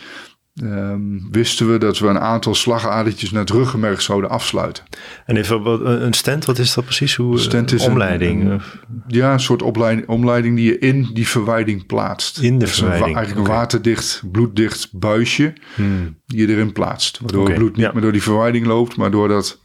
ehm, 0.54 1.00
wisten 1.30 1.72
we 1.72 1.78
dat 1.78 1.98
we 1.98 2.06
een 2.06 2.18
aantal 2.18 2.54
slagadertjes 2.54 3.30
naar 3.30 3.40
het 3.40 3.50
ruggenmerg 3.50 4.02
zouden 4.02 4.30
afsluiten. 4.30 4.84
en 5.26 5.36
even 5.36 5.62
wat, 5.62 5.80
een 5.80 6.12
stent, 6.12 6.44
wat 6.44 6.58
is 6.58 6.74
dat 6.74 6.84
precies? 6.84 7.14
Hoe, 7.14 7.38
Stent 7.38 7.70
een 7.70 7.76
is 7.78 7.84
een- 7.84 7.90
omleiding? 7.90 8.44
een- 8.44 8.54
of- 8.54 8.78
Ja, 9.06 9.32
een 9.32 9.40
soort 9.40 9.62
opleiding, 9.62 10.08
omleiding 10.08 10.56
die 10.56 10.64
je 10.64 10.78
in 10.78 11.10
die 11.12 11.28
verwijding 11.28 11.86
plaatst. 11.86 12.38
In 12.38 12.58
de 12.58 12.64
een 12.64 12.70
wa- 12.70 12.76
verwijding, 12.76 13.16
eigenlijk 13.16 13.48
een 13.48 13.54
waterdicht, 13.54 14.22
bloeddicht 14.32 14.88
buisje 14.92 15.52
Hmm. 15.74 16.16
die 16.26 16.46
je 16.46 16.52
erin 16.52 16.72
plaatst. 16.72 17.18
Waardoor 17.20 17.46
het 17.48 17.54
bloed 17.54 17.76
niet 17.76 17.86
ja. 17.86 17.92
meer 17.92 18.02
door 18.02 18.12
die 18.12 18.22
verwijding 18.22 18.66
loopt, 18.66 18.96
maar 18.96 19.10
door 19.10 19.28
dat 19.28 19.60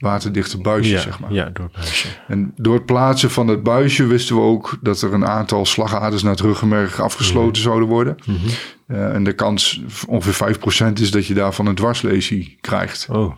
waterdichte 0.00 0.58
buisje, 0.60 0.92
ja, 0.92 1.00
zeg 1.00 1.20
maar. 1.20 1.32
ja, 1.32 1.50
door 1.52 1.64
het 1.64 1.74
buisje. 1.74 2.08
En 2.28 2.52
door 2.56 2.74
het 2.74 2.86
plaatsen 2.86 3.30
van 3.30 3.48
het 3.48 3.62
buisje 3.62 4.06
wisten 4.06 4.36
we 4.36 4.42
ook 4.42 4.78
dat 4.82 5.02
er 5.02 5.12
een 5.14 5.26
aantal 5.26 5.66
slagaders 5.66 6.22
naar 6.22 6.32
het 6.32 6.40
ruggenmerg 6.40 7.00
afgesloten 7.00 7.62
zouden 7.62 7.88
worden. 7.88 8.16
Eh, 8.86 9.14
en 9.14 9.24
de 9.24 9.32
kans 9.32 9.82
ongeveer 10.06 10.34
5% 10.34 11.00
is 11.00 11.10
dat 11.10 11.26
je 11.26 11.34
daarvan 11.34 11.66
een 11.66 11.74
dwarslesie 11.74 12.58
krijgt. 12.60 13.06
Oh, 13.10 13.36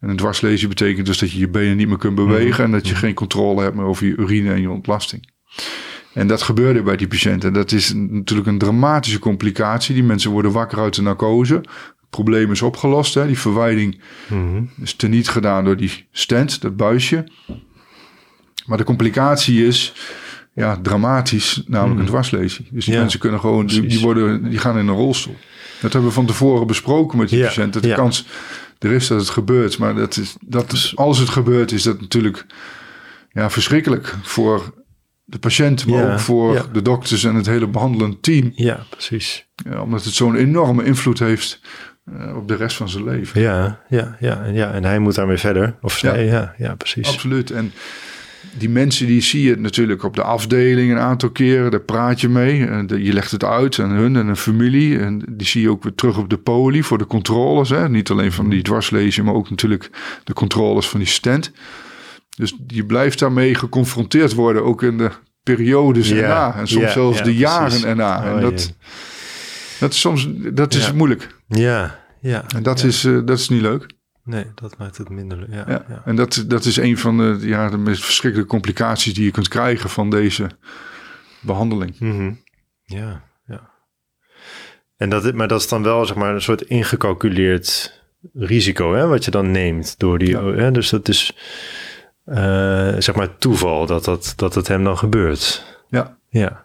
En 0.00 0.08
een 0.08 0.16
dwarslesie 0.16 0.68
betekent 0.68 1.06
dus 1.06 1.18
dat 1.18 1.30
je 1.30 1.38
je 1.38 1.48
benen 1.48 1.76
niet 1.76 1.88
meer 1.88 1.98
kunt 1.98 2.14
bewegen 2.14 2.64
en 2.64 2.70
dat 2.70 2.88
je 2.88 2.94
geen 2.94 3.14
controle 3.14 3.62
hebt 3.62 3.74
meer 3.74 3.84
over 3.84 4.06
je 4.06 4.16
urine 4.16 4.52
en 4.52 4.60
je 4.60 4.70
ontlasting. 4.70 5.32
En 6.14 6.26
dat 6.26 6.42
gebeurde 6.42 6.82
bij 6.82 6.96
die 6.96 7.08
patiënten. 7.08 7.52
Dat 7.52 7.72
is 7.72 7.92
natuurlijk 7.94 8.48
een 8.48 8.58
dramatische 8.58 9.18
complicatie. 9.18 9.94
Die 9.94 10.04
mensen 10.04 10.30
worden 10.30 10.52
wakker 10.52 10.78
uit 10.78 10.94
de 10.94 11.02
narcose. 11.02 11.60
Probleem 12.14 12.50
is 12.50 12.62
opgelost. 12.62 13.14
Hè. 13.14 13.26
Die 13.26 13.38
verwijding 13.38 14.00
is 14.82 14.94
teniet 14.94 15.28
gedaan 15.28 15.64
door 15.64 15.76
die 15.76 16.06
stent, 16.12 16.60
dat 16.60 16.76
buisje. 16.76 17.28
Maar 18.66 18.78
de 18.78 18.84
complicatie 18.84 19.66
is 19.66 19.92
ja, 20.54 20.78
dramatisch, 20.82 21.62
namelijk 21.66 22.00
een 22.00 22.06
dwarslesie. 22.06 22.68
Dus 22.70 22.84
die 22.84 22.94
Ja, 22.94 23.00
mensen 23.00 23.20
kunnen 23.20 23.40
gewoon, 23.40 23.66
die, 23.66 24.00
worden, 24.00 24.50
die 24.50 24.58
gaan 24.58 24.78
in 24.78 24.88
een 24.88 24.94
rolstoel. 24.94 25.36
Dat 25.80 25.92
hebben 25.92 26.10
we 26.10 26.14
van 26.16 26.26
tevoren 26.26 26.66
besproken 26.66 27.18
met 27.18 27.28
die 27.28 27.38
Ja, 27.38 27.46
patiënt. 27.46 27.72
Dat 27.72 27.82
de 27.82 27.88
ja. 27.88 27.94
kans 27.94 28.26
er 28.78 28.92
is 28.92 29.06
dat 29.06 29.20
het 29.20 29.30
gebeurt. 29.30 29.78
Maar 29.78 29.94
dat 29.94 30.16
is, 30.16 30.36
dat 30.40 30.72
is, 30.72 30.92
als 30.96 31.18
het 31.18 31.28
gebeurt, 31.28 31.72
is 31.72 31.82
dat 31.82 32.00
natuurlijk 32.00 32.46
ja, 33.30 33.50
verschrikkelijk 33.50 34.16
voor 34.22 34.74
de 35.24 35.38
patiënt, 35.38 35.86
maar 35.86 36.12
ook 36.12 36.20
voor 36.20 36.68
de 36.72 36.82
dokters 36.82 37.24
en 37.24 37.34
het 37.34 37.46
hele 37.46 37.66
behandelend 37.68 38.22
team. 38.22 38.52
ja, 38.54 38.86
precies. 38.90 39.46
Omdat 39.82 40.04
het 40.04 40.14
zo'n 40.14 40.34
enorme 40.34 40.84
invloed 40.84 41.18
heeft 41.18 41.60
eh, 42.04 42.36
op 42.36 42.48
de 42.48 42.54
rest 42.56 42.76
van 42.76 42.88
zijn 42.88 43.04
leven. 43.04 43.40
Ja, 43.40 43.80
ja, 43.88 44.16
ja, 44.20 44.42
en 44.42 44.54
ja. 44.54 44.72
En 44.72 44.84
hij 44.84 44.98
moet 44.98 45.14
daarmee 45.14 45.36
verder. 45.38 45.74
Of 45.82 45.98
zij, 45.98 46.24
ja, 46.24 46.54
ja, 46.58 46.74
precies. 46.74 47.08
Absoluut. 47.08 47.50
En 47.50 47.72
die 48.58 48.68
mensen 48.68 49.06
die 49.06 49.20
zie 49.20 49.42
je 49.42 49.56
natuurlijk 49.56 50.02
op 50.02 50.14
de 50.16 50.22
afdeling 50.22 50.90
een 50.90 50.98
aantal 50.98 51.30
keren. 51.30 51.70
Daar 51.70 51.80
praat 51.80 52.20
je 52.20 52.28
mee. 52.28 52.66
En 52.66 52.88
je 53.02 53.12
legt 53.12 53.30
het 53.30 53.44
uit 53.44 53.78
aan 53.78 53.90
hun 53.90 54.16
en 54.16 54.26
een 54.26 54.36
familie. 54.36 54.98
En 54.98 55.22
die 55.30 55.46
zie 55.46 55.62
je 55.62 55.70
ook 55.70 55.82
weer 55.82 55.94
terug 55.94 56.18
op 56.18 56.30
de 56.30 56.38
poli 56.38 56.82
voor 56.82 56.98
de 56.98 57.06
controles. 57.06 57.68
Hè? 57.68 57.88
Niet 57.88 58.10
alleen 58.10 58.32
van 58.32 58.48
die 58.48 58.62
dwarslezen, 58.62 59.24
maar 59.24 59.34
ook 59.34 59.50
natuurlijk 59.50 59.90
de 60.24 60.32
controles 60.32 60.88
van 60.88 61.00
die 61.00 61.08
stent. 61.08 61.52
Dus 62.36 62.56
je 62.66 62.84
blijft 62.86 63.18
daarmee 63.18 63.54
geconfronteerd 63.54 64.34
worden, 64.34 64.64
ook 64.64 64.82
in 64.82 64.98
de 64.98 65.10
periodes 65.42 66.08
Ja, 66.08 66.16
erna. 66.16 66.54
En 66.56 66.66
soms 66.66 66.84
ja, 66.84 66.90
zelfs 66.90 67.18
ja, 67.18 67.24
de 67.24 67.34
jaren 67.36 67.84
erna. 67.84 68.18
Oh, 68.18 68.26
en 68.26 68.40
dat, 68.40 68.62
jee. 68.62 68.74
dat 69.80 69.92
is 69.92 70.00
soms 70.00 70.28
dat 70.52 70.74
is 70.74 70.86
Ja. 70.86 70.92
moeilijk. 70.92 71.28
Ja, 71.54 71.98
ja. 72.20 72.44
En 72.54 72.62
dat, 72.62 72.80
ja. 72.80 72.86
is, 72.86 73.04
eh, 73.04 73.18
dat 73.24 73.38
is 73.38 73.48
niet 73.48 73.60
leuk. 73.60 73.92
Nee, 74.24 74.46
dat 74.54 74.78
maakt 74.78 74.98
het 74.98 75.08
minder 75.08 75.38
leuk. 75.38 75.50
Ja, 75.50 75.64
Ja. 75.68 75.84
ja. 75.88 76.02
En 76.04 76.16
dat, 76.16 76.44
dat 76.46 76.64
is 76.64 76.76
een 76.76 76.98
van 76.98 77.16
de, 77.16 77.38
ja, 77.40 77.68
de 77.68 77.76
meest 77.76 78.04
verschrikkelijke 78.04 78.50
complicaties 78.50 79.14
die 79.14 79.24
je 79.24 79.30
kunt 79.30 79.48
krijgen 79.48 79.90
van 79.90 80.10
deze 80.10 80.50
behandeling. 81.40 81.98
Mhm. 81.98 82.32
Ja, 82.82 83.22
ja. 83.46 83.70
En 84.96 85.08
dat, 85.10 85.34
maar 85.34 85.48
dat 85.48 85.60
is 85.60 85.68
dan 85.68 85.82
wel 85.82 86.06
zeg 86.06 86.16
maar 86.16 86.34
een 86.34 86.42
soort 86.42 86.62
ingecalculeerd 86.62 88.00
risico, 88.32 88.94
hè, 88.94 89.06
wat 89.06 89.24
je 89.24 89.30
dan 89.30 89.50
neemt 89.50 89.98
door 89.98 90.18
die. 90.18 90.28
Ja. 90.28 90.44
Hè, 90.44 90.70
dus 90.70 90.90
dat 90.90 91.08
is 91.08 91.36
eh, 92.24 92.94
zeg 92.98 93.14
maar 93.14 93.38
toeval 93.38 93.86
dat, 93.86 94.04
dat, 94.04 94.32
dat 94.36 94.54
het 94.54 94.68
hem 94.68 94.84
dan 94.84 94.98
gebeurt. 94.98 95.64
Ja. 95.88 96.18
Ja. 96.28 96.63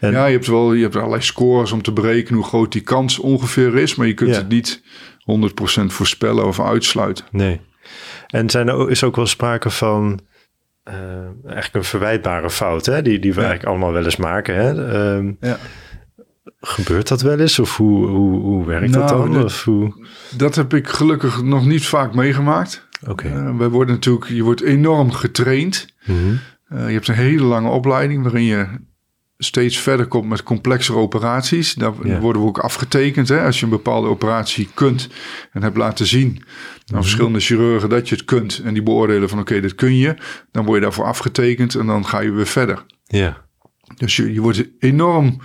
En- 0.00 0.12
ja, 0.12 0.26
je 0.26 0.32
hebt 0.32 0.46
wel 0.46 0.72
je 0.72 0.82
hebt 0.82 0.96
allerlei 0.96 1.22
scores 1.22 1.72
om 1.72 1.82
te 1.82 1.92
berekenen 1.92 2.38
hoe 2.40 2.48
groot 2.48 2.72
die 2.72 2.82
kans 2.82 3.18
ongeveer 3.18 3.76
is, 3.76 3.94
maar 3.94 4.06
je 4.06 4.14
kunt 4.14 4.30
Ja. 4.30 4.36
het 4.36 4.48
niet 4.48 4.82
100% 5.18 5.92
voorspellen 5.92 6.46
of 6.46 6.60
uitsluiten. 6.60 7.24
Nee. 7.30 7.60
En 8.26 8.50
zijn 8.50 8.68
er, 8.68 8.74
ook- 8.74 8.90
is 8.90 9.04
ook 9.04 9.16
wel 9.16 9.26
sprake 9.26 9.70
van 9.70 10.20
eh, 10.82 10.94
eigenlijk 11.44 11.74
een 11.74 11.84
verwijtbare 11.84 12.50
fout, 12.50 12.86
hè, 12.86 13.02
die, 13.02 13.18
die 13.18 13.34
we 13.34 13.40
Ja. 13.40 13.46
eigenlijk 13.46 13.68
allemaal 13.76 13.92
wel 13.92 14.04
eens 14.04 14.16
maken. 14.16 14.54
Hè? 14.54 14.92
Ehm, 14.92 15.32
Ja. 15.40 15.58
Gebeurt 16.60 17.08
dat 17.08 17.20
wel 17.22 17.38
eens? 17.38 17.58
Of 17.58 17.76
hoe, 17.76 18.06
hoe, 18.06 18.40
hoe 18.40 18.66
werkt 18.66 18.92
dat 18.92 19.04
Nou, 19.10 19.22
dan? 19.22 19.32
dit- 19.32 19.44
Of 19.44 19.64
hoe... 19.64 20.06
Dat 20.36 20.54
heb 20.54 20.74
ik 20.74 20.88
gelukkig 20.88 21.42
nog 21.42 21.66
niet 21.66 21.86
vaak 21.86 22.14
meegemaakt. 22.14 22.88
Oké. 23.08 23.28
Eh, 23.28 23.56
wij 23.56 23.68
worden 23.68 23.94
natuurlijk, 23.94 24.26
je 24.28 24.42
wordt 24.42 24.60
enorm 24.60 25.10
getraind. 25.12 25.86
Mhm. 26.06 26.16
Eh, 26.68 26.86
je 26.86 26.92
hebt 26.92 27.08
een 27.08 27.14
hele 27.14 27.42
lange 27.44 27.68
opleiding 27.68 28.22
waarin 28.22 28.42
je 28.42 28.66
steeds 29.38 29.78
verder 29.78 30.06
komt 30.06 30.28
met 30.28 30.42
complexere 30.42 30.98
operaties. 30.98 31.74
Daar 31.74 31.92
Ja. 32.02 32.20
worden 32.20 32.42
we 32.42 32.48
ook 32.48 32.58
afgetekend. 32.58 33.28
Hè? 33.28 33.44
Als 33.44 33.58
je 33.58 33.64
een 33.64 33.70
bepaalde 33.70 34.08
operatie 34.08 34.68
kunt 34.74 35.08
en 35.52 35.62
hebt 35.62 35.76
laten 35.76 36.06
zien 36.06 36.42
aan 36.94 37.02
verschillende 37.02 37.40
chirurgen 37.40 37.88
dat 37.88 38.08
je 38.08 38.14
het 38.14 38.24
kunt. 38.24 38.58
En 38.64 38.72
die 38.74 38.82
beoordelen 38.82 39.28
van 39.28 39.38
oké, 39.40 39.60
dit 39.60 39.74
kun 39.74 39.96
je. 39.96 40.16
Dan 40.50 40.64
word 40.64 40.76
je 40.78 40.82
daarvoor 40.82 41.04
afgetekend 41.04 41.74
en 41.74 41.86
dan 41.86 42.06
ga 42.06 42.20
je 42.20 42.30
weer 42.30 42.46
verder. 42.46 42.84
Ja. 43.06 43.44
Dus 43.96 44.16
je, 44.16 44.32
je 44.32 44.40
wordt 44.40 44.68
enorm 44.78 45.40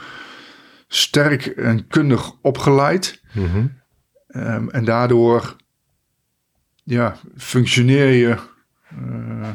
sterk 0.87 1.45
en 1.45 1.87
kundig 1.87 2.31
opgeleid. 2.41 3.21
Mhm. 3.33 3.65
Ehm, 4.27 4.69
en 4.69 4.85
daardoor 4.85 5.55
ja, 6.83 7.15
functioneer 7.37 8.07
je 8.11 8.35
eh, 8.89 9.49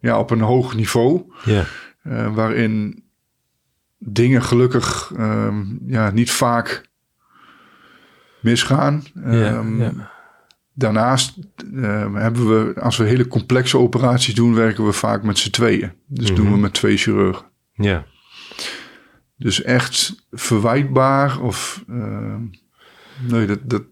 ja, 0.00 0.18
op 0.18 0.30
een 0.30 0.40
hoog 0.40 0.74
niveau. 0.74 1.32
Ja. 1.44 1.64
eh, 2.02 2.34
waarin 2.34 3.04
dingen 4.04 4.42
gelukkig 4.42 5.12
ehm, 5.16 5.62
ja, 5.86 6.10
niet 6.10 6.30
vaak 6.30 6.90
misgaan. 8.40 9.02
Ja, 9.14 9.30
Ehm, 9.30 9.80
ja. 9.82 10.10
Daarnaast 10.74 11.38
eh, 11.74 12.14
hebben 12.14 12.48
we, 12.48 12.80
als 12.80 12.96
we 12.96 13.04
hele 13.04 13.28
complexe 13.28 13.78
operaties 13.78 14.34
doen, 14.34 14.54
werken 14.54 14.84
we 14.86 14.92
vaak 14.92 15.22
met 15.22 15.38
z'n 15.38 15.50
tweeën. 15.50 15.92
Dus 16.06 16.34
doen 16.34 16.50
we 16.52 16.58
met 16.58 16.72
twee 16.74 16.96
chirurgen. 16.96 17.46
Ja. 17.72 18.04
Dus 19.36 19.62
echt 19.62 20.26
verwijtbaar 20.30 21.40
of... 21.40 21.84
ehm, 21.88 22.40
nee, 23.28 23.46
dat... 23.46 23.58
dat 23.68 23.82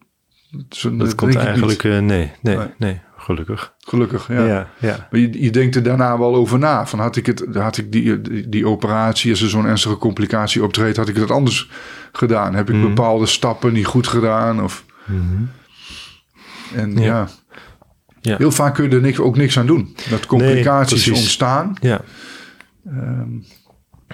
zo- 0.68 0.90
Dat 0.96 0.98
dat 1.06 1.14
komt 1.14 1.34
eigenlijk... 1.34 1.84
eh, 1.84 1.98
nee, 1.98 2.32
nee, 2.42 2.56
Nee. 2.56 2.66
nee, 2.78 3.00
gelukkig. 3.20 3.74
Gelukkig, 3.78 4.28
Ja, 4.28 4.46
ja. 4.46 4.68
ja. 4.78 5.08
Maar 5.10 5.20
je, 5.20 5.42
je 5.42 5.50
denkt 5.50 5.76
er 5.76 5.82
daarna 5.82 6.18
wel 6.18 6.34
over 6.34 6.58
na. 6.58 6.86
Van 6.86 6.98
had 6.98 7.16
ik, 7.16 7.26
het, 7.26 7.44
had 7.52 7.76
ik 7.76 7.92
die, 7.92 8.20
die, 8.20 8.48
die 8.48 8.66
operatie, 8.66 9.30
als 9.30 9.42
er 9.42 9.48
zo'n 9.48 9.66
ernstige 9.66 9.96
complicatie 9.96 10.62
optreedt, 10.64 10.96
had 10.96 11.08
ik 11.08 11.16
het 11.16 11.30
anders 11.30 11.70
gedaan? 12.12 12.54
Heb 12.54 12.68
ik 12.70 12.74
Mhm. 12.76 12.86
bepaalde 12.86 13.26
stappen 13.26 13.72
niet 13.72 13.86
goed 13.86 14.06
gedaan? 14.06 14.62
Of, 14.62 14.84
En 16.74 16.92
Ja. 16.96 17.02
ja. 17.02 17.28
Ja. 18.22 18.36
heel 18.36 18.50
vaak 18.50 18.74
kun 18.74 18.88
je 18.90 18.94
er 18.96 19.00
niks, 19.02 19.18
ook 19.18 19.36
niks 19.36 19.58
aan 19.58 19.66
doen. 19.66 19.94
Dat 20.10 20.26
complicaties 20.26 21.08
ontstaan 21.08 21.74
Ja, 21.80 22.00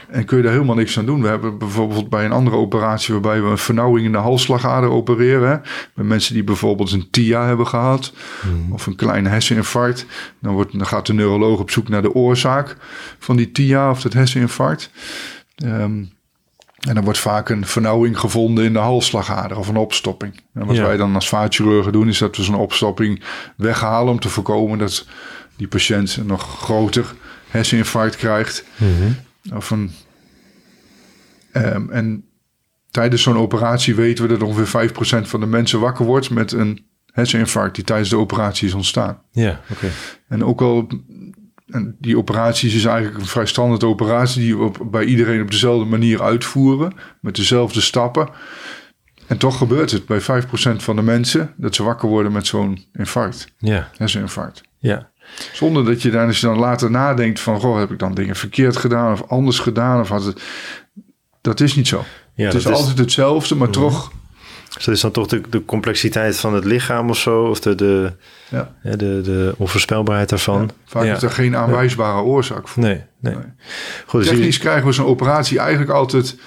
en 0.09 0.25
kun 0.25 0.37
je 0.37 0.43
daar 0.43 0.53
helemaal 0.53 0.75
niks 0.75 0.99
aan 0.99 1.07
doen. 1.07 1.23
We 1.23 1.29
hebben 1.29 1.59
bijvoorbeeld 1.59 2.09
bij 2.09 2.25
een 2.25 2.33
andere 2.33 2.57
operatie 2.57 3.13
waarbij 3.13 3.43
we 3.43 3.49
een 3.49 3.59
vernauwing 3.59 4.07
in 4.07 4.13
de 4.13 4.19
halsslagader 4.19 4.91
opereren. 4.91 5.51
Hè. 5.51 5.57
Bij 5.95 6.05
mensen 6.05 6.35
die 6.35 6.45
bijvoorbeeld 6.45 6.93
een 6.93 7.09
TIA 7.11 7.47
hebben 7.47 7.67
gehad 7.67 8.13
of 8.71 8.87
een 8.87 8.97
kleine 8.97 9.29
herseninfarct. 9.29 10.07
Dan, 10.41 10.53
wordt, 10.53 10.79
dan 10.79 10.87
gaat 10.87 11.07
de 11.07 11.13
neuroloog 11.15 11.59
op 11.61 11.71
zoek 11.71 11.89
naar 11.89 12.03
de 12.03 12.15
oorzaak 12.15 12.77
van 13.19 13.37
die 13.37 13.53
TIA 13.53 13.91
of 13.91 14.03
dat 14.03 14.13
herseninfarct. 14.13 14.91
Ehm, 15.57 16.05
en 16.89 16.95
dan 16.95 17.05
wordt 17.05 17.19
vaak 17.19 17.49
een 17.49 17.67
vernauwing 17.67 18.19
gevonden 18.21 18.65
in 18.65 18.73
de 18.73 18.79
halsslagader 18.79 19.59
of 19.59 19.69
een 19.69 19.77
opstopping. 19.77 20.41
En 20.55 20.67
wat 20.67 20.77
Ja. 20.77 20.83
wij 20.83 20.97
dan 20.97 21.15
als 21.15 21.29
vaatchirurgen 21.29 21.93
doen 21.93 22.09
is 22.09 22.19
dat 22.19 22.37
we 22.37 22.43
zo'n 22.43 22.55
opstopping 22.55 23.23
weghalen 23.57 24.13
om 24.13 24.21
te 24.21 24.29
voorkomen 24.29 24.79
dat 24.79 25.07
die 25.57 25.69
patiënt 25.69 26.17
een 26.17 26.27
nog 26.27 26.59
groter 26.63 27.15
herseninfarct 27.49 28.17
krijgt. 28.17 28.65
Of 29.55 29.71
een, 29.71 29.91
Ehm, 31.53 31.91
en 31.91 32.25
tijdens 32.91 33.23
zo'n 33.23 33.37
operatie 33.37 33.95
weten 33.95 34.25
we 34.29 34.31
dat 34.37 34.43
ongeveer 34.49 34.67
5% 34.67 35.29
van 35.29 35.41
de 35.41 35.47
mensen 35.47 35.81
wakker 35.81 36.05
wordt 36.05 36.31
met 36.31 36.53
een 36.53 36.85
herseninfarct 37.13 37.75
die 37.75 37.85
tijdens 37.85 38.09
de 38.09 38.17
operatie 38.17 38.69
is 38.69 38.75
ontstaan. 38.75 39.23
ja, 39.31 39.61
oké. 39.71 39.87
En 40.29 40.45
ook 40.45 40.61
al, 40.61 40.87
en 41.67 41.97
die 42.01 42.19
operaties 42.19 42.75
is 42.75 42.85
eigenlijk 42.85 43.19
een 43.19 43.27
vrij 43.27 43.47
standaard 43.47 43.85
operatie 43.85 44.41
die 44.43 44.57
we 44.57 44.65
op, 44.65 44.87
bij 44.91 45.05
iedereen 45.05 45.43
op 45.43 45.51
dezelfde 45.51 45.85
manier 45.91 46.23
uitvoeren, 46.23 46.93
met 47.21 47.37
dezelfde 47.37 47.81
stappen. 47.81 48.29
En 49.27 49.39
toch 49.39 49.59
gebeurt 49.59 49.91
het 49.91 50.07
bij 50.07 50.21
5% 50.21 50.83
van 50.83 50.97
de 50.97 51.03
mensen 51.03 51.55
dat 51.57 51.75
ze 51.75 51.83
wakker 51.83 52.09
worden 52.09 52.33
met 52.33 52.47
zo'n 52.47 52.85
infarct, 52.93 53.53
Ja, 53.59 53.91
herseninfarct. 53.97 54.63
ja. 54.79 55.11
Zonder 55.53 55.85
dat 55.85 56.03
je 56.03 56.11
dan, 56.11 56.27
als 56.27 56.41
je 56.41 56.47
dan 56.47 56.59
later 56.59 56.91
nadenkt 56.91 57.41
van, 57.41 57.61
goh, 57.61 57.79
heb 57.79 57.91
ik 57.91 57.99
dan 57.99 58.15
dingen 58.15 58.37
verkeerd 58.37 58.77
gedaan 58.77 59.13
of 59.13 59.23
anders 59.29 59.59
gedaan? 59.59 60.01
Of 60.01 60.09
had 60.09 60.25
het, 60.25 60.43
dat 61.41 61.61
is 61.61 61.75
niet 61.75 61.89
zo. 61.89 62.05
ja 62.35 62.45
het 62.47 62.55
is, 62.55 62.67
altijd 62.67 62.99
hetzelfde, 62.99 63.55
maar 63.55 63.71
toch, 63.71 64.13
Dus 64.75 64.85
dat 64.85 64.95
is 64.95 65.01
dan 65.01 65.11
toch 65.11 65.27
de, 65.27 65.41
de 65.51 65.65
complexiteit 65.65 66.37
van 66.39 66.55
het 66.55 66.65
lichaam 66.65 67.11
of 67.11 67.19
zo? 67.19 67.45
Of 67.45 67.61
de, 67.61 67.75
de, 67.75 68.13
ja, 68.49 68.73
de, 68.83 68.97
de 68.97 69.55
onvoorspelbaarheid 69.57 70.29
daarvan? 70.29 70.71
vaak 70.85 71.05
Ja. 71.05 71.17
is 71.17 71.23
er 71.23 71.31
geen 71.31 71.57
aanwijsbare 71.57 72.23
oorzaak 72.23 72.69
voor. 72.69 72.83
Nee, 72.83 73.03
nee. 73.21 73.35
Nee. 73.35 73.45
Goed, 74.07 74.21
dus 74.21 74.31
Technisch 74.31 74.59
krijgen 74.59 74.87
we 74.87 74.93
zo'n 74.93 75.07
operatie 75.07 75.59
eigenlijk 75.59 75.91
altijd 75.91 76.39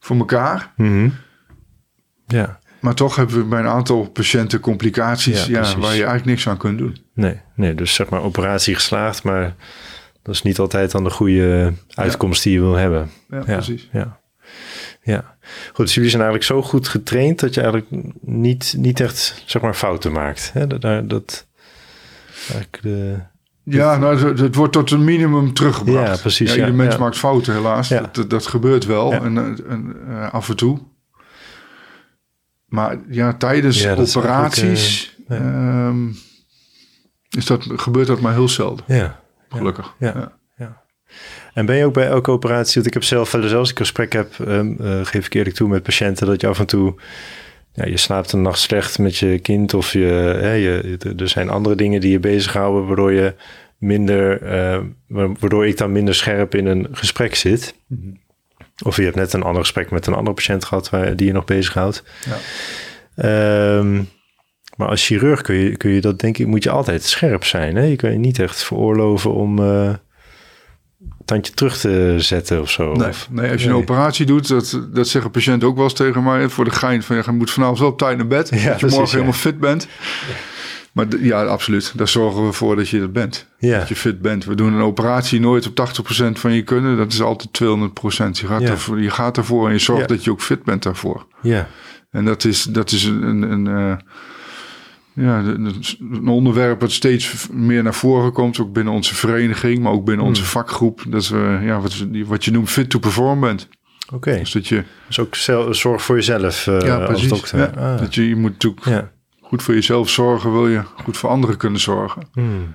voor 0.00 0.16
elkaar. 0.16 0.72
Mhm. 0.76 1.08
Ja, 2.26 2.58
Maar 2.84 2.94
toch 2.94 3.16
hebben 3.16 3.36
we 3.36 3.44
bij 3.44 3.60
een 3.60 3.66
aantal 3.66 4.08
patiënten 4.08 4.60
complicaties 4.60 5.46
Ja, 5.46 5.60
waar 5.60 5.94
je 5.94 6.04
eigenlijk 6.04 6.24
niks 6.24 6.48
aan 6.48 6.56
kunt 6.56 6.78
doen. 6.78 6.96
nee, 7.14 7.40
nee. 7.54 7.74
Dus 7.74 7.94
zeg 7.94 8.08
maar 8.08 8.22
operatie 8.22 8.74
geslaagd, 8.74 9.22
maar 9.22 9.54
dat 10.22 10.34
is 10.34 10.42
niet 10.42 10.58
altijd 10.58 10.90
dan 10.90 11.04
de 11.04 11.10
goede 11.10 11.72
uitkomst 11.94 12.42
die 12.42 12.52
je 12.52 12.60
wil 12.60 12.74
hebben. 12.74 13.10
Ja, 13.30 13.40
precies. 13.40 13.88
Ja. 13.92 14.18
ja. 15.02 15.36
Goed, 15.72 15.84
dus 15.84 15.94
jullie 15.94 16.10
zijn 16.10 16.22
eigenlijk 16.22 16.52
zo 16.52 16.68
goed 16.68 16.88
getraind 16.88 17.40
dat 17.40 17.54
je 17.54 17.60
eigenlijk 17.60 17.90
niet, 18.20 18.74
niet 18.76 19.00
echt 19.00 19.42
zeg 19.46 19.62
maar 19.62 19.74
fouten 19.74 20.12
maakt. 20.12 20.50
Hè? 20.52 20.66
Dat, 20.66 20.82
dat 21.08 21.46
eigenlijk 22.46 22.78
de, 22.82 23.18
Ja, 23.62 23.96
nou, 23.96 24.40
het, 24.42 24.54
wordt 24.54 24.72
tot 24.72 24.90
een 24.90 25.04
minimum 25.04 25.52
teruggebracht. 25.52 26.16
Ja, 26.16 26.20
precies, 26.20 26.50
ieder 26.50 26.66
ja, 26.66 26.74
mens 26.74 26.94
ja. 26.94 27.00
maakt 27.00 27.18
fouten, 27.18 27.54
helaas. 27.54 27.88
Dat, 27.88 28.14
dat, 28.14 28.30
dat 28.30 28.46
gebeurt 28.46 28.86
wel 28.86 29.12
en, 29.12 29.36
en, 29.68 29.96
eh, 30.08 30.32
af 30.32 30.48
en 30.48 30.56
toe. 30.56 30.92
Maar 32.74 32.98
ja, 33.08 33.32
tijdens 33.34 33.82
Ja, 33.82 33.94
dat 33.94 34.06
is 34.06 34.16
operaties 34.16 35.14
eigenlijk, 35.28 35.54
ehm, 35.54 36.08
is 37.38 37.46
dat, 37.46 37.66
gebeurt 37.76 38.06
dat 38.06 38.20
maar 38.20 38.32
heel 38.32 38.48
zelden, 38.48 38.84
ja. 38.88 39.20
gelukkig. 39.48 39.94
Ja. 39.98 40.32
En 41.54 41.66
ben 41.66 41.76
je 41.76 41.84
ook 41.84 41.94
bij 41.94 42.06
elke 42.06 42.30
operatie, 42.30 42.74
want 42.74 42.86
ik 42.86 42.92
heb 42.92 43.02
zelf 43.02 43.32
wel 43.32 43.42
eens 43.42 43.52
als 43.54 43.70
ik 43.70 43.78
een 43.78 43.84
gesprek 43.84 44.12
heb, 44.12 44.34
ehm, 44.38 44.72
eh, 44.80 45.00
geef 45.04 45.26
ik 45.26 45.34
eerlijk 45.34 45.56
toe 45.56 45.68
met 45.68 45.82
patiënten, 45.82 46.26
dat 46.26 46.40
je 46.40 46.46
af 46.46 46.58
en 46.58 46.66
toe, 46.66 46.94
ja, 47.72 47.84
je 47.86 47.96
slaapt 47.96 48.32
een 48.32 48.42
nacht 48.42 48.58
slecht 48.58 48.98
met 48.98 49.16
je 49.16 49.38
kind 49.38 49.74
of 49.74 49.92
je, 49.92 50.04
hè, 50.40 50.52
je, 50.52 50.96
er 51.16 51.28
zijn 51.28 51.48
andere 51.50 51.74
dingen 51.74 52.00
die 52.00 52.10
je 52.10 52.20
bezighouden, 52.20 52.86
waardoor 52.86 53.12
je 53.12 53.34
minder, 53.78 54.42
eh, 54.42 54.80
wa- 55.08 55.32
waardoor 55.38 55.66
ik 55.66 55.76
dan 55.76 55.92
minder 55.92 56.14
scherp 56.14 56.54
in 56.54 56.66
een 56.66 56.88
gesprek 56.92 57.34
zit. 57.34 57.74
Of 58.82 58.96
je 58.96 59.02
hebt 59.02 59.16
net 59.16 59.32
een 59.32 59.42
ander 59.42 59.62
gesprek 59.62 59.90
met 59.90 60.06
een 60.06 60.14
andere 60.14 60.34
patiënt 60.34 60.64
gehad 60.64 60.90
waar, 60.90 61.16
die 61.16 61.26
je 61.26 61.32
nog 61.32 61.44
bezighoudt. 61.44 62.04
Ja. 62.24 62.36
Ehm, 63.16 64.02
maar 64.76 64.88
als 64.88 65.06
chirurg 65.06 65.40
kun 65.40 65.54
je, 65.54 65.76
kun 65.76 65.90
je 65.90 66.00
dat 66.00 66.18
denk 66.20 66.38
ik, 66.38 66.46
moet 66.46 66.62
je 66.62 66.70
altijd 66.70 67.02
scherp 67.02 67.44
zijn. 67.44 67.76
Hè? 67.76 67.82
Je 67.82 67.96
kan 67.96 68.12
je 68.12 68.18
niet 68.18 68.38
echt 68.38 68.62
veroorloven 68.64 69.32
om 69.32 69.58
een 69.58 69.98
tandje 71.24 71.52
terug 71.52 71.78
te 71.78 72.14
zetten 72.18 72.60
of 72.60 72.70
zo. 72.70 72.92
Nee, 72.92 73.08
Of- 73.08 73.28
nee, 73.30 73.50
als 73.50 73.60
je 73.62 73.66
nee. 73.68 73.76
een 73.76 73.82
operatie 73.82 74.26
doet, 74.26 74.48
dat, 74.48 74.80
dat 74.92 75.08
zeggen 75.08 75.30
patiënten 75.30 75.68
ook 75.68 75.74
wel 75.74 75.84
eens 75.84 75.94
tegen 75.94 76.22
mij. 76.22 76.48
Voor 76.48 76.64
de 76.64 76.70
gein 76.70 77.02
van, 77.02 77.16
je 77.16 77.30
moet 77.30 77.50
vanavond 77.50 77.78
wel 77.78 77.88
op 77.88 77.98
tijd 77.98 78.16
naar 78.16 78.26
bed. 78.26 78.48
Ja, 78.48 78.54
dat 78.54 78.62
je 78.62 78.70
precies, 78.70 78.98
morgen 78.98 79.18
ja. 79.18 79.24
helemaal 79.24 79.40
fit 79.40 79.58
bent. 79.58 79.88
Maar 80.94 81.06
ja, 81.20 81.44
absoluut. 81.44 81.92
Daar 81.96 82.08
zorgen 82.08 82.46
we 82.46 82.52
voor 82.52 82.76
dat 82.76 82.88
je 82.88 83.00
dat 83.00 83.12
bent. 83.12 83.46
Ja. 83.58 83.78
Dat 83.78 83.88
je 83.88 83.96
fit 83.96 84.20
bent. 84.20 84.44
We 84.44 84.54
doen 84.54 84.72
een 84.72 84.80
operatie 84.82 85.40
nooit 85.40 85.66
op 85.66 85.74
80% 85.74 86.38
van 86.38 86.52
je 86.52 86.62
kunnen. 86.62 86.96
Dat 86.96 87.12
is 87.12 87.20
altijd 87.22 87.52
200%. 87.52 88.38
Je 88.40 88.46
gaat, 88.46 88.60
Ja. 88.62 88.68
ervoor, 88.68 89.00
je 89.02 89.10
gaat 89.10 89.36
ervoor 89.36 89.66
en 89.66 89.72
je 89.72 89.78
zorgt 89.78 90.08
dat 90.08 90.24
je 90.24 90.30
ook 90.30 90.40
fit 90.42 90.62
bent 90.62 90.82
daarvoor. 90.82 91.26
Ja, 91.42 91.68
En 92.10 92.24
dat 92.24 92.44
is, 92.44 92.62
dat 92.62 92.90
is 92.90 93.04
een, 93.04 93.22
een, 93.22 93.42
een, 93.42 93.66
eh, 93.66 93.96
ja, 95.24 95.38
een 95.38 96.28
onderwerp 96.28 96.80
dat 96.80 96.92
steeds 96.92 97.48
meer 97.52 97.82
naar 97.82 97.94
voren 97.94 98.32
komt. 98.32 98.58
Ook 98.60 98.72
binnen 98.72 98.92
onze 98.92 99.14
vereniging, 99.14 99.78
maar 99.82 99.92
ook 99.92 100.04
binnen 100.04 100.26
onze 100.26 100.40
Hmm. 100.42 100.50
vakgroep. 100.50 101.02
Dat 101.08 101.28
we, 101.28 101.58
ja, 101.62 101.80
wat, 101.80 102.04
wat 102.26 102.44
je 102.44 102.50
noemt 102.50 102.70
fit 102.70 102.90
to 102.90 102.98
perform 102.98 103.40
bent. 103.40 103.68
oké. 104.12 104.38
Dus 104.38 104.52
dat 104.52 104.66
je, 104.68 104.82
Dus 105.06 105.18
ook 105.18 105.34
zelf, 105.34 105.76
zorg 105.76 106.02
voor 106.02 106.16
jezelf 106.16 106.66
eh, 106.66 106.80
ja, 106.80 106.96
als 106.96 107.06
precies. 107.10 107.28
dokter. 107.28 107.58
Ja, 107.58 107.64
Ah, 107.92 107.98
dat 107.98 108.14
je, 108.14 108.28
je 108.28 108.36
moet 108.36 108.50
natuurlijk 108.52 108.84
ja. 108.86 109.12
Goed 109.54 109.62
voor 109.62 109.74
jezelf 109.74 110.10
zorgen, 110.10 110.52
wil 110.52 110.68
je 110.68 110.82
goed 111.02 111.16
voor 111.16 111.30
anderen 111.30 111.56
kunnen 111.56 111.80
zorgen. 111.80 112.28
Hmm. 112.32 112.74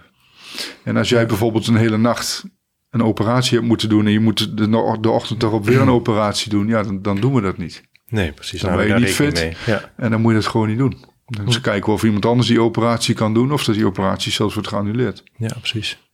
En 0.83 0.97
als 0.97 1.09
jij 1.09 1.25
bijvoorbeeld 1.25 1.67
een 1.67 1.75
hele 1.75 1.97
nacht 1.97 2.43
een 2.89 3.03
operatie 3.03 3.55
hebt 3.57 3.67
moeten 3.67 3.89
doen 3.89 4.05
en 4.05 4.11
je 4.11 4.19
moet 4.19 4.57
de, 4.57 4.69
de 4.99 5.09
ochtend 5.09 5.39
daarop 5.39 5.65
weer 5.65 5.81
een 5.81 5.89
operatie 5.89 6.49
doen, 6.49 6.67
ja, 6.67 6.83
dan, 6.83 7.01
dan 7.01 7.19
doen 7.19 7.33
we 7.33 7.41
dat 7.41 7.57
niet. 7.57 7.83
Nee, 8.07 8.31
precies. 8.31 8.61
Dan 8.61 8.71
Nou, 8.71 8.87
ben 8.87 8.93
je 8.97 9.05
niet 9.05 9.13
fit. 9.13 9.55
Ja. 9.65 9.91
En 9.97 10.11
dan 10.11 10.21
moet 10.21 10.31
je 10.31 10.37
dat 10.39 10.47
gewoon 10.47 10.67
niet 10.67 10.77
doen. 10.77 10.97
Dan 11.25 11.45
eens 11.45 11.61
kijken 11.61 11.93
of 11.93 12.03
iemand 12.03 12.25
anders 12.25 12.47
die 12.47 12.61
operatie 12.61 13.15
kan 13.15 13.33
doen 13.33 13.51
of 13.51 13.63
dat 13.63 13.75
die 13.75 13.85
operatie 13.85 14.31
zelfs 14.31 14.53
wordt 14.53 14.69
geannuleerd. 14.69 15.23
ja, 15.37 15.55
precies. 15.57 16.09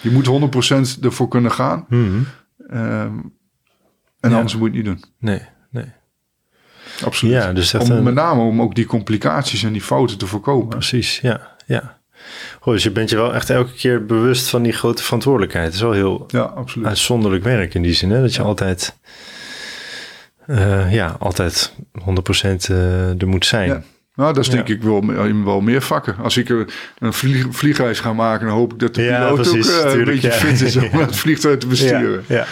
Je 0.00 0.10
moet 0.10 0.26
100% 0.98 1.00
ervoor 1.00 1.28
kunnen 1.28 1.52
gaan. 1.52 1.84
Hmm. 1.88 2.26
ehm, 2.68 3.18
en 4.20 4.30
Ja. 4.30 4.36
anders 4.36 4.56
moet 4.56 4.72
je 4.74 4.76
het 4.78 4.86
niet 4.86 5.00
doen. 5.00 5.10
Nee. 5.18 5.40
Absoluut. 7.04 7.34
Ja, 7.34 7.52
dus 7.52 7.74
om, 7.74 7.90
een- 7.90 8.02
Met 8.02 8.14
name 8.14 8.40
om 8.42 8.62
ook 8.62 8.74
die 8.74 8.86
complicaties 8.86 9.62
en 9.62 9.72
die 9.72 9.82
fouten 9.82 10.18
te 10.18 10.26
voorkomen. 10.26 10.68
Precies, 10.68 11.18
ja, 11.22 11.56
ja. 11.66 11.98
Goed, 12.60 12.72
dus 12.72 12.82
je 12.82 12.90
bent 12.90 13.10
je 13.10 13.16
wel 13.16 13.34
echt 13.34 13.50
elke 13.50 13.72
keer 13.72 14.04
bewust 14.06 14.48
van 14.48 14.62
die 14.62 14.72
grote 14.72 15.02
verantwoordelijkheid. 15.02 15.64
Het 15.66 15.74
is 15.74 15.80
wel 15.80 15.92
heel 15.92 16.24
Ja, 16.28 16.40
absoluut. 16.42 16.86
uitzonderlijk 16.88 17.44
werk 17.44 17.74
in 17.74 17.82
die 17.82 17.94
zin, 17.94 18.10
hè? 18.10 18.20
Dat 18.20 18.34
je 18.34 18.42
altijd, 18.42 18.96
eh, 20.46 20.92
ja, 20.92 21.16
altijd 21.18 21.72
100% 22.04 22.68
eh, 22.70 23.20
er 23.20 23.28
moet 23.28 23.46
zijn. 23.46 23.68
Ja. 23.68 23.82
Nou, 24.14 24.32
dat 24.34 24.42
is 24.42 24.46
Ja. 24.50 24.52
denk 24.54 24.68
ik 24.68 24.82
wel, 24.82 25.00
in 25.24 25.44
wel 25.44 25.60
meer 25.60 25.82
vakken. 25.82 26.16
Als 26.22 26.36
ik 26.36 26.48
een 26.98 27.12
vlieg, 27.12 27.46
vliegreis 27.50 28.00
ga 28.00 28.12
maken, 28.12 28.46
dan 28.46 28.56
hoop 28.56 28.72
ik 28.72 28.78
dat 28.78 28.94
de 28.94 29.00
piloot 29.02 29.48
ook 29.48 29.54
eh, 29.54 29.92
een 29.98 30.04
beetje 30.04 30.32
fit 30.32 30.60
is 30.60 30.76
om 30.76 30.90
het 31.00 31.16
vliegtuig 31.16 31.58
te 31.58 31.66
besturen. 31.66 32.24
Ja, 32.26 32.46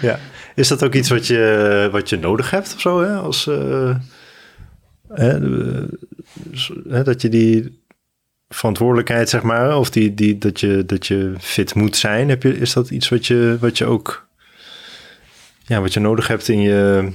ja. 0.00 0.18
Is 0.58 0.68
dat 0.68 0.84
ook 0.84 0.94
iets 0.94 1.08
wat 1.08 1.26
je, 1.26 1.88
wat 1.92 2.08
je 2.08 2.16
nodig 2.18 2.50
hebt 2.50 2.74
of 2.74 2.80
zo? 2.80 3.00
Hè? 3.00 3.14
Als, 3.16 3.46
eh, 3.46 3.96
hè, 5.08 5.38
s- 6.52 6.72
hè, 6.88 7.02
dat 7.02 7.22
je 7.22 7.28
die 7.28 7.82
verantwoordelijkheid, 8.48 9.28
zeg 9.28 9.42
maar, 9.42 9.76
of 9.78 9.90
die, 9.90 10.14
die, 10.14 10.38
dat, 10.38 10.60
je, 10.60 10.84
dat 10.86 11.06
je 11.06 11.34
fit 11.38 11.74
moet 11.74 11.96
zijn, 11.96 12.28
heb 12.28 12.42
je, 12.42 12.56
is 12.58 12.72
dat 12.72 12.90
iets 12.90 13.08
wat 13.08 13.26
je, 13.26 13.56
wat 13.60 13.78
je 13.78 13.84
ook 13.84 14.26
ja, 15.64 15.80
wat 15.80 15.92
je 15.92 16.00
nodig 16.00 16.26
hebt 16.28 16.48
in 16.48 16.60
je, 16.60 17.08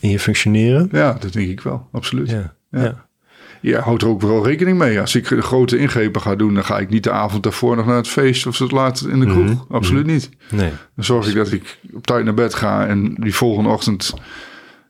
in 0.00 0.08
je 0.10 0.18
functioneren? 0.18 0.88
Ja, 0.92 1.12
dat 1.12 1.32
denk 1.32 1.48
ik 1.50 1.60
wel, 1.60 1.88
absoluut. 1.92 2.30
Ja. 2.30 2.54
Ja. 2.70 2.82
ja. 2.82 3.06
Je 3.62 3.76
houdt 3.76 4.02
er 4.02 4.08
ook 4.08 4.20
wel 4.20 4.46
rekening 4.46 4.78
mee. 4.78 5.00
Als 5.00 5.14
ik 5.14 5.26
grote 5.26 5.78
ingrepen 5.78 6.20
ga 6.20 6.34
doen, 6.36 6.54
dan 6.54 6.64
ga 6.64 6.78
ik 6.78 6.88
niet 6.88 7.02
de 7.04 7.10
avond 7.10 7.42
daarvoor 7.42 7.76
nog 7.76 7.86
naar 7.86 7.96
het 7.96 8.08
feest 8.08 8.46
of 8.46 8.56
zo 8.56 8.66
laat 8.68 9.00
in 9.10 9.20
de 9.20 9.26
kroeg. 9.26 9.44
Mhm. 9.44 9.56
Absoluut 9.74 10.06
niet. 10.06 10.30
Nee. 10.50 10.70
Dan 10.96 11.04
zorg 11.04 11.28
ik 11.28 11.34
dat 11.34 11.52
ik 11.52 11.78
op 11.92 12.06
tijd 12.06 12.24
naar 12.24 12.34
bed 12.34 12.54
ga 12.54 12.86
en 12.86 13.14
die 13.14 13.34
volgende 13.34 13.68
ochtend 13.70 14.14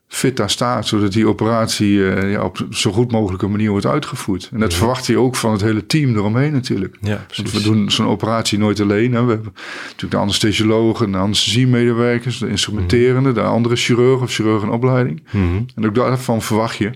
fit 0.08 0.36
daar 0.36 0.50
staat, 0.50 0.86
zodat 0.86 1.12
die 1.12 1.26
operatie 1.28 2.10
eh, 2.10 2.30
ja, 2.32 2.44
op 2.44 2.66
zo 2.70 2.92
goed 2.92 3.12
mogelijke 3.12 3.46
manier 3.48 3.70
wordt 3.70 3.86
uitgevoerd. 3.86 4.48
En 4.52 4.60
dat 4.60 4.68
Mhm. 4.68 4.78
verwacht 4.78 5.06
je 5.06 5.18
ook 5.18 5.36
van 5.36 5.52
het 5.52 5.60
hele 5.60 5.86
team 5.86 6.14
eromheen 6.16 6.52
natuurlijk. 6.52 6.96
Ja, 7.00 7.26
Want 7.36 7.52
we 7.52 7.62
doen 7.62 7.90
zo'n 7.90 8.06
operatie 8.06 8.58
nooit 8.58 8.80
alleen. 8.80 9.12
Hè. 9.12 9.24
We 9.24 9.30
hebben 9.32 9.52
natuurlijk 9.84 10.10
de 10.12 10.16
anesthesiologen, 10.16 11.12
de 11.12 11.18
anesthesiemedewerkers, 11.18 12.38
de 12.38 12.48
instrumenterende, 12.48 13.32
de 13.32 13.42
andere 13.42 13.76
chirurgen 13.76 14.22
of 14.26 14.32
chirurgen 14.32 14.68
in 14.68 14.74
opleiding. 14.74 15.22
Mhm. 15.30 15.60
En 15.74 15.86
ook 15.86 15.94
daarvan 15.94 16.42
verwacht 16.42 16.76
je 16.76 16.90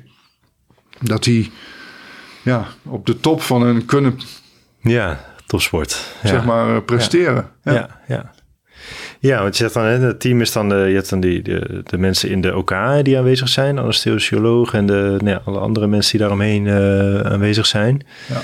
dat 1.00 1.24
die 1.24 1.50
ja, 2.42 2.66
op 2.82 3.06
de 3.06 3.20
top 3.20 3.42
van 3.42 3.62
hun 3.62 3.84
kunnen 3.84 4.18
Ja, 4.80 5.24
topsport. 5.46 6.14
Ja. 6.22 6.28
zeg 6.28 6.44
maar, 6.44 6.76
eh, 6.76 6.82
presteren. 6.84 7.50
Ja. 7.62 8.00
Ja. 8.06 8.34
Ja, 9.18 9.42
want 9.42 9.56
je 9.56 9.62
zegt 9.62 9.74
dan, 9.74 9.84
hè, 9.84 9.98
het 9.98 10.20
team 10.20 10.40
is 10.40 10.52
dan, 10.52 10.68
de, 10.68 10.74
je 10.74 10.94
hebt 10.94 11.10
dan 11.10 11.20
die, 11.20 11.42
de, 11.42 11.82
de 11.84 11.98
mensen 11.98 12.30
in 12.30 12.40
de 12.40 12.56
OK 12.56 12.74
die 13.02 13.18
aanwezig 13.18 13.48
zijn, 13.48 13.78
anesthesioloog 13.78 14.74
en 14.74 14.86
de, 14.86 15.14
nou 15.18 15.28
ja, 15.28 15.40
alle 15.44 15.58
andere 15.58 15.86
mensen 15.86 16.10
die 16.10 16.20
daaromheen 16.20 16.66
eh 16.66 17.20
aanwezig 17.20 17.66
zijn. 17.66 18.06
Ja. 18.28 18.40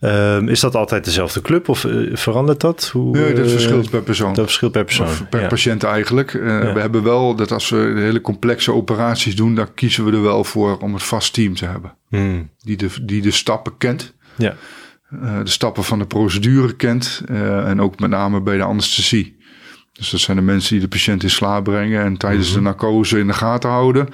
Ehm, 0.00 0.48
is 0.48 0.60
dat 0.60 0.74
altijd 0.74 1.04
dezelfde 1.04 1.40
club 1.40 1.68
of 1.68 1.84
eh, 1.84 2.16
verandert 2.16 2.60
dat? 2.60 2.88
Hoe, 2.92 3.18
Nee, 3.18 3.34
dat 3.34 3.44
eh, 3.44 3.50
verschilt 3.50 3.90
per 3.90 4.02
persoon. 4.02 4.34
Dat 4.34 4.44
verschilt 4.44 4.72
per 4.72 4.84
persoon. 4.84 5.06
Of 5.06 5.28
per 5.28 5.40
ja. 5.40 5.46
patiënt 5.46 5.82
eigenlijk. 5.82 6.34
Eh, 6.34 6.72
We 6.72 6.80
hebben 6.80 7.02
wel 7.02 7.34
dat 7.34 7.52
als 7.52 7.68
we 7.68 7.92
hele 7.96 8.20
complexe 8.20 8.72
operaties 8.72 9.36
doen, 9.36 9.54
dan 9.54 9.74
kiezen 9.74 10.04
we 10.04 10.12
er 10.12 10.22
wel 10.22 10.44
voor 10.44 10.78
om 10.78 10.94
het 10.94 11.02
vast 11.02 11.32
team 11.32 11.54
te 11.54 11.66
hebben. 11.66 11.94
Hmm. 12.08 12.50
Die 12.58 12.76
de, 12.76 12.88
die 13.02 13.22
de 13.22 13.30
stappen 13.30 13.76
kent. 13.76 14.14
Ja. 14.36 14.54
de 15.44 15.50
stappen 15.50 15.84
van 15.84 15.98
de 15.98 16.06
procedure 16.06 16.76
kent. 16.76 17.22
en 17.28 17.80
ook 17.80 18.00
met 18.00 18.10
name 18.10 18.40
bij 18.40 18.56
de 18.56 18.62
anesthesie. 18.62 19.35
Dus 19.96 20.10
dat 20.10 20.20
zijn 20.20 20.36
de 20.36 20.42
mensen 20.42 20.70
die 20.72 20.80
de 20.80 20.88
patiënt 20.88 21.22
in 21.22 21.30
slaap 21.30 21.64
brengen 21.64 22.02
en 22.04 22.16
tijdens 22.16 22.52
de 22.52 22.60
narcose 22.60 23.18
in 23.18 23.26
de 23.26 23.32
gaten 23.32 23.70
houden. 23.70 24.08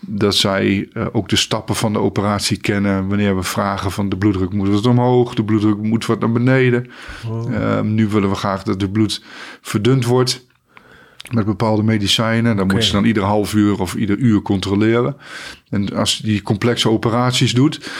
Dat 0.00 0.34
zij 0.34 0.88
eh, 0.92 1.06
ook 1.12 1.28
de 1.28 1.36
stappen 1.36 1.74
van 1.74 1.92
de 1.92 1.98
operatie 1.98 2.56
kennen. 2.56 3.08
Wanneer 3.08 3.36
we 3.36 3.42
vragen 3.42 3.90
van 3.90 4.08
de 4.08 4.16
bloeddruk 4.16 4.52
moet 4.52 4.68
wat 4.68 4.86
omhoog, 4.86 5.34
de 5.34 5.44
bloeddruk 5.44 5.76
moet 5.82 6.06
wat 6.06 6.20
naar 6.20 6.32
beneden. 6.32 6.86
Eh, 7.52 7.80
nu 7.80 8.08
willen 8.08 8.28
we 8.28 8.34
graag 8.34 8.62
dat 8.62 8.80
de 8.80 8.90
bloed 8.90 9.22
verdund 9.62 10.04
wordt 10.04 10.46
met 11.32 11.44
bepaalde 11.44 11.82
medicijnen. 11.82 12.56
Dan 12.56 12.66
moeten 12.66 12.86
ze 12.86 12.92
dan 12.92 13.04
ieder 13.04 13.22
half 13.22 13.54
uur 13.54 13.80
of 13.80 13.94
ieder 13.94 14.16
uur 14.16 14.42
controleren. 14.42 15.16
En 15.68 15.96
als 15.96 16.18
die 16.18 16.42
complexe 16.42 16.90
operaties 16.90 17.52
doet, 17.54 17.90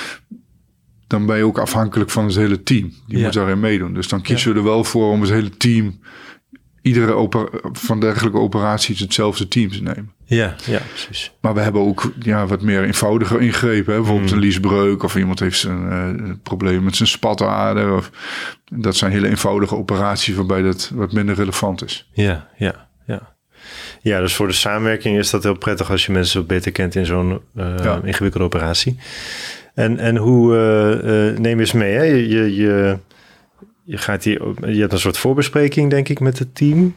dan 1.07 1.27
ben 1.27 1.37
je 1.37 1.45
ook 1.45 1.59
afhankelijk 1.59 2.11
van 2.11 2.25
het 2.27 2.35
hele 2.35 2.63
team. 2.63 2.93
Die 3.07 3.19
Ja. 3.19 3.25
moet 3.25 3.33
daarin 3.33 3.61
meedoen. 3.61 3.95
Dus 3.95 4.09
dan 4.09 4.23
kiezen 4.23 4.53
we 4.53 4.59
er 4.59 4.65
wel 4.65 4.85
voor 4.85 5.11
om 5.11 5.21
het 5.21 5.31
hele 5.31 5.57
team, 5.57 6.01
iedere 6.87 7.13
opera- 7.13 7.49
van 7.73 8.01
dergelijke 8.01 8.39
operaties, 8.39 9.01
hetzelfde 9.01 9.49
team 9.49 9.71
te 9.71 9.83
nemen. 9.83 10.13
Ja, 10.25 10.55
ja, 10.65 10.81
precies. 10.89 11.33
Maar 11.41 11.55
we 11.55 11.61
hebben 11.61 11.83
ook 11.83 12.13
ja, 12.21 12.47
wat 12.47 12.63
meer 12.63 12.85
eenvoudige 12.85 13.39
ingrepen. 13.39 13.93
Hè? 13.95 13.99
Bijvoorbeeld 14.01 14.31
een 14.31 14.39
liesbreuk 14.39 15.03
of 15.03 15.17
iemand 15.17 15.41
heeft 15.41 15.63
een 15.63 15.91
eh, 15.91 16.33
probleem 16.43 16.85
met 16.85 16.97
zijn 16.97 17.09
spatader. 17.09 17.95
Of, 17.95 18.11
dat 18.73 18.97
zijn 18.97 19.13
hele 19.13 19.29
eenvoudige 19.29 19.77
operaties 19.77 20.35
waarbij 20.35 20.63
dat 20.63 20.91
wat 20.95 21.13
minder 21.13 21.35
relevant 21.35 21.85
is. 21.85 22.09
Ja, 22.13 22.49
ja, 22.57 22.89
ja. 23.07 23.35
Ja, 24.01 24.21
dus 24.21 24.35
voor 24.35 24.47
de 24.47 24.53
samenwerking 24.53 25.19
is 25.19 25.31
dat 25.31 25.43
heel 25.43 25.59
prettig 25.59 25.91
als 25.91 26.07
je 26.07 26.13
mensen 26.13 26.39
wat 26.39 26.47
beter 26.47 26.73
kent 26.73 26.95
in 26.95 27.07
zo'n 27.07 27.41
eh, 27.57 27.75
Ja. 27.83 28.01
ingewikkelde 28.05 28.47
operatie. 28.47 28.99
En, 29.75 29.99
en 29.99 30.17
hoe 30.17 30.57
eh, 30.57 31.39
neem 31.41 31.55
je 31.55 31.61
eens 31.61 31.73
mee? 31.73 31.95
Hè? 31.95 32.03
Je, 32.03 32.55
je, 32.55 32.99
je, 33.87 33.99
gaat 33.99 34.25
hier, 34.25 34.71
je 34.73 34.81
hebt 34.81 34.93
een 34.93 34.99
soort 34.99 35.19
voorbespreking, 35.19 35.91
denk 35.91 36.09
ik, 36.09 36.21
met 36.21 36.39
het 36.39 36.55
team. 36.55 36.95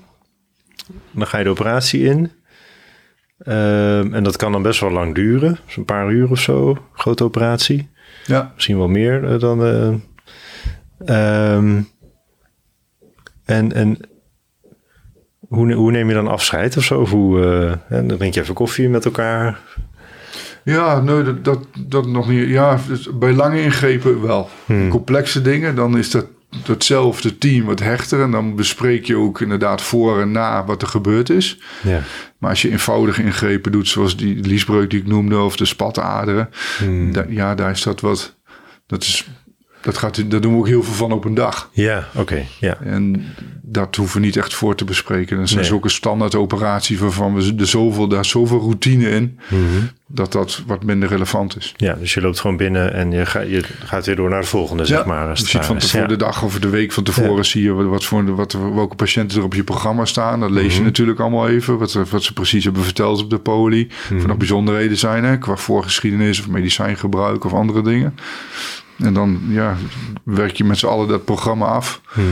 Dan 1.11 1.27
ga 1.27 1.37
je 1.37 1.43
de 1.43 1.49
operatie 1.49 2.03
in. 2.03 2.31
Ehm, 3.39 4.13
en 4.13 4.23
dat 4.23 4.35
kan 4.37 4.51
dan 4.51 4.61
best 4.61 4.79
wel 4.79 4.91
lang 4.91 5.15
duren. 5.15 5.57
Zo'n 5.67 5.85
paar 5.85 6.11
uur 6.11 6.29
of 6.31 6.39
zo. 6.39 6.77
Grote 6.93 7.23
operatie. 7.23 7.89
Ja, 8.25 8.51
Misschien 8.55 8.77
wel 8.77 8.87
meer 8.87 9.31
eh, 9.33 9.39
dan. 9.39 9.63
eh, 9.63 9.93
ehm, 11.05 11.81
en 13.45 13.73
en 13.73 13.97
hoe, 15.47 15.73
hoe 15.73 15.91
neem 15.91 16.07
je 16.07 16.13
dan 16.13 16.27
afscheid 16.27 16.77
of 16.77 16.83
zo? 16.83 16.99
Of 17.01 17.09
hoe, 17.11 17.41
eh, 17.45 17.73
hè, 17.87 18.05
dan 18.05 18.17
drink 18.17 18.33
je 18.33 18.41
even 18.41 18.53
koffie 18.53 18.89
met 18.89 19.05
elkaar. 19.05 19.59
ja 20.63 21.01
nee, 21.01 21.23
dat, 21.23 21.43
dat, 21.45 21.59
dat 21.87 22.07
nog 22.07 22.29
niet. 22.29 22.47
Ja, 22.49 22.79
dus 22.87 23.09
bij 23.17 23.33
lange 23.33 23.61
ingrepen 23.61 24.21
wel. 24.21 24.49
Complexe 24.89 25.41
dingen, 25.41 25.75
dan 25.75 25.97
is 25.97 26.11
dat 26.11 26.25
hetzelfde 26.63 27.37
team 27.37 27.65
wat 27.65 27.79
hechter. 27.79 28.21
En 28.21 28.31
dan 28.31 28.55
bespreek 28.55 29.05
je 29.05 29.15
ook 29.15 29.41
inderdaad 29.41 29.81
voor 29.81 30.21
en 30.21 30.31
na 30.31 30.65
wat 30.65 30.81
er 30.81 30.87
gebeurd 30.87 31.29
is. 31.29 31.57
Ja. 31.83 32.01
Maar 32.37 32.49
als 32.49 32.61
je 32.61 32.71
eenvoudige 32.71 33.23
ingrepen 33.23 33.71
doet, 33.71 33.87
zoals 33.87 34.17
die 34.17 34.35
liesbreuk 34.35 34.89
die 34.89 34.99
ik 34.99 35.07
noemde, 35.07 35.37
of 35.39 35.55
de 35.57 35.65
spataderen, 35.65 36.49
da- 37.11 37.25
ja, 37.29 37.55
daar 37.55 37.71
is 37.71 37.83
dat 37.83 37.99
wat. 38.01 38.35
Dat, 38.87 39.01
is, 39.03 39.29
dat, 39.81 39.97
gaat, 39.97 40.29
daar 40.31 40.41
doen 40.41 40.51
we 40.53 40.57
ook 40.59 40.67
heel 40.67 40.83
veel 40.83 40.93
van 40.93 41.11
op 41.11 41.25
een 41.25 41.33
dag. 41.33 41.69
Ja, 41.71 42.07
oké. 42.15 42.43
ja. 42.59 42.77
En 42.81 43.25
dat 43.61 43.95
hoeven 43.95 44.19
we 44.19 44.25
niet 44.25 44.37
echt 44.37 44.53
voor 44.53 44.75
te 44.75 44.85
bespreken. 44.85 45.37
Dat 45.37 45.47
zijn 45.47 45.59
Nee. 45.59 45.69
zulke 45.69 45.89
standaard 45.89 46.35
operaties 46.35 46.99
waarvan 46.99 47.35
we 47.35 47.53
er 47.57 47.67
zoveel, 47.67 48.07
daar 48.07 48.19
is 48.19 48.29
zoveel 48.29 48.59
routine 48.59 49.09
in, 49.09 49.39
Mhm. 49.49 49.61
dat 50.07 50.31
dat 50.31 50.63
wat 50.67 50.83
minder 50.83 51.09
relevant 51.09 51.57
is. 51.57 51.73
ja, 51.77 51.93
dus 51.93 52.13
je 52.13 52.21
loopt 52.21 52.39
gewoon 52.39 52.57
binnen 52.57 52.93
en 52.93 53.11
je, 53.11 53.25
ga, 53.25 53.39
je 53.39 53.63
gaat 53.83 54.05
weer 54.05 54.15
door 54.15 54.29
naar 54.29 54.41
de 54.41 54.47
volgende, 54.47 54.85
zeg 54.85 55.05
maar. 55.05 55.27
Als 55.29 55.39
je 55.39 55.45
ziet 55.47 55.65
van 55.65 55.75
is. 55.75 55.81
tevoren 55.83 56.09
Ja. 56.09 56.15
de 56.17 56.23
dag 56.23 56.43
of 56.43 56.59
de 56.59 56.69
week 56.69 56.91
van 56.91 57.03
tevoren 57.03 57.35
Ja. 57.35 57.43
zie 57.43 57.63
je 57.63 57.73
wat, 57.73 58.05
voor, 58.05 58.35
wat, 58.35 58.51
welke 58.73 58.95
patiënten 58.95 59.37
er 59.37 59.43
op 59.43 59.53
je 59.53 59.63
programma 59.63 60.05
staan. 60.05 60.39
Dat 60.39 60.51
lees 60.51 60.75
je 60.77 60.81
natuurlijk 60.83 61.19
allemaal 61.19 61.47
even. 61.47 61.77
Wat, 61.77 61.91
ze- 61.91 62.03
wat 62.09 62.23
ze 62.23 62.33
precies 62.33 62.63
hebben 62.63 62.83
verteld 62.83 63.21
op 63.23 63.29
de 63.29 63.39
poli. 63.39 63.87
Of 64.15 64.21
er 64.21 64.27
nog 64.27 64.37
bijzonderheden 64.37 64.97
zijn 64.97 65.23
hè, 65.23 65.37
qua 65.37 65.55
voorgeschiedenis 65.55 66.39
of 66.39 66.47
medicijngebruik 66.47 67.43
of 67.45 67.53
andere 67.53 67.81
dingen. 67.83 68.15
En 68.99 69.13
dan 69.13 69.39
ja, 69.47 69.75
werk 70.23 70.55
je 70.57 70.63
met 70.63 70.77
z'n 70.77 70.85
allen 70.85 71.07
dat 71.07 71.25
programma 71.25 71.65
af. 71.65 72.01
Mhm. 72.15 72.25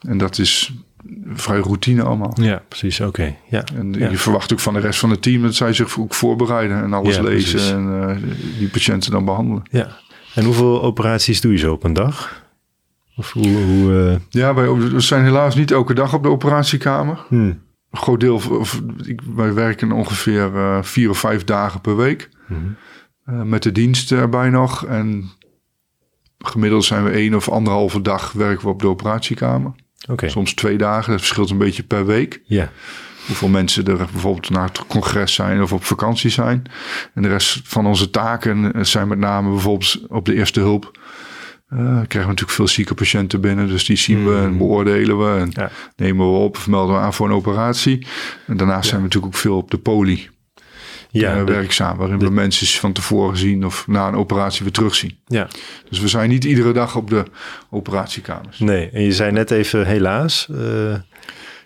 En 0.00 0.18
dat 0.18 0.38
is 0.38 0.72
vrij 1.34 1.58
routine 1.58 2.02
allemaal. 2.02 2.32
Ja, 2.40 2.62
precies. 2.68 3.00
Oké. 3.00 3.36
Ja. 3.48 3.64
En 3.76 3.92
Ja. 3.92 4.10
je 4.10 4.16
verwacht 4.18 4.52
ook 4.52 4.60
van 4.60 4.74
de 4.74 4.80
rest 4.80 4.98
van 4.98 5.10
het 5.10 5.22
team 5.22 5.42
dat 5.42 5.54
zij 5.54 5.72
zich 5.72 5.98
ook 5.98 6.14
voorbereiden 6.14 6.82
en 6.82 6.92
alles 6.92 7.16
Ja, 7.16 7.22
lezen 7.22 7.50
precies. 7.52 7.70
en 7.72 8.08
eh, 8.08 8.16
die 8.58 8.68
patiënten 8.68 9.10
dan 9.10 9.24
behandelen. 9.24 9.62
ja. 9.70 9.88
En 10.34 10.44
hoeveel 10.44 10.82
operaties 10.82 11.40
doe 11.40 11.52
je 11.52 11.58
zo 11.58 11.72
op 11.72 11.84
een 11.84 11.92
dag? 11.92 12.42
Of 13.16 13.32
hoe... 13.32 13.48
hoe 13.48 14.08
eh, 14.10 14.16
Ja, 14.28 14.54
wij, 14.54 14.72
we 14.72 15.00
zijn 15.00 15.24
helaas 15.24 15.54
niet 15.54 15.70
elke 15.70 15.94
dag 15.94 16.14
op 16.14 16.22
de 16.22 16.28
operatiekamer. 16.28 17.24
hmm. 17.28 17.62
Een 17.90 17.98
groot 18.00 18.20
deel, 18.20 18.34
of, 18.50 18.80
ik, 19.04 19.20
wij 19.34 19.52
werken 19.52 19.92
ongeveer 19.92 20.56
eh, 20.56 20.78
vier 20.82 21.10
of 21.10 21.18
vijf 21.18 21.44
dagen 21.44 21.80
per 21.80 21.96
week. 21.96 22.28
Eh, 23.24 23.42
met 23.42 23.62
de 23.62 23.72
dienst 23.72 24.12
erbij 24.12 24.50
nog. 24.50 24.84
En 24.86 25.30
gemiddeld 26.46 26.84
zijn 26.84 27.04
we 27.04 27.10
één 27.10 27.34
of 27.34 27.48
anderhalve 27.48 28.00
dag 28.02 28.32
werken 28.32 28.64
we 28.64 28.72
op 28.72 28.80
de 28.80 28.86
operatiekamer. 28.88 29.72
Soms 30.16 30.54
twee 30.54 30.78
dagen, 30.78 31.10
dat 31.10 31.20
verschilt 31.20 31.50
een 31.50 31.58
beetje 31.58 31.82
per 31.82 32.06
week. 32.06 32.40
Ja. 32.44 32.70
Hoeveel 33.26 33.48
mensen 33.48 33.84
er 33.86 33.96
bijvoorbeeld 33.96 34.50
naar 34.50 34.64
het 34.68 34.86
congres 34.86 35.34
zijn 35.34 35.62
of 35.62 35.72
op 35.72 35.84
vakantie 35.84 36.30
zijn. 36.30 36.62
En 37.14 37.22
de 37.22 37.28
rest 37.28 37.60
van 37.64 37.86
onze 37.86 38.10
taken 38.10 38.86
zijn 38.86 39.08
met 39.08 39.18
name 39.18 39.50
bijvoorbeeld 39.50 40.06
op 40.08 40.24
de 40.24 40.34
eerste 40.34 40.60
hulp. 40.60 40.98
Eh, 41.68 41.78
krijgen 41.78 42.04
we 42.20 42.26
natuurlijk 42.26 42.50
veel 42.50 42.68
zieke 42.68 42.94
patiënten 42.94 43.40
binnen. 43.40 43.68
Dus 43.68 43.84
die 43.84 43.96
zien 43.96 44.24
we 44.28 44.36
en 44.36 44.58
beoordelen 44.58 45.18
we. 45.18 45.38
En 45.40 45.50
Ja. 45.52 45.70
nemen 45.96 46.32
we 46.32 46.38
op 46.38 46.56
of 46.56 46.66
melden 46.66 46.94
we 46.94 47.00
aan 47.00 47.14
voor 47.14 47.26
een 47.26 47.32
operatie. 47.34 48.06
En 48.46 48.56
daarnaast 48.56 48.88
zijn 48.88 49.00
we 49.00 49.06
natuurlijk 49.06 49.34
ook 49.34 49.40
veel 49.40 49.56
op 49.56 49.70
de 49.70 49.78
poli 49.78 50.28
Ja, 51.20 51.32
eh, 51.38 51.46
de- 51.46 51.52
werkzaam. 51.52 51.96
Waarin 51.96 52.18
we 52.18 52.30
mensen 52.30 52.66
van 52.80 52.92
tevoren 52.92 53.36
zien 53.36 53.64
of 53.64 53.86
na 53.86 54.08
een 54.08 54.14
operatie 54.14 54.62
weer 54.62 54.72
terugzien. 54.72 55.18
ja. 55.26 55.48
Dus 55.88 56.00
we 56.00 56.08
zijn 56.08 56.28
niet 56.28 56.44
iedere 56.44 56.72
dag 56.72 56.96
op 56.96 57.10
de 57.10 57.24
operatiekamers. 57.70 58.58
Nee, 58.58 58.90
en 58.90 59.02
je 59.02 59.12
zei 59.12 59.32
net 59.32 59.50
even 59.50 59.86
helaas. 59.86 60.48
eh, 60.50 60.94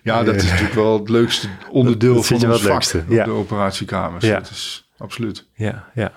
Ja, 0.03 0.23
dat 0.23 0.35
is 0.35 0.43
natuurlijk 0.45 0.75
wel 0.75 0.99
het 0.99 1.09
leukste 1.09 1.49
onderdeel 1.71 2.15
Dat 2.15 2.27
van 2.27 2.37
ons 2.37 2.45
vak. 2.45 2.55
het 2.55 2.63
leukste, 2.63 2.99
op 2.99 3.11
ja. 3.15 3.25
de 3.25 3.31
operatiekamers. 3.31 4.25
Ja. 4.25 4.35
Dat 4.39 4.51
is 4.51 4.89
absoluut. 4.99 5.47
ja, 5.55 5.85
ja. 5.95 6.13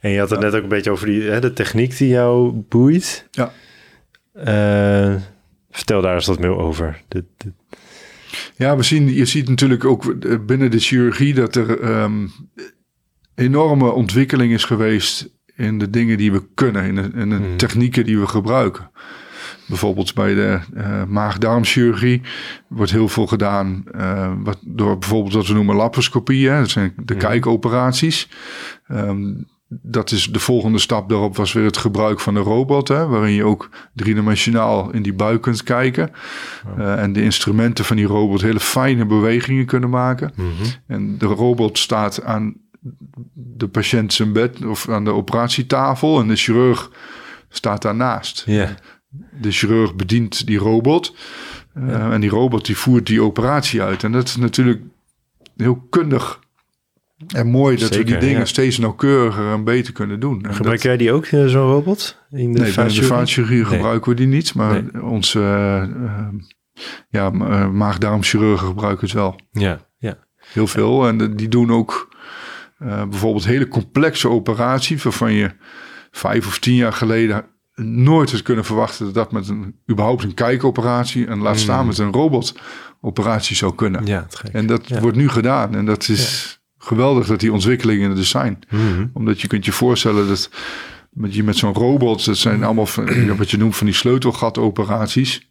En 0.00 0.10
je 0.10 0.18
had 0.18 0.30
het 0.30 0.40
net 0.40 0.54
ook 0.54 0.62
een 0.62 0.68
beetje 0.68 0.90
over 0.90 1.06
die, 1.06 1.22
hè, 1.22 1.40
de 1.40 1.52
techniek 1.52 1.96
die 1.96 2.08
jou 2.08 2.52
boeit. 2.68 3.26
Ja. 3.30 3.52
Eh, 4.32 5.14
vertel 5.70 6.00
daar 6.02 6.14
eens 6.14 6.26
wat 6.26 6.38
meer 6.38 6.56
over. 6.56 7.02
De, 7.08 7.24
de- 7.36 7.52
Ja, 8.56 8.76
we 8.76 8.82
zien, 8.82 9.14
je 9.14 9.24
ziet 9.24 9.48
natuurlijk 9.48 9.84
ook 9.84 10.04
eh, 10.04 10.36
binnen 10.46 10.70
de 10.70 10.78
chirurgie 10.78 11.34
dat 11.34 11.54
er 11.54 11.80
ehm, 11.80 12.26
enorme 13.34 13.90
ontwikkeling 13.90 14.52
is 14.52 14.64
geweest 14.64 15.34
in 15.54 15.78
de 15.78 15.90
dingen 15.90 16.18
die 16.18 16.32
we 16.32 16.42
kunnen, 16.54 16.84
in 16.84 16.94
de, 16.94 17.10
in 17.14 17.30
de 17.30 17.36
Mhm. 17.38 17.56
technieken 17.56 18.04
die 18.04 18.18
we 18.18 18.26
gebruiken. 18.26 18.90
Bijvoorbeeld 19.68 20.14
bij 20.14 20.34
de 20.34 20.58
uh, 20.76 21.04
maag-darmchirurgie 21.04 22.22
wordt 22.68 22.90
heel 22.90 23.08
veel 23.08 23.26
gedaan 23.26 23.84
wat, 24.42 24.58
door 24.60 24.98
bijvoorbeeld 24.98 25.34
wat 25.34 25.46
we 25.46 25.54
noemen 25.54 25.76
laparoscopie. 25.76 26.48
Hè? 26.48 26.58
Dat 26.58 26.70
zijn 26.70 26.92
de 26.96 27.14
mhm. 27.14 27.22
kijkoperaties. 27.22 28.28
Um, 28.88 29.46
dat 29.68 30.10
is 30.10 30.26
de 30.26 30.38
volgende 30.38 30.78
stap 30.78 31.08
daarop 31.08 31.36
was 31.36 31.52
weer 31.52 31.64
het 31.64 31.76
gebruik 31.76 32.20
van 32.20 32.34
de 32.34 32.40
robot, 32.40 32.88
hè, 32.88 33.06
waarin 33.06 33.32
je 33.32 33.44
ook 33.44 33.68
driedimensionaal 33.94 34.90
in 34.90 35.02
die 35.02 35.14
buik 35.14 35.42
kunt 35.42 35.62
kijken. 35.62 36.10
Uh, 36.78 37.02
en 37.02 37.12
de 37.12 37.22
instrumenten 37.22 37.84
van 37.84 37.96
die 37.96 38.06
robot 38.06 38.40
hele 38.40 38.60
fijne 38.60 39.06
bewegingen 39.06 39.66
kunnen 39.66 39.90
maken. 39.90 40.32
Mhm. 40.34 40.50
En 40.86 41.18
de 41.18 41.26
robot 41.26 41.78
staat 41.78 42.22
aan 42.22 42.54
de 43.32 43.68
patiënt 43.68 44.12
zijn 44.12 44.32
bed 44.32 44.64
of 44.64 44.88
aan 44.88 45.04
de 45.04 45.12
operatietafel 45.12 46.20
en 46.20 46.28
de 46.28 46.36
chirurg 46.36 46.90
staat 47.48 47.82
daarnaast. 47.82 48.42
Yeah. 48.46 48.70
De 49.40 49.50
chirurg 49.50 49.94
bedient 49.94 50.46
die 50.46 50.58
robot 50.58 51.14
uh, 51.78 52.12
en 52.12 52.20
die 52.20 52.30
robot 52.30 52.66
die 52.66 52.76
voert 52.76 53.06
die 53.06 53.22
operatie 53.22 53.82
uit. 53.82 54.04
En 54.04 54.12
dat 54.12 54.28
is 54.28 54.36
natuurlijk 54.36 54.82
heel 55.56 55.86
kundig 55.90 56.40
en 57.26 57.46
mooi 57.46 57.76
dat 57.76 57.96
we 57.96 58.04
die 58.04 58.18
dingen 58.18 58.46
steeds 58.46 58.78
nauwkeuriger 58.78 59.52
en 59.52 59.64
beter 59.64 59.92
kunnen 59.92 60.20
doen. 60.20 60.46
Gebruik 60.50 60.82
jij 60.82 60.96
die 60.96 61.12
ook, 61.12 61.24
eh, 61.24 61.46
zo'n 61.46 61.70
robot? 61.70 62.18
In 62.30 62.52
de 62.52 62.60
nee, 62.60 62.74
bij 62.74 62.88
de 62.88 63.02
vaatchirurgie 63.02 63.64
gebruiken 63.64 64.10
we 64.10 64.16
die 64.16 64.26
niet. 64.26 64.54
Maar 64.54 64.82
onze 65.02 65.38
uh, 65.38 66.28
ja, 67.08 67.30
maag-darmchirurgen 67.70 68.66
gebruiken 68.66 69.06
het 69.06 69.14
wel. 69.14 69.40
Ja, 69.50 69.80
ja. 69.98 70.18
Heel 70.52 70.66
veel. 70.66 71.08
En 71.08 71.36
die 71.36 71.48
doen 71.48 71.72
ook 71.72 72.14
bijvoorbeeld 72.78 73.44
hele 73.44 73.68
complexe 73.68 74.28
operaties... 74.28 75.02
waarvan 75.02 75.32
je 75.32 75.50
vijf 76.10 76.46
of 76.46 76.58
tien 76.58 76.74
jaar 76.74 76.92
geleden 76.92 77.44
nooit 77.82 78.32
had 78.32 78.42
kunnen 78.42 78.64
verwachten... 78.64 79.04
dat 79.04 79.14
dat 79.14 79.32
met 79.32 79.48
een, 79.48 79.80
überhaupt 79.90 80.22
een 80.22 80.34
kijkoperatie... 80.34 81.26
en 81.26 81.38
laat 81.38 81.58
staan 81.58 81.80
mm. 81.80 81.86
met 81.86 81.98
een 81.98 82.12
robotoperatie 82.12 83.56
zou 83.56 83.74
kunnen. 83.74 84.06
Ja, 84.06 84.26
en 84.52 84.66
dat 84.66 84.88
wordt 85.00 85.16
nu 85.16 85.28
gedaan. 85.28 85.74
En 85.74 85.84
dat 85.84 86.08
is 86.08 86.56
geweldig 86.86 87.26
dat 87.26 87.40
die 87.40 87.52
ontwikkelingen 87.52 88.16
er 88.16 88.24
zijn. 88.24 88.58
Mhm. 88.70 89.06
Omdat 89.12 89.40
je 89.40 89.48
kunt 89.48 89.64
je 89.64 89.72
voorstellen 89.72 90.28
dat 90.28 90.50
met, 91.10 91.34
je 91.34 91.42
met 91.42 91.56
zo'n 91.56 91.74
robot, 91.74 92.24
dat 92.24 92.36
zijn 92.36 92.64
allemaal 92.64 92.86
van, 92.86 93.36
wat 93.36 93.50
je 93.50 93.56
noemt 93.56 93.76
van 93.76 93.86
die 93.86 93.94
sleutelgatoperaties. 93.94 95.48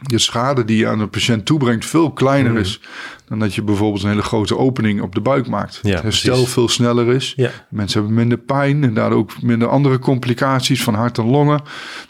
De 0.00 0.18
schade 0.18 0.64
die 0.64 0.76
je 0.76 0.86
aan 0.88 0.98
de 0.98 1.06
patiënt 1.06 1.46
toebrengt 1.46 1.86
veel 1.86 2.12
kleiner 2.12 2.52
mhm. 2.52 2.60
is 2.60 2.80
dan 3.28 3.38
dat 3.38 3.54
je 3.54 3.62
bijvoorbeeld 3.62 4.02
een 4.02 4.08
hele 4.08 4.22
grote 4.22 4.56
opening 4.56 5.02
op 5.02 5.14
de 5.14 5.20
buik 5.20 5.48
maakt. 5.48 5.78
Ja, 5.82 5.90
het 5.90 6.02
herstel 6.02 6.46
veel 6.46 6.68
sneller 6.68 7.08
is. 7.08 7.32
Ja. 7.36 7.50
Mensen 7.68 7.98
hebben 8.00 8.18
minder 8.18 8.38
pijn 8.38 8.84
en 8.84 8.94
daardoor 8.94 9.18
ook 9.18 9.42
minder 9.42 9.68
andere 9.68 9.98
complicaties 9.98 10.82
van 10.82 10.94
hart 10.94 11.18
en 11.18 11.26
longen. 11.26 11.62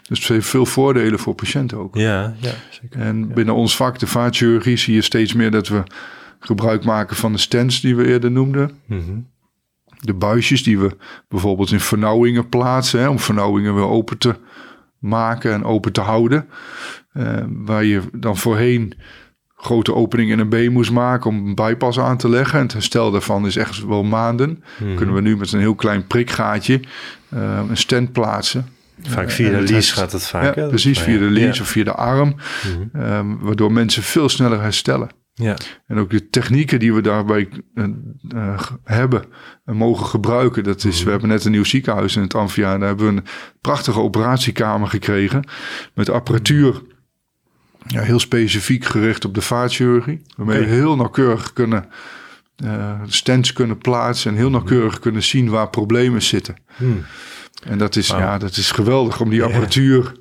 Dus 0.07 0.19
het 0.19 0.27
heeft 0.27 0.47
veel 0.47 0.65
voordelen 0.65 1.19
voor 1.19 1.35
patiënten 1.35 1.77
ook. 1.77 1.95
Ja, 1.95 2.35
ja 2.39 2.53
zeker. 2.69 2.99
En 2.99 3.33
binnen 3.33 3.55
ons 3.55 3.75
vak, 3.75 3.99
de 3.99 4.07
vaatchirurgie, 4.07 4.77
zie 4.77 4.93
je 4.93 5.01
steeds 5.01 5.33
meer 5.33 5.51
dat 5.51 5.67
we 5.67 5.83
gebruik 6.45 6.83
maken 6.83 7.15
van 7.15 7.31
de 7.31 7.37
stents 7.37 7.81
die 7.81 7.95
we 7.95 8.07
eerder 8.07 8.31
noemden. 8.31 8.71
Mhm. 8.85 9.19
De 9.99 10.13
buisjes 10.13 10.63
die 10.63 10.79
we 10.79 10.97
bijvoorbeeld 11.27 11.71
in 11.71 11.79
vernauwingen 11.79 12.49
plaatsen, 12.49 12.99
hè, 12.99 13.07
om 13.07 13.19
vernauwingen 13.19 13.75
weer 13.75 13.87
open 13.87 14.17
te 14.17 14.35
maken 14.99 15.53
en 15.53 15.63
open 15.63 15.91
te 15.91 16.01
houden. 16.01 16.47
Uh, 17.13 17.37
waar 17.47 17.83
je 17.83 18.01
dan 18.11 18.37
voorheen 18.37 18.93
grote 19.55 19.95
opening 19.95 20.31
in 20.31 20.39
een 20.39 20.49
been 20.49 20.71
moest 20.71 20.91
maken 20.91 21.29
om 21.29 21.47
een 21.47 21.55
bypass 21.55 21.99
aan 21.99 22.17
te 22.17 22.29
leggen. 22.29 22.57
En 22.57 22.63
het 22.63 22.73
herstel 22.73 23.11
daarvan 23.11 23.45
is 23.45 23.55
echt 23.55 23.85
wel 23.85 24.03
maanden. 24.03 24.63
Mhm. 24.79 24.95
Kunnen 24.95 25.15
we 25.15 25.21
nu 25.21 25.37
met 25.37 25.51
een 25.51 25.59
heel 25.59 25.75
klein 25.75 26.07
prikgaatje 26.07 26.79
uh, 27.33 27.59
een 27.69 27.77
stent 27.77 28.11
plaatsen. 28.11 28.65
Vaak 29.01 29.31
via 29.31 29.49
de 29.49 29.61
lies 29.61 29.91
gaat 29.91 30.11
het 30.11 30.27
vaak. 30.27 30.55
Ja, 30.55 30.67
precies, 30.67 30.99
via 30.99 31.17
de 31.17 31.23
lies 31.23 31.61
of 31.61 31.67
via 31.67 31.83
de 31.83 31.93
arm. 31.93 32.35
Mhm. 32.93 33.03
Um, 33.03 33.39
waardoor 33.39 33.71
mensen 33.71 34.03
veel 34.03 34.29
sneller 34.29 34.61
herstellen. 34.61 35.09
Ja. 35.41 35.57
En 35.87 35.97
ook 35.97 36.09
de 36.09 36.29
technieken 36.29 36.79
die 36.79 36.93
we 36.93 37.01
daarbij 37.01 37.49
uh, 37.75 37.87
uh, 38.35 38.61
hebben 38.83 39.23
en 39.65 39.75
mogen 39.75 40.05
gebruiken. 40.05 40.63
Dat 40.63 40.83
is, 40.83 40.95
mhm. 40.95 41.05
We 41.05 41.11
hebben 41.11 41.29
net 41.29 41.45
een 41.45 41.51
nieuw 41.51 41.63
ziekenhuis 41.63 42.15
in 42.15 42.21
het 42.21 42.35
Amphia. 42.35 42.77
Daar 42.77 42.87
hebben 42.87 43.05
we 43.05 43.11
een 43.11 43.25
prachtige 43.61 43.99
operatiekamer 43.99 44.87
gekregen. 44.87 45.47
Met 45.93 46.09
apparatuur. 46.09 46.81
Ja, 47.87 48.01
heel 48.01 48.19
specifiek 48.19 48.85
gericht 48.85 49.25
op 49.25 49.33
de 49.33 49.41
vaatchirurgie. 49.41 50.21
Waarmee 50.35 50.59
we 50.59 50.65
heel 50.65 50.95
nauwkeurig 50.95 51.53
kunnen 51.53 51.85
uh, 52.63 53.01
stents 53.05 53.53
kunnen 53.53 53.77
plaatsen. 53.77 54.31
En 54.31 54.37
heel 54.37 54.49
nauwkeurig 54.49 54.99
kunnen 54.99 55.23
zien 55.23 55.49
waar 55.49 55.69
problemen 55.69 56.21
zitten. 56.21 56.55
Hmm. 56.75 57.05
En 57.63 57.77
dat 57.77 57.95
is, 57.95 58.07
ja, 58.07 58.37
dat 58.37 58.57
is 58.57 58.71
geweldig 58.71 59.21
om 59.21 59.29
die 59.29 59.43
apparatuur 59.43 60.11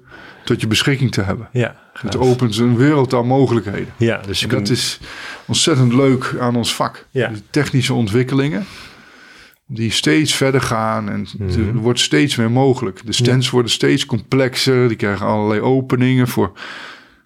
tot 0.45 0.61
je 0.61 0.67
beschikking 0.67 1.13
te 1.13 1.23
hebben. 1.23 1.49
Ja, 1.53 1.77
het 2.03 2.17
opent 2.17 2.57
een 2.57 2.77
wereld 2.77 3.15
aan 3.15 3.27
mogelijkheden. 3.27 3.93
Ja, 3.97 4.21
dus 4.27 4.43
en 4.43 4.49
dat 4.49 4.69
is 4.69 4.99
ontzettend 5.47 5.95
leuk 5.95 6.37
aan 6.41 6.57
ons 6.57 6.75
vak. 6.75 7.07
Ja. 7.11 7.29
De 7.29 7.43
technische 7.51 7.95
ontwikkelingen 7.95 8.67
die 9.73 9.91
steeds 9.91 10.35
verder 10.35 10.61
gaan 10.61 11.11
en 11.11 11.27
mhm. 11.39 11.69
er 11.69 11.75
wordt 11.75 12.01
steeds 12.01 12.37
meer 12.37 12.51
mogelijk. 12.51 13.01
De 13.05 13.13
stents 13.13 13.51
worden 13.51 13.71
steeds 13.71 14.07
complexer, 14.07 14.89
die 14.89 14.97
krijgen 14.97 15.27
allerlei 15.27 15.61
openingen 15.61 16.29
voor 16.29 16.53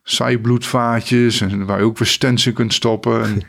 zijbloedvaatjes 0.02 1.40
en 1.40 1.66
waar 1.66 1.78
je 1.78 1.84
ook 1.84 1.98
weer 1.98 2.08
stents 2.08 2.46
in 2.46 2.52
kunt 2.52 2.74
stoppen. 2.74 3.22
En 3.22 3.34
dus 3.34 3.44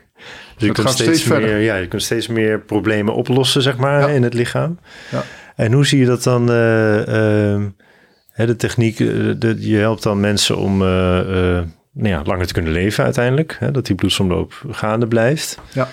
je 0.57 0.71
kunt 0.71 0.87
gaat 0.87 0.93
steeds, 0.93 1.21
steeds 1.21 1.39
meer, 1.39 1.59
Ja, 1.59 1.75
je 1.75 1.87
kunt 1.87 2.03
steeds 2.03 2.27
meer 2.27 2.59
problemen 2.59 3.13
oplossen, 3.13 3.61
zeg 3.61 3.77
maar, 3.77 4.09
in 4.09 4.23
het 4.23 4.33
lichaam. 4.33 4.79
Ja. 5.11 5.23
En 5.55 5.71
hoe 5.71 5.85
zie 5.85 5.99
je 5.99 6.05
dat 6.05 6.23
dan? 6.23 6.51
Uh, 6.51 7.07
uh, 7.07 7.63
de 8.35 8.55
techniek, 8.55 8.99
eh, 8.99 9.07
de, 9.37 9.55
je 9.59 9.77
helpt 9.77 10.03
dan 10.03 10.19
mensen 10.19 10.57
om 10.57 10.81
uh, 10.81 10.87
nou 10.87 12.09
ja, 12.09 12.21
langer 12.23 12.47
te 12.47 12.53
kunnen 12.53 12.71
leven 12.71 13.03
uiteindelijk. 13.03 13.57
Hè, 13.59 13.71
dat 13.71 13.85
die 13.85 13.95
bloedsomloop 13.95 14.63
gaande 14.69 15.07
blijft. 15.07 15.59
Ja. 15.73 15.89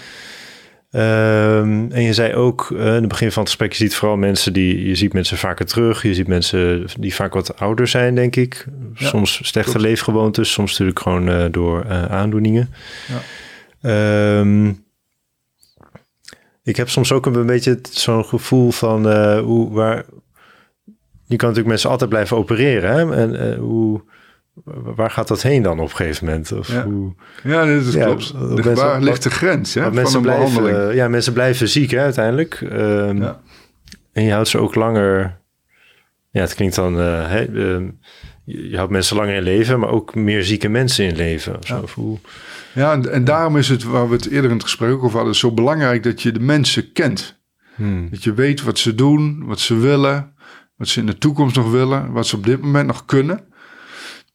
Um, 0.94 1.92
en 1.92 2.02
je 2.02 2.12
zei 2.12 2.34
ook 2.34 2.70
uh, 2.70 2.78
in 2.78 2.86
het 2.86 3.08
begin 3.08 3.32
van 3.32 3.42
het 3.42 3.50
gesprek, 3.50 3.72
je 3.72 3.84
ziet 3.84 3.94
vooral 3.94 4.16
mensen 4.16 4.52
die, 4.52 4.86
je 4.88 4.94
ziet 4.94 5.12
mensen 5.12 5.36
vaker 5.36 5.66
terug. 5.66 6.02
Je 6.02 6.14
ziet 6.14 6.26
mensen 6.26 6.86
die 6.98 7.14
vaak 7.14 7.34
wat 7.34 7.58
ouder 7.58 7.88
zijn, 7.88 8.14
denk 8.14 8.36
ik. 8.36 8.66
soms 8.94 9.40
slechte 9.42 9.80
leefgewoontes, 9.80 10.52
soms 10.52 10.70
natuurlijk 10.70 11.00
gewoon 11.00 11.28
uh, 11.28 11.44
door 11.50 11.84
uh, 11.84 12.04
aandoeningen. 12.04 12.70
Ja. 13.80 14.38
Um, 14.38 14.84
ik 16.62 16.76
heb 16.76 16.88
soms 16.88 17.12
ook 17.12 17.26
een 17.26 17.46
beetje 17.46 17.78
zo'n 17.90 18.24
gevoel 18.24 18.70
van 18.70 19.12
hoe, 19.38 19.72
waar, 19.72 20.04
je 21.24 21.36
kan 21.36 21.48
natuurlijk 21.48 21.66
mensen 21.66 21.90
altijd 21.90 22.10
blijven 22.10 22.36
opereren. 22.36 22.92
Hè? 22.92 23.16
En 23.16 23.48
uh, 23.48 23.58
hoe, 23.58 24.02
waar 24.94 25.10
gaat 25.10 25.28
dat 25.28 25.42
heen 25.42 25.62
dan 25.62 25.80
op 25.80 25.90
een 25.90 25.96
gegeven 25.96 26.26
moment? 26.26 26.52
Of 26.52 26.68
ja, 26.68 26.84
hoe, 26.84 27.14
ja 27.42 27.64
dat 27.64 27.92
ja, 27.92 28.04
klopt. 28.04 28.32
De, 28.62 28.74
waar 28.74 29.00
ligt 29.00 29.22
de 29.22 29.30
grens 29.30 29.74
hè, 29.74 29.82
van 29.82 29.94
mensen 29.94 30.16
een 30.16 30.22
blijven, 30.22 30.46
behandeling? 30.46 30.90
Uh, 30.90 30.94
ja, 30.94 31.08
mensen 31.08 31.32
blijven 31.32 31.68
ziek 31.68 31.90
hè, 31.90 32.00
uiteindelijk. 32.00 32.60
Um, 32.60 33.22
ja. 33.22 33.40
En 34.12 34.24
je 34.24 34.32
houdt 34.32 34.48
ze 34.48 34.58
ook 34.58 34.74
langer... 34.74 35.40
Ja, 36.30 36.40
het 36.40 36.54
klinkt 36.54 36.74
dan... 36.74 36.98
Uh, 37.00 37.28
hè, 37.28 37.48
uh, 37.48 37.88
je 38.44 38.76
houdt 38.76 38.90
mensen 38.90 39.16
langer 39.16 39.34
in 39.34 39.42
leven, 39.42 39.80
maar 39.80 39.90
ook 39.90 40.14
meer 40.14 40.44
zieke 40.44 40.68
mensen 40.68 41.04
in 41.06 41.16
leven. 41.16 41.58
Of 41.58 41.66
zo. 41.66 41.80
Of 41.82 41.94
hoe, 41.94 42.18
ja, 42.74 42.92
en, 42.92 43.12
en, 43.12 43.24
daarom 43.24 43.56
is 43.56 43.68
het, 43.68 43.82
waar 43.82 44.08
we 44.08 44.14
het 44.14 44.28
eerder 44.28 44.50
in 44.50 44.56
het 44.56 44.64
gesprek 44.64 45.02
over 45.02 45.16
hadden, 45.16 45.34
zo 45.34 45.52
belangrijk 45.52 46.02
dat 46.02 46.22
je 46.22 46.32
de 46.32 46.40
mensen 46.40 46.92
kent. 46.92 47.40
Hmm. 47.74 48.08
Dat 48.10 48.24
je 48.24 48.34
weet 48.34 48.62
wat 48.62 48.78
ze 48.78 48.94
doen, 48.94 49.46
wat 49.46 49.60
ze 49.60 49.76
willen, 49.76 50.31
wat 50.82 50.90
ze 50.90 51.00
in 51.00 51.06
de 51.06 51.18
toekomst 51.18 51.56
nog 51.56 51.70
willen, 51.70 52.12
wat 52.12 52.26
ze 52.26 52.36
op 52.36 52.46
dit 52.46 52.60
moment 52.60 52.86
nog 52.86 53.04
kunnen. 53.04 53.44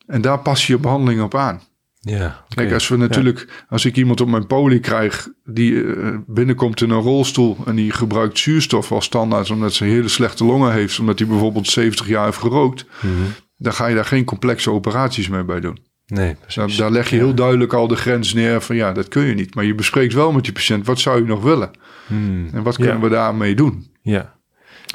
En 0.05 0.21
daar 0.21 0.39
pas 0.39 0.67
je 0.67 0.73
je 0.73 0.79
behandeling 0.79 1.21
op 1.21 1.35
aan. 1.35 1.61
Ja, 1.99 2.45
Kijk, 2.49 2.73
als 2.73 2.87
we 2.87 2.97
natuurlijk, 2.97 3.65
als 3.69 3.85
ik 3.85 3.95
iemand 3.95 4.21
op 4.21 4.27
mijn 4.27 4.47
poli 4.47 4.79
krijg 4.79 5.29
die 5.43 5.71
uh, 5.71 6.17
binnenkomt 6.27 6.81
in 6.81 6.89
een 6.89 7.01
rolstoel 7.01 7.57
en 7.65 7.75
die 7.75 7.91
gebruikt 7.91 8.39
zuurstof 8.39 8.91
als 8.91 9.05
standaard 9.05 9.49
omdat 9.49 9.73
ze 9.73 9.83
hele 9.83 10.07
slechte 10.07 10.45
longen 10.45 10.73
heeft, 10.73 10.99
omdat 10.99 11.19
hij 11.19 11.27
bijvoorbeeld 11.27 11.67
70 11.67 12.07
jaar 12.07 12.25
heeft 12.25 12.37
gerookt, 12.37 12.85
mm 13.01 13.15
-hmm. 13.15 13.33
dan 13.57 13.73
ga 13.73 13.87
je 13.87 13.95
daar 13.95 14.05
geen 14.05 14.25
complexe 14.25 14.71
operaties 14.71 15.27
mee 15.27 15.43
bij 15.43 15.59
doen. 15.59 15.79
Nee, 16.05 16.35
daar, 16.55 16.75
daar, 16.77 16.91
leg 16.91 17.09
je 17.09 17.15
heel 17.15 17.35
duidelijk 17.35 17.73
al 17.73 17.87
de 17.87 17.95
grens 17.95 18.33
neer 18.33 18.61
van 18.61 18.75
ja, 18.75 18.91
dat 18.91 19.07
kun 19.07 19.23
je 19.23 19.33
niet. 19.33 19.55
Maar 19.55 19.65
je 19.65 19.75
bespreekt 19.75 20.13
wel 20.13 20.31
met 20.31 20.45
je 20.45 20.51
patiënt, 20.51 20.85
wat 20.85 20.99
zou 20.99 21.19
je 21.21 21.27
nog 21.27 21.43
willen? 21.43 21.71
Hmm. 22.07 22.49
En 22.53 22.63
wat 22.63 22.75
kunnen 22.75 22.95
ja. 22.95 23.01
we 23.01 23.09
daarmee 23.09 23.55
doen? 23.55 23.91
Ja. 24.01 24.36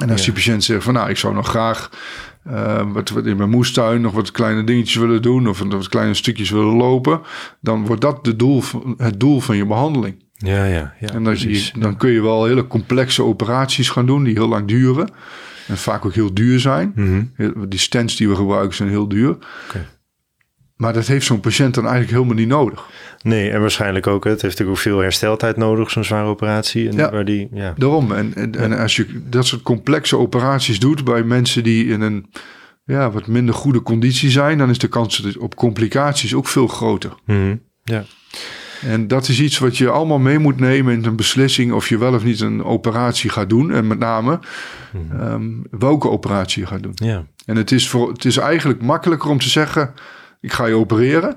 En 0.01 0.09
als 0.09 0.23
die 0.23 0.33
patiënt 0.33 0.63
zegt 0.63 0.83
van 0.83 0.93
nou, 0.93 1.09
ik 1.09 1.17
zou 1.17 1.33
nog 1.33 1.47
graag 1.47 1.89
uh, 2.47 2.91
wat, 2.91 3.09
wat, 3.09 3.25
in 3.25 3.37
mijn 3.37 3.49
moestuin 3.49 4.01
nog 4.01 4.13
wat 4.13 4.31
kleine 4.31 4.63
dingetjes 4.63 4.95
willen 4.95 5.21
doen 5.21 5.47
of 5.47 5.59
wat 5.59 5.89
kleine 5.89 6.13
stukjes 6.13 6.49
willen 6.49 6.75
lopen, 6.75 7.21
dan 7.59 7.85
wordt 7.85 8.01
dat 8.01 8.25
de 8.25 8.35
doel, 8.35 8.63
het 8.97 9.19
doel 9.19 9.39
van 9.39 9.55
je 9.55 9.65
behandeling. 9.65 10.23
Ja, 10.33 10.65
ja, 10.65 10.93
ja. 10.99 11.07
En 11.07 11.23
dan, 11.23 11.39
je, 11.39 11.71
dan 11.79 11.97
kun 11.97 12.11
je 12.11 12.21
wel 12.21 12.45
hele 12.45 12.67
complexe 12.67 13.23
operaties 13.23 13.89
gaan 13.89 14.05
doen 14.05 14.23
die 14.23 14.33
heel 14.33 14.47
lang 14.47 14.67
duren. 14.67 15.09
En 15.67 15.77
vaak 15.77 16.05
ook 16.05 16.13
heel 16.13 16.33
duur 16.33 16.59
zijn. 16.59 16.91
Mm 16.95 17.31
-hmm. 17.37 17.69
Die 17.69 17.79
stents 17.79 18.15
die 18.15 18.29
we 18.29 18.35
gebruiken 18.35 18.75
zijn 18.75 18.89
heel 18.89 19.07
duur. 19.07 19.37
Okay. 19.69 19.85
Maar 20.83 20.93
dat 20.93 21.07
heeft 21.07 21.25
zo'n 21.25 21.39
patiënt 21.39 21.73
dan 21.73 21.83
eigenlijk 21.83 22.13
helemaal 22.13 22.35
niet 22.35 22.47
nodig. 22.47 22.85
Nee, 23.21 23.49
en 23.49 23.61
waarschijnlijk 23.61 24.07
ook. 24.07 24.23
Het 24.23 24.41
heeft 24.41 24.43
natuurlijk 24.43 24.77
ook 24.77 24.83
veel 24.83 24.99
hersteltijd 24.99 25.57
nodig, 25.57 25.91
zo'n 25.91 26.03
zware 26.03 26.27
operatie. 26.27 26.89
En 26.89 26.95
ja, 26.95 27.11
waar 27.11 27.25
die, 27.25 27.47
ja. 27.53 27.73
daarom. 27.77 28.11
En, 28.11 28.33
en, 28.35 28.55
en, 28.55 28.77
als 28.77 28.95
je 28.95 29.21
dat 29.29 29.45
soort 29.45 29.61
complexe 29.61 30.17
operaties 30.17 30.79
doet 30.79 31.03
bij 31.03 31.23
mensen 31.23 31.63
die 31.63 31.85
in 31.85 32.01
een 32.01 32.25
ja, 32.85 33.11
wat 33.11 33.27
minder 33.27 33.55
goede 33.55 33.81
conditie 33.81 34.29
zijn, 34.29 34.57
dan 34.57 34.69
is 34.69 34.77
de 34.77 34.87
kans 34.87 35.37
op 35.37 35.55
complicaties 35.55 36.33
ook 36.33 36.47
veel 36.47 36.67
groter. 36.67 37.13
Mhm. 37.25 37.55
Ja. 37.83 38.03
En 38.81 39.07
dat 39.07 39.27
is 39.27 39.41
iets 39.41 39.59
wat 39.59 39.77
je 39.77 39.89
allemaal 39.89 40.19
mee 40.19 40.39
moet 40.39 40.59
nemen 40.59 40.93
in 40.93 41.05
een 41.05 41.15
beslissing 41.15 41.71
of 41.71 41.89
je 41.89 41.97
wel 41.97 42.13
of 42.13 42.23
niet 42.23 42.39
een 42.39 42.63
operatie 42.63 43.29
gaat 43.29 43.49
doen. 43.49 43.71
En 43.71 43.87
met 43.87 43.99
name 43.99 44.39
ehm, 45.11 45.49
welke 45.69 46.09
operatie 46.09 46.61
je 46.61 46.67
gaat 46.67 46.83
doen. 46.83 46.95
Ja. 46.95 47.25
En 47.45 47.55
het 47.55 47.71
is, 47.71 47.89
voor, 47.89 48.11
het 48.11 48.25
is 48.25 48.37
eigenlijk 48.37 48.81
makkelijker 48.81 49.29
om 49.29 49.39
te 49.39 49.49
zeggen: 49.49 49.93
ik 50.43 50.53
ga 50.53 50.65
je 50.65 50.73
opereren. 50.75 51.35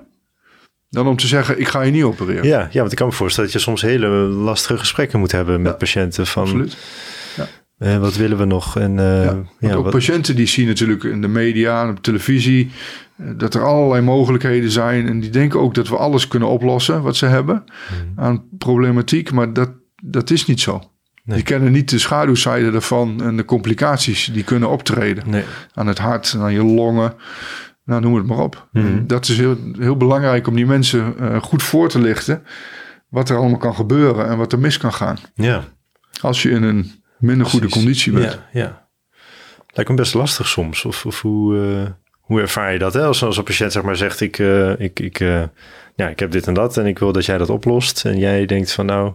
Dan 0.91 1.07
om 1.07 1.17
te 1.17 1.27
zeggen, 1.27 1.61
ik 1.61 1.69
ga 1.69 1.81
je 1.83 1.91
niet 1.91 2.03
opereren. 2.03 2.45
Ja, 2.47 2.69
ja, 2.71 2.79
want 2.81 2.93
ik 2.93 2.99
kan 2.99 3.07
me 3.07 3.13
voorstellen 3.13 3.51
dat 3.51 3.59
je 3.63 3.65
soms 3.67 3.83
hele 3.83 4.09
lastige 4.49 4.79
gesprekken 4.79 5.19
moet 5.19 5.33
hebben 5.33 5.63
met 5.63 5.73
Ja, 5.73 5.79
patiënten. 5.79 6.27
Van, 6.27 6.43
Absoluut. 6.43 6.77
eh, 7.79 7.99
wat 7.99 8.17
willen 8.17 8.39
we 8.39 8.45
nog? 8.45 8.79
En, 8.79 8.99
eh, 8.99 9.25
Ja, 9.25 9.35
want 9.35 9.47
ja, 9.59 9.75
ook 9.75 9.83
wat- 9.83 9.93
patiënten 9.93 10.37
die 10.37 10.47
zien 10.47 10.67
natuurlijk 10.67 11.05
in 11.05 11.21
de 11.21 11.29
media 11.29 11.83
en 11.83 11.91
op 11.91 12.03
televisie 12.03 12.71
eh, 13.17 13.27
dat 13.37 13.55
er 13.55 13.65
allerlei 13.65 14.03
mogelijkheden 14.03 14.71
zijn. 14.71 15.07
En 15.07 15.21
die 15.21 15.31
denken 15.31 15.61
ook 15.61 15.75
dat 15.75 15.89
we 15.89 15.97
alles 15.97 16.29
kunnen 16.29 16.49
oplossen 16.49 17.03
wat 17.03 17.17
ze 17.17 17.27
hebben 17.27 17.65
Mhm. 17.65 18.21
aan 18.25 18.45
problematiek. 18.59 19.33
Maar 19.33 19.53
dat, 19.53 19.71
dat 20.03 20.31
is 20.31 20.47
niet 20.47 20.61
zo. 20.61 20.83
Nee. 21.25 21.37
Die 21.37 21.45
kennen 21.45 21.73
niet 21.73 21.91
de 21.91 21.99
schaduwzijde 21.99 22.71
daarvan 22.71 23.23
en 23.23 23.37
de 23.37 23.45
complicaties 23.45 24.31
die 24.33 24.45
kunnen 24.45 24.69
optreden. 24.69 25.25
nee. 25.31 25.45
Aan 25.75 25.87
het 25.87 25.99
hart, 25.99 26.33
en 26.33 26.41
aan 26.41 26.53
je 26.53 26.65
longen. 26.65 27.15
Nou, 27.87 28.01
noem 28.01 28.15
het 28.15 28.27
maar 28.27 28.39
op. 28.39 28.69
Mhm. 28.73 29.07
Dat 29.07 29.29
is 29.29 29.39
heel, 29.39 29.57
heel 29.79 29.97
belangrijk 29.97 30.47
om 30.47 30.55
die 30.55 30.67
mensen 30.67 31.19
eh, 31.19 31.43
goed 31.43 31.63
voor 31.63 31.89
te 31.89 32.01
lichten. 32.01 32.43
Wat 33.09 33.29
er 33.29 33.37
allemaal 33.37 33.59
kan 33.59 33.75
gebeuren 33.75 34.29
en 34.29 34.37
wat 34.37 34.53
er 34.53 34.59
mis 34.59 34.79
kan 34.79 34.93
gaan. 34.93 35.17
Ja, 35.35 35.65
Als 36.21 36.43
je 36.43 36.51
in 36.51 36.63
een 36.63 36.91
minder 37.19 37.47
goede 37.47 37.67
precies. 37.67 37.83
conditie 37.83 38.13
bent. 38.13 38.41
Ja, 38.53 38.61
ja. 38.61 38.89
Lijkt 39.67 39.91
me 39.91 39.97
best 39.97 40.15
lastig 40.15 40.49
soms. 40.49 40.85
Of, 40.85 41.07
of 41.07 41.21
hoe, 41.21 41.59
eh, 41.59 41.91
hoe 42.21 42.41
ervaar 42.41 42.73
je 42.73 42.79
dat? 42.79 42.95
Hè? 42.95 43.05
Als, 43.05 43.23
als 43.23 43.37
een 43.37 43.45
patiënt 43.45 43.73
zeg 43.73 43.83
maar 43.83 43.97
zegt, 43.97 44.21
ik, 44.21 44.39
eh, 44.39 44.81
ik, 44.81 45.01
ik, 45.01 45.19
ja, 45.97 46.09
ik 46.09 46.19
heb 46.19 46.31
dit 46.31 46.47
en 46.47 46.55
dat 46.55 46.77
en 46.77 46.87
ik 46.87 46.99
wil 46.99 47.13
dat 47.13 47.25
jij 47.25 47.39
dat 47.39 47.51
oplost. 47.51 48.05
En 48.05 48.19
jij 48.19 48.47
denkt 48.47 48.73
van 48.73 48.87
nou... 48.87 49.13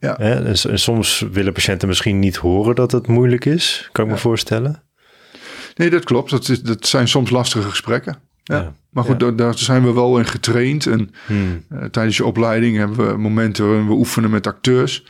Ja. 0.00 0.14
Hè? 0.18 0.44
En, 0.44 0.78
soms 0.78 1.26
willen 1.32 1.52
patiënten 1.52 1.88
misschien 1.88 2.18
niet 2.18 2.36
horen 2.36 2.74
dat 2.74 2.92
het 2.92 3.06
moeilijk 3.06 3.44
is. 3.44 3.88
Kan 3.92 4.04
ik 4.04 4.10
me 4.10 4.16
voorstellen. 4.16 4.82
Nee, 5.74 5.90
dat 5.90 6.04
klopt. 6.04 6.30
Dat, 6.30 6.48
is, 6.48 6.62
dat 6.62 6.86
zijn 6.86 7.08
soms 7.08 7.30
lastige 7.30 7.68
gesprekken. 7.68 8.16
Ja. 8.42 8.56
Ja. 8.56 8.74
Maar 8.90 9.04
goed, 9.04 9.12
Ja. 9.20 9.26
daar, 9.26 9.36
daar 9.36 9.58
zijn 9.58 9.84
we 9.84 9.92
wel 9.92 10.18
in 10.18 10.26
getraind. 10.26 10.86
En 10.86 11.10
Hmm. 11.26 11.64
eh, 11.68 11.84
tijdens 11.84 12.16
je 12.16 12.24
opleiding 12.24 12.76
hebben 12.76 13.08
we 13.12 13.16
momenten 13.18 13.66
waarin 13.68 13.86
we 13.86 13.92
oefenen 13.92 14.30
met 14.30 14.46
acteurs. 14.46 15.04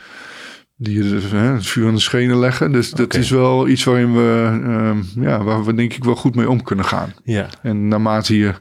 Die 0.76 1.02
dus, 1.02 1.30
hè, 1.30 1.38
het 1.38 1.66
vuur 1.66 1.86
aan 1.88 1.94
de 1.94 2.00
schenen 2.00 2.38
leggen. 2.38 2.72
Dus 2.72 2.90
dat 2.90 3.14
is 3.14 3.30
wel 3.30 3.68
iets 3.68 3.84
waarin 3.84 4.12
we, 4.14 4.60
ehm, 4.64 5.22
ja, 5.22 5.42
waar 5.42 5.64
we 5.64 5.74
denk 5.74 5.92
ik 5.94 6.04
wel 6.04 6.14
goed 6.16 6.34
mee 6.34 6.50
om 6.50 6.62
kunnen 6.62 6.84
gaan. 6.84 7.12
Ja. 7.24 7.48
En 7.62 7.88
naarmate 7.88 8.36
je 8.38 8.52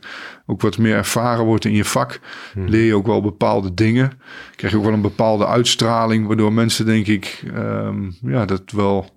ook 0.46 0.62
wat 0.62 0.78
meer 0.78 0.96
ervaren 0.96 1.46
wordt 1.46 1.66
in 1.66 1.74
je 1.74 1.86
vak, 1.86 2.20
leer 2.56 2.86
je 2.86 2.96
ook 2.96 3.06
wel 3.08 3.22
bepaalde 3.22 3.74
dingen. 3.74 4.12
Krijg 4.56 4.74
je 4.74 4.80
ook 4.80 4.86
wel 4.86 4.94
een 4.94 5.02
bepaalde 5.02 5.48
uitstraling, 5.48 6.28
waardoor 6.28 6.54
mensen 6.54 6.86
denk 6.86 7.08
ik 7.08 7.44
ehm, 7.54 8.10
ja, 8.22 8.46
dat 8.46 8.62
wel 8.72 9.10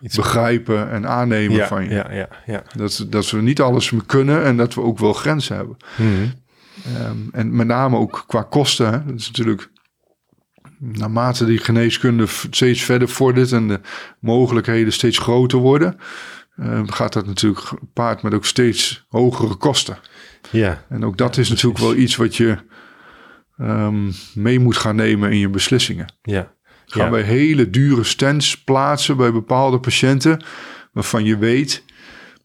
Iets- 0.00 0.16
begrijpen 0.16 0.90
en 0.90 1.08
aannemen 1.08 1.56
ja, 1.56 1.66
van 1.66 1.84
je. 1.84 1.90
ja, 1.90 2.12
ja, 2.12 2.28
ja. 2.46 2.62
Dat, 2.76 3.06
dat 3.08 3.30
we 3.30 3.40
niet 3.42 3.60
alles 3.60 3.92
kunnen 4.06 4.44
en 4.44 4.56
dat 4.56 4.74
we 4.74 4.80
ook 4.80 4.98
wel 4.98 5.12
grenzen 5.12 5.56
hebben. 5.56 5.76
Hmm. 5.96 6.32
Ehm, 6.96 7.16
en 7.32 7.56
met 7.56 7.66
name 7.66 7.96
ook 7.96 8.24
qua 8.26 8.42
kosten. 8.42 8.92
Hè, 8.92 9.04
dat 9.04 9.14
is 9.18 9.26
natuurlijk 9.26 9.70
naarmate 10.78 11.44
die 11.44 11.58
geneeskunde 11.58 12.24
steeds 12.50 12.82
verder 12.82 13.08
vordert 13.08 13.52
en 13.52 13.68
de 13.68 13.80
mogelijkheden 14.20 14.92
steeds 14.92 15.18
groter 15.18 15.58
worden, 15.58 15.96
ehm, 16.56 16.86
gaat 16.86 17.12
dat 17.12 17.26
natuurlijk 17.26 17.60
gepaard 17.64 18.22
met 18.22 18.34
ook 18.34 18.44
steeds 18.44 19.06
hogere 19.08 19.54
kosten. 19.54 19.98
Ja, 20.50 20.84
En 20.88 21.04
ook 21.04 21.16
dat 21.18 21.36
is 21.36 21.48
natuurlijk 21.48 21.78
wel 21.78 21.94
iets 21.94 22.16
wat 22.16 22.36
je 22.36 22.58
ehm, 23.56 24.10
mee 24.34 24.58
moet 24.60 24.76
gaan 24.76 24.96
nemen 24.96 25.30
in 25.30 25.38
je 25.38 25.48
beslissingen. 25.48 26.14
ja. 26.22 26.54
Gaan 26.86 27.04
Ja. 27.04 27.10
wij 27.10 27.22
hele 27.22 27.70
dure 27.70 28.04
stents 28.04 28.62
plaatsen 28.64 29.16
bij 29.16 29.32
bepaalde 29.32 29.78
patiënten 29.80 30.44
waarvan 30.92 31.24
je 31.24 31.38
weet 31.38 31.84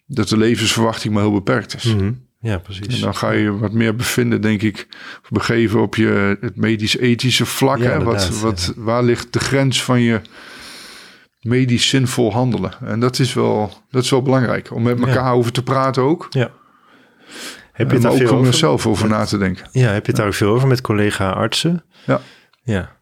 dat 0.07 0.27
de 0.29 0.37
levensverwachting 0.37 1.13
maar 1.13 1.23
heel 1.23 1.31
beperkt 1.31 1.75
is. 1.75 1.83
Mhm. 1.83 2.11
Ja, 2.39 2.51
En 2.53 2.61
precies. 2.61 2.99
dan 2.99 3.15
ga 3.15 3.31
je 3.31 3.57
wat 3.57 3.71
meer 3.71 3.95
bevinden, 3.95 4.41
denk 4.41 4.61
ik, 4.61 4.87
begeven 5.29 5.81
op 5.81 5.95
je 5.95 6.37
het 6.41 6.55
medisch-ethische 6.55 7.45
vlak. 7.45 7.77
Ja, 7.77 7.83
hè? 7.89 8.03
Wat, 8.03 8.39
wat, 8.39 8.73
Waar 8.75 9.03
ligt 9.03 9.33
de 9.33 9.39
grens 9.39 9.83
van 9.83 10.01
je 10.01 10.21
medisch 11.41 11.89
zinvol 11.89 12.33
handelen? 12.33 12.73
En 12.85 12.99
dat 12.99 13.19
is 13.19 13.33
wel, 13.33 13.73
dat 13.89 14.03
is 14.03 14.09
wel 14.09 14.21
belangrijk, 14.21 14.73
om 14.73 14.83
met 14.83 14.99
Ja. 14.99 15.05
elkaar 15.07 15.33
over 15.33 15.51
te 15.51 15.63
praten 15.63 16.03
ook. 16.03 16.27
Ja. 16.29 16.51
Heb 17.71 17.91
je 17.91 17.95
En 17.97 18.01
het 18.01 18.01
daar 18.01 18.11
ook 18.11 18.17
veel 18.17 18.29
om 18.31 18.37
over? 18.39 18.51
jezelf 18.51 18.87
over 18.87 19.07
na 19.09 19.25
te 19.25 19.37
denken. 19.37 19.67
Ja, 19.71 19.89
heb 19.91 20.01
je 20.05 20.11
het 20.11 20.15
daar 20.15 20.27
ook 20.27 20.33
veel 20.33 20.53
over 20.53 20.67
met 20.67 20.81
collega-artsen? 20.81 21.83
Ja. 22.05 22.21
Ja. 22.63 22.95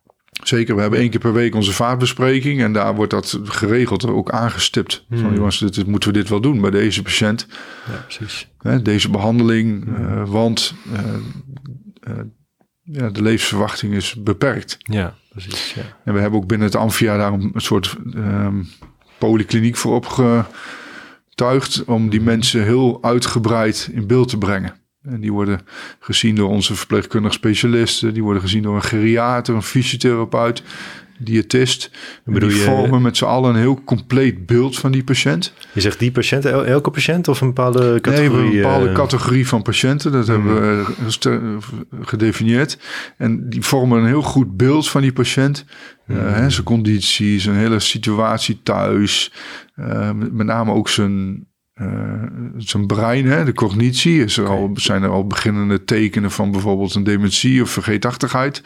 Zeker, 0.50 0.76
we 0.76 0.82
hebben 0.82 1.00
één 1.00 1.10
keer 1.10 1.20
per 1.20 1.34
week 1.34 1.56
onze 1.56 1.74
vaatbespreking. 1.74 2.62
En 2.62 2.74
daar 2.74 2.96
wordt 2.96 3.12
dat 3.12 3.40
geregeld 3.44 4.08
ook 4.08 4.32
aangestipt. 4.32 5.06
Hmm. 5.08 5.18
Van 5.18 5.34
jongens, 5.34 5.60
dit, 5.60 5.74
dit 5.76 5.88
moeten 5.88 6.12
we 6.12 6.18
dit 6.18 6.30
wel 6.30 6.42
doen 6.42 6.62
bij 6.62 6.70
deze 6.70 7.02
patiënt. 7.02 7.48
ja, 7.88 8.06
precies. 8.08 8.48
Hè, 8.58 8.82
deze 8.82 9.10
behandeling, 9.10 9.84
Hmm. 9.84 9.96
eh, 9.96 10.30
want 10.30 10.74
eh, 10.94 11.00
eh, 12.02 12.24
ja, 12.82 13.10
de 13.10 13.22
levensverwachting 13.22 13.94
is 13.94 14.16
beperkt. 14.24 14.78
Ja, 14.80 15.16
precies. 15.30 15.74
Ja. 15.74 15.82
En 16.04 16.14
we 16.14 16.20
hebben 16.20 16.40
ook 16.40 16.48
binnen 16.48 16.68
het 16.68 16.76
Amphia 16.76 17.18
daar 17.18 17.34
een 17.34 17.52
soort 17.56 17.96
ehm, 18.14 18.64
polykliniek 19.18 19.76
voor 19.76 19.96
opgetuigd. 19.96 21.84
Om 21.86 22.10
die 22.10 22.22
mensen 22.22 22.64
heel 22.64 23.04
uitgebreid 23.04 23.90
in 23.94 24.08
beeld 24.08 24.30
te 24.30 24.38
brengen. 24.38 24.74
En 25.04 25.20
die 25.22 25.32
worden 25.32 25.60
gezien 26.00 26.36
door 26.36 26.50
onze 26.50 26.76
verpleegkundige 26.76 27.34
specialisten. 27.34 28.14
Die 28.14 28.24
worden 28.24 28.42
gezien 28.42 28.62
door 28.64 28.76
een 28.76 28.82
geriater, 28.84 29.56
een 29.56 29.62
fysiotherapeut, 29.64 30.64
diëtist. 31.20 31.92
En 32.26 32.34
bedoel 32.34 32.50
die 32.50 32.58
je- 32.58 32.64
vormen 32.64 33.02
met 33.02 33.18
z'n 33.18 33.26
allen 33.26 33.50
een 33.50 33.60
heel 33.60 33.82
compleet 33.84 34.46
beeld 34.46 34.80
van 34.80 34.92
die 34.92 35.04
patiënt. 35.04 35.54
Je 35.74 35.82
zegt 35.82 36.00
die 36.00 36.12
patiënt, 36.12 36.46
el- 36.46 36.66
elke 36.66 36.92
patiënt 36.92 37.28
of 37.28 37.42
een 37.42 37.48
bepaalde 37.48 37.90
Nee, 37.90 38.00
categorie? 38.02 38.30
hebben 38.32 38.46
een 38.56 38.62
bepaalde 38.62 38.88
eh, 38.90 38.94
categorie 38.96 39.48
van 39.48 39.62
patiënten. 39.62 40.12
Dat 40.12 40.28
hebben 40.28 40.56
we 40.56 40.86
ster- 41.08 41.42
gedefinieerd. 42.02 42.78
En 43.18 43.50
die 43.50 43.62
vormen 43.62 44.00
een 44.00 44.06
heel 44.08 44.22
goed 44.22 44.58
beeld 44.58 44.90
van 44.90 45.02
die 45.02 45.14
patiënt. 45.14 45.66
Eh, 46.08 46.16
hè, 46.34 46.50
zijn 46.50 46.66
conditie, 46.66 47.40
zijn 47.40 47.56
hele 47.56 47.80
situatie 47.80 48.60
thuis. 48.64 49.32
Eh, 49.76 50.12
met 50.12 50.46
name 50.48 50.72
ook 50.72 50.90
zijn, 50.90 51.48
eh, 51.80 51.88
zijn 52.58 52.86
brein, 52.88 53.26
hè, 53.26 53.46
de 53.46 53.54
cognitie. 53.54 54.24
Is 54.24 54.38
er 54.38 54.48
al, 54.48 54.72
zijn 54.74 55.04
er 55.04 55.10
al 55.10 55.28
beginnende 55.28 55.84
tekenen 55.84 56.32
van 56.32 56.52
bijvoorbeeld 56.52 56.96
een 56.96 57.04
dementie 57.04 57.62
of 57.62 57.70
vergeetachtigheid. 57.70 58.64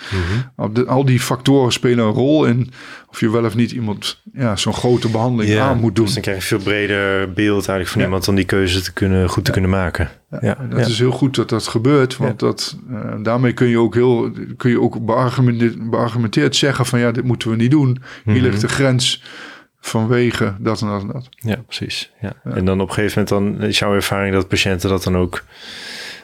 Al, 0.55 0.73
de- 0.73 0.85
al 0.85 1.05
die 1.05 1.19
factoren 1.19 1.71
spelen 1.71 2.05
een 2.05 2.11
rol 2.11 2.45
in 2.45 2.71
of 3.09 3.19
je 3.19 3.31
wel 3.31 3.45
of 3.45 3.55
niet 3.55 3.71
iemand 3.71 4.21
ja, 4.33 4.55
zo'n 4.55 4.73
grote 4.73 5.09
behandeling 5.09 5.59
aan 5.59 5.79
moet 5.79 5.95
doen. 5.95 6.05
Dus 6.05 6.13
dan 6.13 6.23
krijg 6.23 6.49
je 6.49 6.55
een 6.55 6.61
veel 6.61 6.71
breder 6.71 7.33
beeld 7.33 7.55
eigenlijk 7.67 7.89
van 7.89 7.99
Ja. 8.01 8.05
iemand 8.07 8.27
om 8.27 8.35
die 8.35 8.45
keuze 8.45 8.81
te 8.81 8.93
kunnen, 8.93 9.29
goed 9.29 9.45
te 9.45 9.51
kunnen 9.51 9.69
maken. 9.69 10.09
Ja, 10.41 10.57
dat 10.69 10.87
is 10.87 10.99
heel 10.99 11.11
goed 11.11 11.35
dat 11.35 11.49
dat 11.49 11.67
gebeurt, 11.67 12.17
want 12.17 12.39
dat, 12.39 12.77
eh, 12.91 13.13
daarmee 13.23 13.53
kun 13.53 13.67
je 13.67 13.79
ook 13.79 13.93
heel 13.93 14.31
kun 14.57 14.69
je 14.69 14.81
ook 14.81 15.05
beargumenteerd, 15.05 15.89
beargumenteerd 15.89 16.55
zeggen 16.55 16.85
van 16.85 16.99
ja, 16.99 17.11
dit 17.11 17.23
moeten 17.23 17.49
we 17.49 17.55
niet 17.55 17.71
doen. 17.71 17.97
Hier 18.23 18.33
Mhm. 18.35 18.43
ligt 18.43 18.61
de 18.61 18.67
grens 18.67 19.23
vanwege 19.85 20.55
dat 20.59 20.81
en 20.81 20.87
dat 20.87 21.01
en 21.01 21.07
dat. 21.07 21.29
Ja, 21.35 21.55
precies. 21.67 22.11
Ja. 22.21 22.33
En 22.43 22.65
dan 22.65 22.81
op 22.81 22.87
een 22.87 22.93
gegeven 22.93 23.25
moment 23.31 23.59
dan 23.59 23.67
is 23.67 23.79
jouw 23.79 23.93
ervaring 23.93 24.33
dat 24.33 24.47
patiënten 24.47 24.89
dat 24.89 25.03
dan 25.03 25.17
ook 25.17 25.43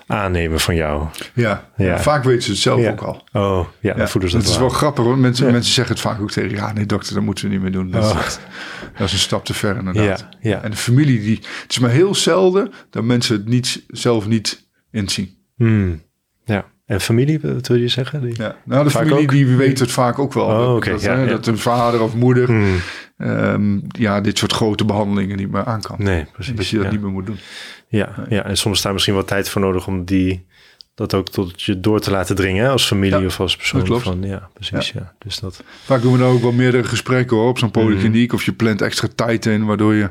aannemen 0.07 0.59
van 0.59 0.75
jou. 0.75 1.07
Ja, 1.33 1.69
Ja. 1.75 1.99
vaak 1.99 2.23
weten 2.23 2.43
ze 2.43 2.49
het 2.51 2.59
zelf 2.59 2.81
Ja. 2.81 2.91
ook 2.91 3.01
al. 3.01 3.23
Oh, 3.33 3.67
ja, 3.79 3.91
Ja, 3.91 3.93
dan 3.97 4.07
voelen 4.09 4.31
ze 4.31 4.37
dat 4.37 4.47
is 4.47 4.57
wel. 4.57 4.69
grappig 4.69 5.03
hoor. 5.03 5.17
Mensen, 5.17 5.51
mensen 5.51 5.73
zeggen 5.73 5.93
het 5.93 6.03
vaak 6.03 6.21
ook 6.21 6.31
tegen. 6.31 6.55
Ja, 6.57 6.73
nee 6.73 6.85
dokter, 6.85 7.13
dat 7.13 7.23
moeten 7.23 7.45
we 7.45 7.51
niet 7.51 7.61
meer 7.61 7.71
doen. 7.71 7.91
Dat, 7.91 8.11
Oh. 8.11 8.19
is, 8.25 8.39
dat 8.97 9.07
is 9.07 9.13
een 9.13 9.19
stap 9.19 9.45
te 9.45 9.53
ver 9.53 9.77
inderdaad. 9.77 10.19
Ja, 10.39 10.49
ja. 10.49 10.61
En 10.63 10.71
de 10.71 10.77
familie, 10.77 11.19
die, 11.19 11.35
het 11.61 11.65
is 11.71 11.79
maar 11.79 11.89
heel 11.89 12.15
zelden 12.15 12.71
dat 12.89 13.03
mensen 13.03 13.35
het 13.35 13.47
niet, 13.47 13.83
zelf 13.87 14.27
niet 14.27 14.67
inzien. 14.91 15.37
Hmm. 15.55 16.01
Ja. 16.45 16.65
En 16.89 17.01
familie, 17.01 17.39
wat 17.41 17.67
wil 17.67 17.77
je 17.77 17.87
zeggen? 17.87 18.21
Die... 18.21 18.33
Ja. 18.37 18.55
Nou, 18.63 18.83
de 18.83 18.89
familie 18.89 19.17
ook? 19.23 19.29
die 19.29 19.45
weet 19.45 19.79
het 19.79 19.91
vaak 19.91 20.19
ook 20.19 20.33
wel. 20.33 20.45
Oh, 20.45 20.57
dat, 20.57 20.75
oké, 20.75 20.89
dat, 20.91 21.01
ja, 21.01 21.15
hè, 21.15 21.21
ja. 21.23 21.29
dat 21.29 21.47
een 21.47 21.57
vader 21.57 22.01
of 22.01 22.15
moeder 22.15 22.45
Hmm. 22.45 22.75
ehm, 23.17 23.79
ja, 23.87 24.21
dit 24.21 24.37
soort 24.37 24.51
grote 24.53 24.85
behandelingen 24.85 25.37
niet 25.37 25.51
meer 25.51 25.65
aan 25.65 25.81
kan. 25.81 25.95
Nee, 25.99 26.25
precies. 26.33 26.55
dat 26.55 26.67
je 26.67 26.75
dat 26.75 26.85
ja. 26.85 26.91
niet 26.91 27.01
meer 27.01 27.11
moet 27.11 27.25
doen. 27.25 27.37
Ja, 27.87 28.09
ja, 28.29 28.45
en 28.45 28.57
soms 28.57 28.79
staat 28.79 28.93
misschien 28.93 29.13
wat 29.13 29.27
tijd 29.27 29.49
voor 29.49 29.61
nodig 29.61 29.87
om 29.87 30.05
die 30.05 30.45
dat 30.95 31.13
ook 31.13 31.29
tot 31.29 31.61
je 31.61 31.79
door 31.79 31.99
te 31.99 32.11
laten 32.11 32.35
dringen 32.35 32.63
hè, 32.63 32.69
als 32.69 32.87
familie 32.87 33.25
of 33.25 33.39
als 33.39 33.55
persoon. 33.55 33.79
dat 33.79 33.89
klopt. 33.89 34.03
Van, 34.03 34.21
ja, 34.21 34.49
precies. 34.53 34.91
Ja. 34.91 35.13
Dus 35.19 35.39
dat. 35.39 35.63
Vaak 35.83 36.01
doen 36.01 36.11
we 36.11 36.17
dan 36.17 36.31
ook 36.31 36.41
wel 36.41 36.51
meerdere 36.51 36.83
gesprekken 36.83 37.37
hoor, 37.37 37.49
op 37.49 37.57
zo'n 37.57 37.69
Mhm. 37.73 37.79
polykliniek. 37.79 38.33
Of 38.33 38.43
je 38.43 38.51
plant 38.53 38.81
extra 38.81 39.07
tijd 39.15 39.45
in, 39.45 39.65
waardoor 39.65 39.93
je 39.93 40.09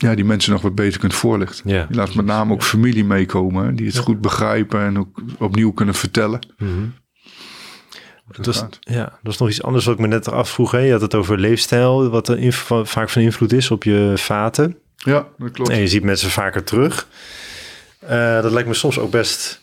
ja, 0.00 0.14
die 0.14 0.24
mensen 0.24 0.52
nog 0.52 0.62
wat 0.62 0.74
beter 0.74 1.00
kunt 1.00 1.14
voorlichten. 1.14 1.70
Ja, 1.70 1.86
Je 1.88 1.94
laat 1.94 2.14
met 2.14 2.24
name 2.24 2.52
ook 2.52 2.62
familie 2.62 3.04
meekomen, 3.04 3.74
die 3.76 3.86
het 3.86 3.94
Ja. 3.94 4.00
goed 4.00 4.20
begrijpen 4.20 4.80
en 4.80 4.98
ook 4.98 5.20
opnieuw 5.38 5.72
kunnen 5.72 5.94
vertellen. 5.94 6.40
Hoe 6.58 6.66
het 8.36 8.44
Dat 8.44 8.54
is, 8.54 8.64
ja, 8.94 9.18
dat 9.22 9.32
is 9.32 9.38
nog 9.38 9.48
iets 9.48 9.62
anders 9.62 9.84
wat 9.84 9.94
ik 9.94 10.00
me 10.00 10.06
net 10.06 10.30
afvroeg. 10.30 10.70
Hè. 10.70 10.78
Je 10.78 10.92
had 10.92 11.00
het 11.00 11.14
over 11.14 11.38
leefstijl, 11.38 12.08
wat 12.08 12.28
er 12.28 12.52
vaak 12.84 13.08
van 13.08 13.22
invloed 13.22 13.52
is 13.52 13.70
op 13.70 13.84
je 13.84 14.12
vaten. 14.16 14.76
Ja, 14.96 15.26
dat 15.38 15.50
klopt. 15.50 15.70
En 15.70 15.80
je 15.80 15.88
ziet 15.88 16.02
mensen 16.02 16.30
vaker 16.30 16.64
terug. 16.64 17.08
Uh, 18.04 18.42
dat 18.42 18.52
lijkt 18.52 18.68
me 18.68 18.74
soms 18.74 18.98
ook 18.98 19.10
best 19.10 19.60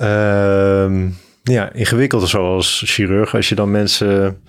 uh, 0.00 1.08
ja, 1.42 1.72
ingewikkeld 1.72 2.28
zoals 2.28 2.82
chirurg. 2.86 3.34
Als 3.34 3.48
je 3.48 3.54
dan 3.54 3.70
mensen, 3.70 4.42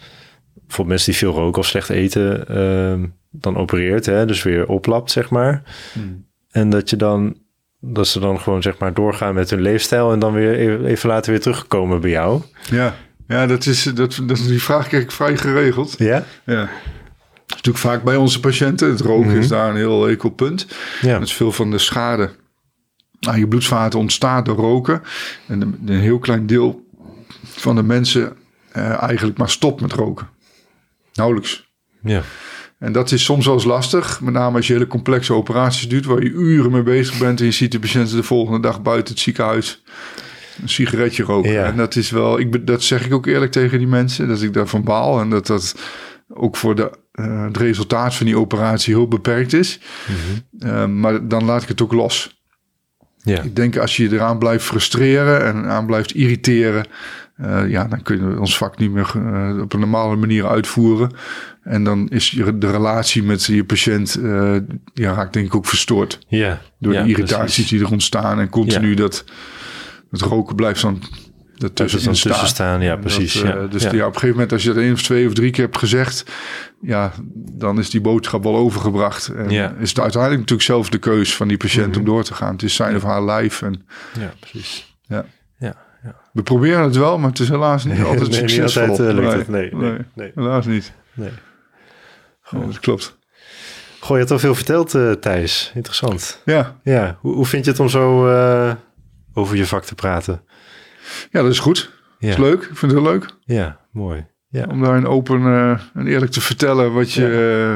bijvoorbeeld 0.53 0.87
mensen 0.87 1.11
die 1.11 1.19
veel 1.19 1.33
roken 1.33 1.61
of 1.61 1.67
slecht 1.67 1.89
eten, 1.89 2.45
uh, 2.51 3.07
dan 3.39 3.57
opereert. 3.57 4.05
Hè, 4.05 4.25
dus 4.25 4.43
weer 4.43 4.67
oplapt, 4.67 5.11
zeg 5.11 5.29
maar. 5.29 5.63
Hmm. 5.93 6.25
En 6.51 6.69
dat 6.69 6.89
je 6.89 6.95
dan, 6.95 7.37
dat 7.79 8.07
ze 8.07 8.19
dan 8.19 8.39
gewoon 8.39 8.61
zeg 8.61 8.77
maar 8.77 8.93
doorgaan 8.93 9.33
met 9.33 9.49
hun 9.49 9.61
leefstijl 9.61 10.11
en 10.11 10.19
dan 10.19 10.33
weer 10.33 10.85
even 10.85 11.09
later 11.09 11.31
weer 11.31 11.41
terugkomen 11.41 12.01
bij 12.01 12.09
jou. 12.09 12.41
Ja, 12.71 12.95
ja 13.27 13.47
dat 13.47 13.65
is, 13.65 13.83
dat, 13.83 14.21
dat, 14.23 14.37
die 14.37 14.63
vraag 14.63 14.87
krijg 14.87 15.03
ik 15.03 15.11
vrij 15.11 15.37
geregeld. 15.37 15.95
Ja? 15.97 16.23
Ja 16.45 16.69
is 17.47 17.55
natuurlijk 17.55 17.85
vaak 17.85 18.03
bij 18.03 18.15
onze 18.15 18.39
patiënten. 18.39 18.89
Het 18.89 18.99
roken 18.99 19.31
is 19.31 19.47
mhm. 19.47 19.55
daar 19.55 19.69
een 19.69 19.75
heel 19.75 20.09
enkel 20.09 20.29
punt. 20.29 20.67
Ja. 21.01 21.13
Dat 21.19 21.27
is 21.27 21.33
veel 21.33 21.51
van 21.51 21.71
de 21.71 21.77
schade 21.77 22.35
aan 23.19 23.39
je 23.39 23.47
bloedvaten 23.47 23.99
ontstaat 23.99 24.45
door 24.45 24.55
roken. 24.55 25.01
En 25.47 25.61
een, 25.61 25.81
een 25.85 25.99
heel 25.99 26.19
klein 26.19 26.45
deel 26.45 26.87
van 27.43 27.75
de 27.75 27.83
mensen 27.83 28.37
uh, 28.75 29.03
eigenlijk 29.03 29.37
maar 29.37 29.49
stopt 29.49 29.81
met 29.81 29.93
roken. 29.93 30.29
Nauwelijks. 31.13 31.69
Ja. 32.01 32.21
En 32.85 32.91
dat 32.91 33.11
is 33.11 33.23
soms 33.23 33.45
wel 33.45 33.53
eens 33.53 33.63
lastig. 33.63 34.21
Met 34.21 34.33
name 34.33 34.55
als 34.55 34.67
je 34.67 34.73
hele 34.73 34.87
complexe 34.87 35.33
operaties 35.33 35.87
doet... 35.87 36.05
waar 36.05 36.23
je 36.23 36.29
uren 36.29 36.71
mee 36.71 36.83
bezig 36.83 37.17
bent... 37.17 37.39
en 37.39 37.45
je 37.45 37.51
ziet 37.51 37.71
de 37.71 37.79
patiënten 37.79 38.15
de 38.15 38.23
volgende 38.23 38.59
dag 38.59 38.81
buiten 38.81 39.13
het 39.13 39.23
ziekenhuis... 39.23 39.83
een 40.61 40.69
sigaretje 40.69 41.23
roken. 41.23 41.51
Ja. 41.51 41.63
En 41.65 41.77
dat 41.77 41.95
is 41.95 42.09
wel... 42.09 42.39
Ik, 42.39 42.67
dat 42.67 42.83
zeg 42.83 43.05
ik 43.05 43.13
ook 43.13 43.25
eerlijk 43.25 43.51
tegen 43.51 43.77
die 43.77 43.87
mensen... 43.87 44.27
dat 44.27 44.41
ik 44.41 44.53
daarvan 44.53 44.83
baal 44.83 45.19
en 45.19 45.29
dat 45.29 45.47
dat 45.47 45.75
ook 46.33 46.55
voor 46.55 46.75
de, 46.75 46.91
uh, 47.13 47.43
het 47.43 47.57
resultaat 47.57 48.15
van 48.15 48.25
die 48.25 48.37
operatie 48.37 48.93
heel 48.93 49.07
beperkt 49.07 49.53
is. 49.53 49.79
Mhm. 50.07 50.69
uh, 50.69 50.85
maar 50.85 51.27
dan 51.27 51.45
laat 51.45 51.61
ik 51.61 51.67
het 51.67 51.81
ook 51.81 51.93
los. 51.93 52.43
Ja. 53.21 53.41
Ik 53.41 53.55
denk 53.55 53.77
als 53.77 53.97
je 53.97 54.11
eraan 54.11 54.37
blijft 54.37 54.65
frustreren 54.65 55.45
en 55.45 55.65
aan 55.65 55.85
blijft 55.85 56.11
irriteren, 56.11 56.85
uh, 57.41 57.69
ja, 57.69 57.87
dan 57.87 58.01
kun 58.01 58.29
je 58.29 58.39
ons 58.39 58.57
vak 58.57 58.77
niet 58.77 58.91
meer 58.91 59.07
op 59.61 59.73
een 59.73 59.79
normale 59.79 60.15
manier 60.15 60.47
uitvoeren. 60.47 61.11
En 61.63 61.83
dan 61.83 62.09
is 62.09 62.31
je, 62.31 62.57
de 62.57 62.71
relatie 62.71 63.23
met 63.23 63.43
je 63.43 63.63
patiënt, 63.63 64.19
ja, 64.93 65.13
raakt 65.13 65.33
denk 65.33 65.45
ik 65.45 65.55
ook 65.55 65.65
verstoord. 65.65 66.19
Ja. 66.27 66.61
Door 66.79 66.93
ja, 66.93 67.03
de 67.03 67.09
irritaties 67.09 67.37
precies. 67.37 67.67
die 67.67 67.79
er 67.79 67.91
ontstaan 67.91 68.39
en 68.39 68.49
continu 68.49 68.89
ja. 68.89 68.95
dat, 68.95 69.23
dat 70.11 70.21
roken 70.21 70.55
blijft 70.55 70.81
dan 70.81 71.01
ertussen 71.57 72.15
staan. 72.15 72.47
staan. 72.47 72.81
Ja, 72.81 72.95
precies. 72.95 73.33
Dat, 73.33 73.43
ja. 73.43 73.57
Uh, 73.57 73.69
dus 73.69 73.83
ja. 73.83 73.89
op 73.89 73.93
een 73.93 74.03
gegeven 74.03 74.29
moment, 74.29 74.51
als 74.51 74.63
je 74.63 74.73
dat 74.73 74.83
één 74.83 74.93
of 74.93 75.01
twee 75.01 75.27
of 75.27 75.33
drie 75.33 75.51
keer 75.51 75.63
hebt 75.63 75.77
gezegd, 75.77 76.25
ja, 76.81 77.11
dan 77.33 77.79
is 77.79 77.89
die 77.89 78.01
boodschap 78.01 78.43
wel 78.43 78.55
overgebracht. 78.55 79.27
En 79.27 79.49
ja. 79.49 79.75
is 79.79 79.89
het 79.89 79.99
uiteindelijk 79.99 80.41
natuurlijk 80.41 80.67
zelf 80.67 80.89
de 80.89 80.97
keus 80.97 81.35
van 81.35 81.47
die 81.47 81.57
patiënt 81.57 81.85
mm 81.87 81.91
-hmm. 81.91 82.01
om 82.01 82.05
door 82.05 82.23
te 82.23 82.33
gaan. 82.33 82.51
Het 82.51 82.63
is 82.63 82.75
zijn 82.75 82.95
of 82.95 83.03
haar 83.03 83.23
lijf. 83.23 83.61
En, 83.61 83.85
ja, 84.19 84.33
precies. 84.39 84.95
Ja. 85.07 85.25
We 86.35 86.43
proberen 86.43 86.83
het 86.83 86.95
wel, 86.95 87.17
maar 87.17 87.29
het 87.29 87.39
is 87.39 87.49
helaas 87.49 87.85
niet 87.85 88.03
altijd 88.11 88.29
nee, 88.29 88.39
succesvol. 88.39 88.81
Niet 88.81 88.89
altijd, 88.89 89.09
uh, 89.09 89.15
lukt 89.15 89.47
nee, 89.47 89.63
het. 89.63 89.77
Nee, 89.77 89.97
nee, 90.13 90.31
helaas 90.35 90.65
niet. 90.65 90.93
Nee. 91.13 91.29
Goed. 92.41 92.59
Ja, 92.59 92.65
dat 92.65 92.79
klopt. 92.79 93.17
Goh, 93.99 94.11
je 94.11 94.17
hebt 94.17 94.31
al 94.31 94.39
veel 94.39 94.55
verteld, 94.55 94.93
uh, 94.93 95.11
Thijs. 95.11 95.71
Interessant. 95.75 96.41
Ja. 96.45 96.79
ja. 96.83 97.17
Hoe, 97.19 97.33
hoe 97.33 97.45
vind 97.45 97.65
je 97.65 97.71
het 97.71 97.79
om 97.79 97.89
zo 97.89 98.29
uh, 98.29 98.73
over 99.33 99.55
je 99.55 99.65
vak 99.65 99.83
te 99.83 99.95
praten? 99.95 100.43
Ja, 101.31 101.41
dat 101.41 101.51
is 101.51 101.59
goed. 101.59 101.91
Ja. 102.19 102.27
Dat 102.27 102.37
is 102.37 102.43
leuk. 102.43 102.61
Ik 102.61 102.77
vind 102.77 102.91
het 102.91 103.01
heel 103.01 103.11
leuk. 103.11 103.29
Ja, 103.39 103.79
mooi. 103.91 104.25
Ja. 104.47 104.65
Om 104.69 104.81
daar 104.81 104.95
een 104.95 105.07
open 105.07 105.41
uh, 105.41 105.79
en 105.93 106.07
eerlijk 106.07 106.31
te 106.31 106.41
vertellen 106.41 106.93
wat 106.93 107.11
je, 107.11 107.27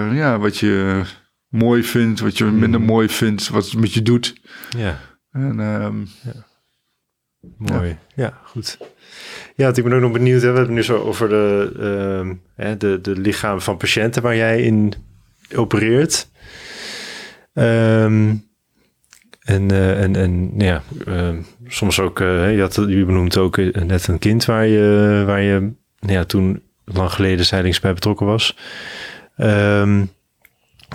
ja. 0.05 0.13
Ja. 0.13 0.39
wat 0.39 0.57
je 0.57 1.01
mooi 1.47 1.83
vindt, 1.83 2.19
wat 2.19 2.37
je 2.37 2.45
minder 2.45 2.79
mm. 2.79 2.85
mooi 2.85 3.09
vindt, 3.09 3.49
wat 3.49 3.65
het 3.65 3.79
met 3.79 3.93
je 3.93 4.01
doet. 4.01 4.35
Ja. 4.69 4.99
En, 5.31 5.59
um, 5.59 6.07
ja. 6.21 6.47
Mooi. 7.57 7.97
Ja. 8.15 8.39
goed. 8.43 8.77
Ja, 9.55 9.65
want 9.65 9.77
ik 9.77 9.83
ben 9.83 9.93
ook 9.93 10.01
nog 10.01 10.11
benieuwd. 10.11 10.41
Hè, 10.41 10.51
we 10.51 10.57
hebben 10.57 10.63
het 10.63 10.73
nu 10.73 10.83
zo 10.83 10.97
over 10.97 11.29
de, 11.29 11.71
uh, 12.25 12.35
hè, 12.55 12.77
de, 12.77 13.01
de 13.01 13.17
lichamen 13.17 13.61
van 13.61 13.77
patiënten 13.77 14.21
waar 14.21 14.35
jij 14.35 14.61
in 14.61 14.93
opereert. 15.55 16.29
Um, 17.53 18.47
en, 19.49 19.71
uh, 19.71 20.01
en, 20.01 20.15
en 20.15 20.51
ja, 20.57 20.83
uh, 21.07 21.29
soms 21.67 21.99
ook, 21.99 22.19
uh, 22.19 22.55
je, 22.55 22.61
had, 22.61 22.75
je 22.75 23.05
benoemt 23.05 23.37
ook 23.37 23.57
net 23.73 24.07
een 24.07 24.19
kind 24.19 24.45
waar 24.45 24.65
je, 24.67 25.23
waar 25.25 25.41
je 25.41 25.59
nou 25.99 26.13
ja, 26.13 26.23
toen 26.23 26.61
lang 26.85 27.11
geleden 27.11 27.45
zijdelings 27.45 27.79
bij 27.79 27.93
betrokken 27.93 28.25
was. 28.25 28.57
Um, 29.37 30.11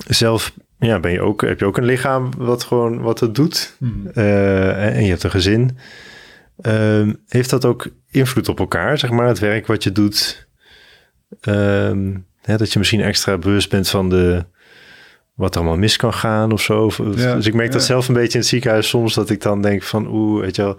zelf 0.07 0.53
ja, 0.78 1.01
ben 1.01 1.12
je 1.12 1.20
ook, 1.20 1.40
heb 1.40 1.59
je 1.59 1.66
ook 1.66 1.76
een 1.76 1.84
lichaam 1.84 2.30
wat 2.36 2.64
gewoon 2.64 3.01
wat 3.01 3.20
het 3.20 3.34
doet. 3.34 3.76
Hmm. 3.78 4.07
en 4.07 5.03
je 5.03 5.11
hebt 5.11 5.22
een 5.22 5.30
gezin. 5.30 5.78
Um, 6.62 7.22
heeft 7.28 7.50
dat 7.50 7.64
ook 7.64 7.88
invloed 8.11 8.48
op 8.48 8.59
elkaar, 8.59 8.98
zeg 8.98 9.11
maar, 9.11 9.26
het 9.26 9.38
werk 9.38 9.66
wat 9.66 9.82
je 9.82 9.92
doet? 9.92 10.48
Um, 11.48 12.26
hè, 12.40 12.57
dat 12.57 12.72
je 12.72 12.78
misschien 12.78 13.00
extra 13.00 13.38
bewust 13.38 13.70
bent 13.70 13.88
van 13.88 14.09
de, 14.09 14.44
wat 15.34 15.55
er 15.55 15.61
allemaal 15.61 15.78
mis 15.78 15.96
kan 15.96 16.14
gaan 16.14 16.52
of 16.52 16.61
zo. 16.62 16.90
Ja, 17.16 17.34
dus 17.34 17.46
ik 17.46 17.55
merk 17.55 17.66
ja. 17.66 17.72
dat 17.72 17.84
zelf 17.84 18.09
een 18.09 18.14
beetje 18.14 18.32
in 18.32 18.38
het 18.38 18.48
ziekenhuis 18.48 18.88
soms, 18.88 19.14
dat 19.14 19.30
ik 19.30 19.42
dan 19.42 19.62
denk 19.62 19.82
van, 19.82 20.07
oeh, 20.07 20.40
weet 20.40 20.57
je 20.57 20.62
wel, 20.62 20.76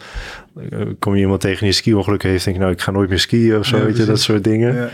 kom 0.99 1.15
je 1.15 1.21
iemand 1.21 1.41
tegen 1.41 1.63
die 1.63 1.73
ski-ongeluk 1.73 2.23
heeft, 2.23 2.43
denk 2.43 2.55
ik, 2.55 2.61
nou, 2.61 2.73
ik 2.73 2.81
ga 2.81 2.91
nooit 2.91 3.09
meer 3.09 3.19
skiën 3.19 3.57
of 3.57 3.65
zo, 3.65 3.77
ja, 3.77 3.83
weet 3.83 3.97
je, 3.97 4.05
dat 4.05 4.21
soort 4.21 4.43
dingen. 4.43 4.75
Ja. 4.75 4.89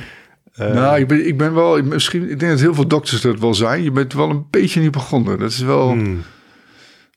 Uh, 0.60 0.74
nou, 0.74 1.00
ik 1.00 1.08
ben, 1.08 1.28
ik 1.28 1.38
ben 1.38 1.54
wel, 1.54 1.84
misschien, 1.84 2.30
ik 2.30 2.40
denk 2.40 2.52
dat 2.52 2.60
heel 2.60 2.74
veel 2.74 2.88
dokters 2.88 3.22
dat 3.22 3.40
wel 3.40 3.54
zijn. 3.54 3.84
Je 3.84 3.92
bent 3.92 4.14
wel 4.14 4.30
een 4.30 4.46
beetje 4.50 4.82
niet 4.82 4.92
begonnen. 4.92 5.40
Dat 5.40 5.52
is 5.52 5.60
wel, 5.60 5.90
hmm. 5.90 6.22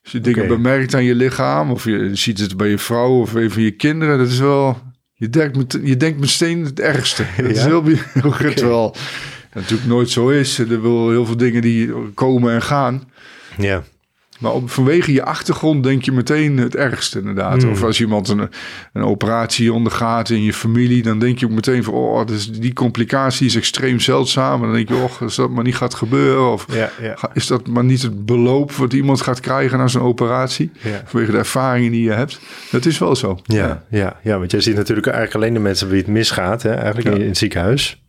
Als 0.04 0.12
je 0.12 0.20
dingen 0.20 0.44
okay. 0.44 0.56
bemerkt 0.56 0.94
aan 0.94 1.04
je 1.04 1.14
lichaam, 1.14 1.70
of 1.70 1.84
je 1.84 2.10
ziet 2.12 2.38
het 2.38 2.56
bij 2.56 2.68
je 2.68 2.78
vrouw 2.78 3.20
of 3.20 3.34
een 3.34 3.50
van 3.50 3.62
je 3.62 3.70
kinderen, 3.70 4.18
dat 4.18 4.28
is 4.28 4.38
wel, 4.38 4.78
je 5.14 5.28
denkt, 5.28 5.56
met, 5.56 5.78
je 5.82 5.96
denkt 5.96 6.20
meteen 6.20 6.64
het 6.64 6.80
ergste. 6.80 7.24
Dat 7.36 7.50
is 7.50 7.64
heel, 7.64 7.84
heel 7.86 7.98
okay. 8.24 8.54
wel 8.54 8.96
natuurlijk 9.54 9.88
nooit 9.88 10.10
zo 10.10 10.28
is. 10.28 10.58
Er 10.58 10.82
wil 10.82 11.10
heel 11.10 11.26
veel 11.26 11.36
dingen 11.36 11.62
die 11.62 11.92
komen 12.14 12.52
en 12.52 12.62
gaan. 12.62 13.10
Ja. 13.58 13.82
Maar 14.38 14.52
op, 14.52 14.70
vanwege 14.70 15.12
je 15.12 15.24
achtergrond 15.24 15.82
denk 15.82 16.02
je 16.02 16.12
meteen 16.12 16.56
het 16.56 16.76
ergste 16.76 17.18
inderdaad. 17.18 17.62
Mm. 17.62 17.70
Of 17.70 17.82
als 17.82 18.00
iemand 18.00 18.28
een, 18.28 18.48
een 18.92 19.02
operatie 19.02 19.72
ondergaat 19.72 20.30
in 20.30 20.42
je 20.42 20.52
familie, 20.52 21.02
dan 21.02 21.18
denk 21.18 21.38
je 21.38 21.46
ook 21.46 21.52
meteen 21.52 21.84
van, 21.84 21.94
oh, 21.94 22.26
dus 22.26 22.52
die 22.52 22.72
complicatie 22.72 23.46
is 23.46 23.56
extreem 23.56 24.00
zeldzaam. 24.00 24.60
En 24.60 24.66
dan 24.66 24.76
denk 24.76 24.88
je, 24.88 24.94
oh, 24.94 25.20
als 25.20 25.36
dat 25.36 25.50
maar 25.50 25.64
niet 25.64 25.76
gaat 25.76 25.94
gebeuren, 25.94 26.52
of 26.52 26.66
ja, 26.72 26.90
ja. 27.00 27.16
is 27.32 27.46
dat 27.46 27.66
maar 27.66 27.84
niet 27.84 28.02
het 28.02 28.26
beloop 28.26 28.72
wat 28.72 28.92
iemand 28.92 29.20
gaat 29.20 29.40
krijgen 29.40 29.78
na 29.78 29.88
zo'n 29.88 30.02
operatie, 30.02 30.70
ja. 30.82 31.02
vanwege 31.04 31.32
de 31.32 31.38
ervaringen 31.38 31.92
die 31.92 32.02
je 32.02 32.12
hebt. 32.12 32.40
Dat 32.70 32.86
is 32.86 32.98
wel 32.98 33.16
zo. 33.16 33.38
Ja, 33.44 33.56
ja, 33.56 33.84
ja, 33.88 34.16
ja 34.22 34.38
want 34.38 34.50
jij 34.50 34.60
ziet 34.60 34.76
natuurlijk 34.76 35.06
eigenlijk 35.06 35.36
alleen 35.36 35.54
de 35.54 35.68
mensen 35.68 35.88
wie 35.88 35.98
het 35.98 36.06
misgaat, 36.06 36.62
hè, 36.62 36.74
eigenlijk 36.74 37.16
in, 37.16 37.22
in 37.22 37.28
het 37.28 37.36
ziekenhuis. 37.36 38.03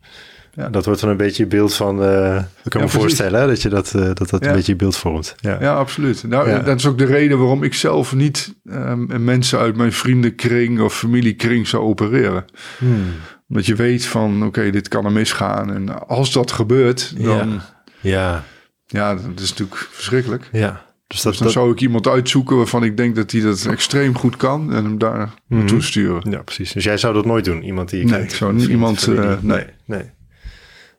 Ja. 0.56 0.68
Dat 0.68 0.84
wordt 0.84 1.00
dan 1.00 1.10
een 1.10 1.16
beetje 1.16 1.42
je 1.42 1.48
beeld 1.48 1.74
van. 1.74 2.02
Uh, 2.02 2.36
ik 2.36 2.70
kan 2.70 2.80
ja, 2.80 2.86
me 2.86 2.92
voorstellen 2.92 3.40
hè, 3.40 3.46
dat 3.46 3.62
je 3.62 3.68
dat, 3.68 3.92
uh, 3.96 4.02
dat, 4.02 4.18
dat 4.18 4.44
ja. 4.44 4.48
een 4.48 4.54
beetje 4.54 4.72
je 4.72 4.78
beeld 4.78 4.96
vormt. 4.96 5.34
Ja, 5.40 5.56
ja 5.60 5.74
absoluut. 5.74 6.24
Nou, 6.28 6.62
Dat 6.64 6.78
is 6.78 6.86
ook 6.86 6.98
de 6.98 7.04
reden 7.04 7.38
waarom 7.38 7.62
ik 7.62 7.74
zelf 7.74 8.14
niet 8.14 8.54
um, 8.64 9.24
mensen 9.24 9.58
uit 9.58 9.76
mijn 9.76 9.92
vriendenkring 9.92 10.80
of 10.80 10.96
familiekring 10.96 11.68
zou 11.68 11.82
opereren. 11.82 12.44
Hmm. 12.78 13.04
Omdat 13.48 13.66
je 13.66 13.74
weet 13.74 14.06
van, 14.06 14.36
oké, 14.36 14.46
okay, 14.46 14.70
dit 14.70 14.88
kan 14.88 15.04
er 15.04 15.12
misgaan. 15.12 15.72
En 15.74 16.08
als 16.08 16.32
dat 16.32 16.52
gebeurt, 16.52 17.14
dan. 17.24 17.60
Ja. 18.00 18.44
Ja, 18.86 19.14
dat 19.14 19.40
is 19.40 19.50
natuurlijk 19.50 19.88
verschrikkelijk. 19.90 20.48
Ja. 20.52 20.84
Dus, 21.06 21.22
dat, 21.22 21.32
dus 21.32 21.38
dan 21.38 21.46
dat... 21.46 21.56
zou 21.56 21.72
ik 21.72 21.80
iemand 21.80 22.08
uitzoeken 22.08 22.56
waarvan 22.56 22.84
ik 22.84 22.96
denk 22.96 23.16
dat 23.16 23.30
hij 23.30 23.40
dat 23.40 23.66
extreem 23.66 24.16
goed 24.18 24.36
kan 24.36 24.72
en 24.72 24.84
hem 24.84 24.98
daar 24.98 25.18
mm 25.18 25.58
naartoe 25.58 25.82
sturen. 25.82 26.30
Ja, 26.30 26.42
precies. 26.42 26.72
Dus 26.72 26.84
jij 26.84 26.96
zou 26.96 27.14
dat 27.14 27.24
nooit 27.24 27.44
doen? 27.44 27.62
Iemand 27.62 27.90
die 27.90 27.98
je 27.98 28.06
nee, 28.06 28.22
ik 28.22 28.30
zou 28.30 28.52
niet 28.52 28.68
iemand... 28.68 29.06
Uh, 29.06 29.32
nee. 29.40 29.64
nee. 29.84 30.14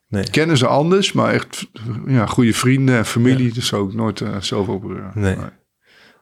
Nee. 0.10 0.24
Kennen 0.24 0.58
ze 0.58 0.68
anders, 0.68 1.12
maar 1.12 1.34
echt 1.34 1.70
ja, 2.06 2.26
goede 2.26 2.54
vrienden 2.54 2.98
en 2.98 3.06
familie. 3.06 3.48
Ja. 3.48 3.54
Dus 3.54 3.72
ik 3.72 3.94
nooit 3.94 4.20
uh, 4.20 4.42
zelf 4.42 4.68
opereren. 4.68 5.12
Nee. 5.14 5.36
nee. 5.36 5.46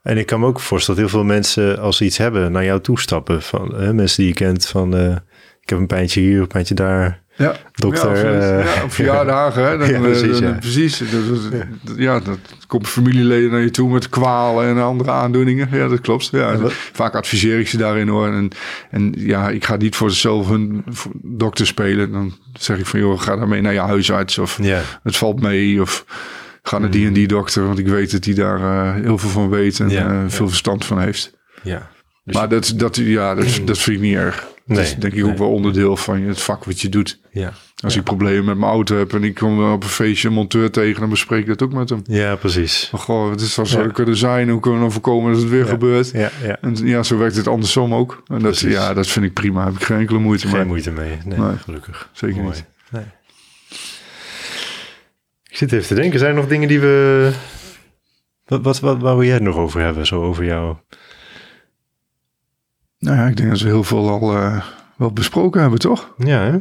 En 0.01 0.17
ik 0.17 0.25
kan 0.25 0.39
me 0.39 0.45
ook 0.45 0.59
voorstellen 0.59 1.01
dat 1.01 1.09
heel 1.09 1.19
veel 1.19 1.27
mensen, 1.27 1.79
als 1.79 1.97
ze 1.97 2.05
iets 2.05 2.17
hebben, 2.17 2.51
naar 2.51 2.63
jou 2.63 2.81
toestappen. 2.81 3.41
Van 3.41 3.81
uh, 3.81 3.91
mensen 3.91 4.17
die 4.17 4.27
je 4.27 4.33
kent 4.33 4.67
van, 4.67 4.95
uh, 4.95 5.15
ik 5.61 5.69
heb 5.69 5.79
een 5.79 5.87
pijntje 5.87 6.21
hier, 6.21 6.41
een 6.41 6.47
pijntje 6.47 6.75
daar. 6.75 7.23
Ja, 7.37 7.55
dokter. 7.71 8.39
Ja, 8.41 8.59
ja 8.59 8.83
op 8.83 8.91
verjaardagen. 8.99 9.63
Hè, 9.63 9.77
dan, 9.77 9.89
ja, 9.89 9.99
precies. 9.99 10.39
Dan, 10.39 10.59
precies 10.59 10.97
dat, 10.97 11.51
dat, 11.51 11.97
ja. 11.97 12.19
dat 12.19 12.39
komt 12.67 12.87
familieleden 12.87 13.51
naar 13.51 13.61
je 13.61 13.71
toe 13.71 13.89
met 13.89 14.09
kwalen 14.09 14.67
en 14.67 14.83
andere 14.83 15.11
aandoeningen. 15.11 15.67
Ja, 15.71 15.87
dat 15.87 16.01
klopt. 16.01 16.29
Ja, 16.31 16.57
vaak 16.93 17.15
adviseer 17.15 17.59
ik 17.59 17.67
ze 17.67 17.77
daarin 17.77 18.07
hoor. 18.07 18.27
En, 18.27 18.49
en 18.89 19.13
ja, 19.17 19.49
ik 19.49 19.65
ga 19.65 19.75
niet 19.75 19.95
voor 19.95 20.09
zichzelf 20.09 20.49
hun 20.49 20.83
dokter 21.21 21.67
spelen. 21.67 22.11
Dan 22.11 22.33
zeg 22.53 22.77
ik 22.77 22.85
van, 22.85 22.99
joh, 22.99 23.21
ga 23.21 23.35
daarmee 23.35 23.61
naar 23.61 23.73
je 23.73 23.79
huisarts. 23.79 24.37
Of 24.37 24.59
het 25.03 25.17
valt 25.17 25.41
mee. 25.41 25.81
Of 25.81 26.05
ga 26.63 26.77
naar 26.77 26.91
die 26.91 27.07
en 27.07 27.13
die 27.13 27.27
dokter. 27.27 27.65
Want 27.65 27.79
ik 27.79 27.87
weet 27.87 28.11
dat 28.11 28.23
die 28.23 28.35
daar 28.35 28.59
uh, 28.59 29.03
heel 29.03 29.17
veel 29.17 29.29
van 29.29 29.49
weet 29.49 29.79
en 29.79 29.91
uh, 29.91 30.23
veel 30.27 30.47
verstand 30.47 30.85
van 30.85 30.99
heeft. 30.99 31.33
Ja. 31.61 31.89
Dus 32.23 32.35
maar 32.35 32.49
dat, 32.49 32.73
dat, 32.75 32.95
ja, 32.95 33.35
dat, 33.35 33.59
dat 33.65 33.77
vind 33.77 33.97
ik 33.97 34.03
niet 34.03 34.15
erg. 34.15 34.53
Dat 34.65 34.77
nee, 34.77 34.85
is 34.85 34.95
denk 34.95 35.13
ik 35.13 35.21
nee. 35.23 35.31
ook 35.31 35.37
wel 35.37 35.51
onderdeel 35.51 35.97
van 35.97 36.21
het 36.21 36.41
vak 36.41 36.63
wat 36.63 36.81
je 36.81 36.89
doet. 36.89 37.19
Ja. 37.31 37.53
Als 37.83 37.95
ik 37.95 38.03
problemen 38.03 38.45
met 38.45 38.57
mijn 38.57 38.71
auto 38.71 38.97
heb 38.97 39.13
en 39.13 39.23
ik 39.23 39.35
kom 39.35 39.71
op 39.73 39.83
een 39.83 39.89
feestje 39.89 40.27
een 40.27 40.33
monteur 40.33 40.71
tegen, 40.71 40.99
dan 40.99 41.09
bespreek 41.09 41.39
ik 41.41 41.47
dat 41.47 41.61
ook 41.61 41.73
met 41.73 41.89
hem. 41.89 42.01
Ja, 42.03 42.35
precies. 42.35 42.89
Maar 42.91 43.01
goh, 43.01 43.29
het 43.29 43.41
is 43.41 43.55
Ja. 43.55 43.87
kunnen 43.87 44.17
zijn. 44.17 44.49
Hoe 44.49 44.59
kunnen 44.59 44.83
we 44.83 44.89
voorkomen 44.89 45.31
dat 45.31 45.41
het 45.41 45.49
weer 45.51 45.63
Ja. 45.63 45.69
gebeurt? 45.69 46.11
Ja, 46.11 46.29
ja. 46.43 46.57
En 46.61 46.75
ja, 46.75 47.03
zo 47.03 47.17
werkt 47.17 47.35
het 47.35 47.47
andersom 47.47 47.93
ook. 47.93 48.23
En 48.27 48.33
dat, 48.39 48.41
Precies. 48.41 48.71
ja, 48.73 48.93
dat 48.93 49.07
vind 49.07 49.25
ik 49.25 49.33
prima. 49.33 49.65
Heb 49.65 49.73
ik 49.75 49.83
geen 49.83 49.97
enkele 49.99 50.19
moeite 50.19 50.47
Geen 50.47 50.57
mee. 50.57 50.65
moeite 50.65 50.91
mee. 50.91 51.17
Nee, 51.25 51.39
Nee. 51.39 51.57
gelukkig. 51.57 52.09
Zeker 52.13 52.41
Mooi. 52.41 52.47
niet. 52.55 52.65
Nee. 52.91 53.03
Ik 55.49 55.57
zit 55.57 55.71
even 55.71 55.87
te 55.87 55.95
denken, 55.95 56.19
zijn 56.19 56.31
er 56.31 56.37
nog 56.41 56.47
dingen 56.49 56.67
die 56.67 56.79
we... 56.79 57.31
Wat, 58.45 58.61
wat, 58.63 58.79
wat, 58.79 59.01
waar 59.01 59.15
wil 59.17 59.25
jij 59.25 59.33
het 59.33 59.43
nog 59.43 59.55
over 59.55 59.81
hebben? 59.81 60.05
Zo 60.05 60.23
over 60.23 60.45
jou? 60.45 60.75
Nou 63.05 63.17
ja, 63.17 63.25
ik 63.25 63.37
denk 63.37 63.49
dat 63.49 63.59
we 63.59 63.67
heel 63.67 63.83
veel 63.83 64.09
al 64.09 64.35
eh, 64.35 64.61
wel 64.95 65.11
besproken 65.11 65.61
hebben, 65.61 65.79
toch? 65.79 66.13
Ja, 66.17 66.39
hè? 66.39 66.57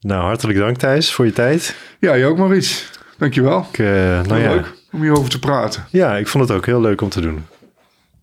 Nou, 0.00 0.22
hartelijk 0.22 0.58
dank 0.58 0.76
Thijs 0.76 1.12
voor 1.12 1.24
je 1.24 1.32
tijd. 1.32 1.76
Ja, 2.00 2.14
je 2.14 2.24
ook 2.24 2.38
maar 2.38 2.56
iets. 2.56 2.90
Dankjewel. 3.18 3.66
Ik, 3.72 3.78
eh, 3.78 3.86
nou 3.86 4.34
Heel 4.34 4.38
ja. 4.38 4.54
Leuk 4.54 4.74
om 4.92 5.00
hierover 5.00 5.30
te 5.30 5.38
praten. 5.38 5.84
ja, 5.90 6.16
ik 6.16 6.28
vond 6.28 6.48
het 6.48 6.56
ook 6.56 6.66
heel 6.66 6.80
leuk 6.80 7.00
om 7.00 7.08
te 7.08 7.20
doen. 7.20 7.46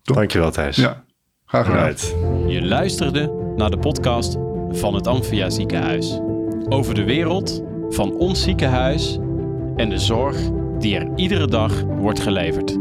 Top. 0.02 0.16
Dankjewel 0.16 0.50
Thijs. 0.50 0.76
Ja, 0.76 1.04
graag 1.46 1.66
gedaan. 1.66 2.50
Je 2.50 2.62
luisterde 2.62 3.52
naar 3.56 3.70
de 3.70 3.78
podcast 3.78 4.36
van 4.70 4.94
het 4.94 5.06
Amphia 5.06 5.50
Ziekenhuis. 5.50 6.20
Over 6.68 6.94
de 6.94 7.04
wereld 7.04 7.62
van 7.88 8.12
ons 8.12 8.42
ziekenhuis 8.42 9.18
en 9.76 9.88
de 9.88 9.98
zorg 9.98 10.36
die 10.78 10.96
er 10.96 11.08
iedere 11.16 11.46
dag 11.46 11.82
wordt 11.82 12.20
geleverd. 12.20 12.78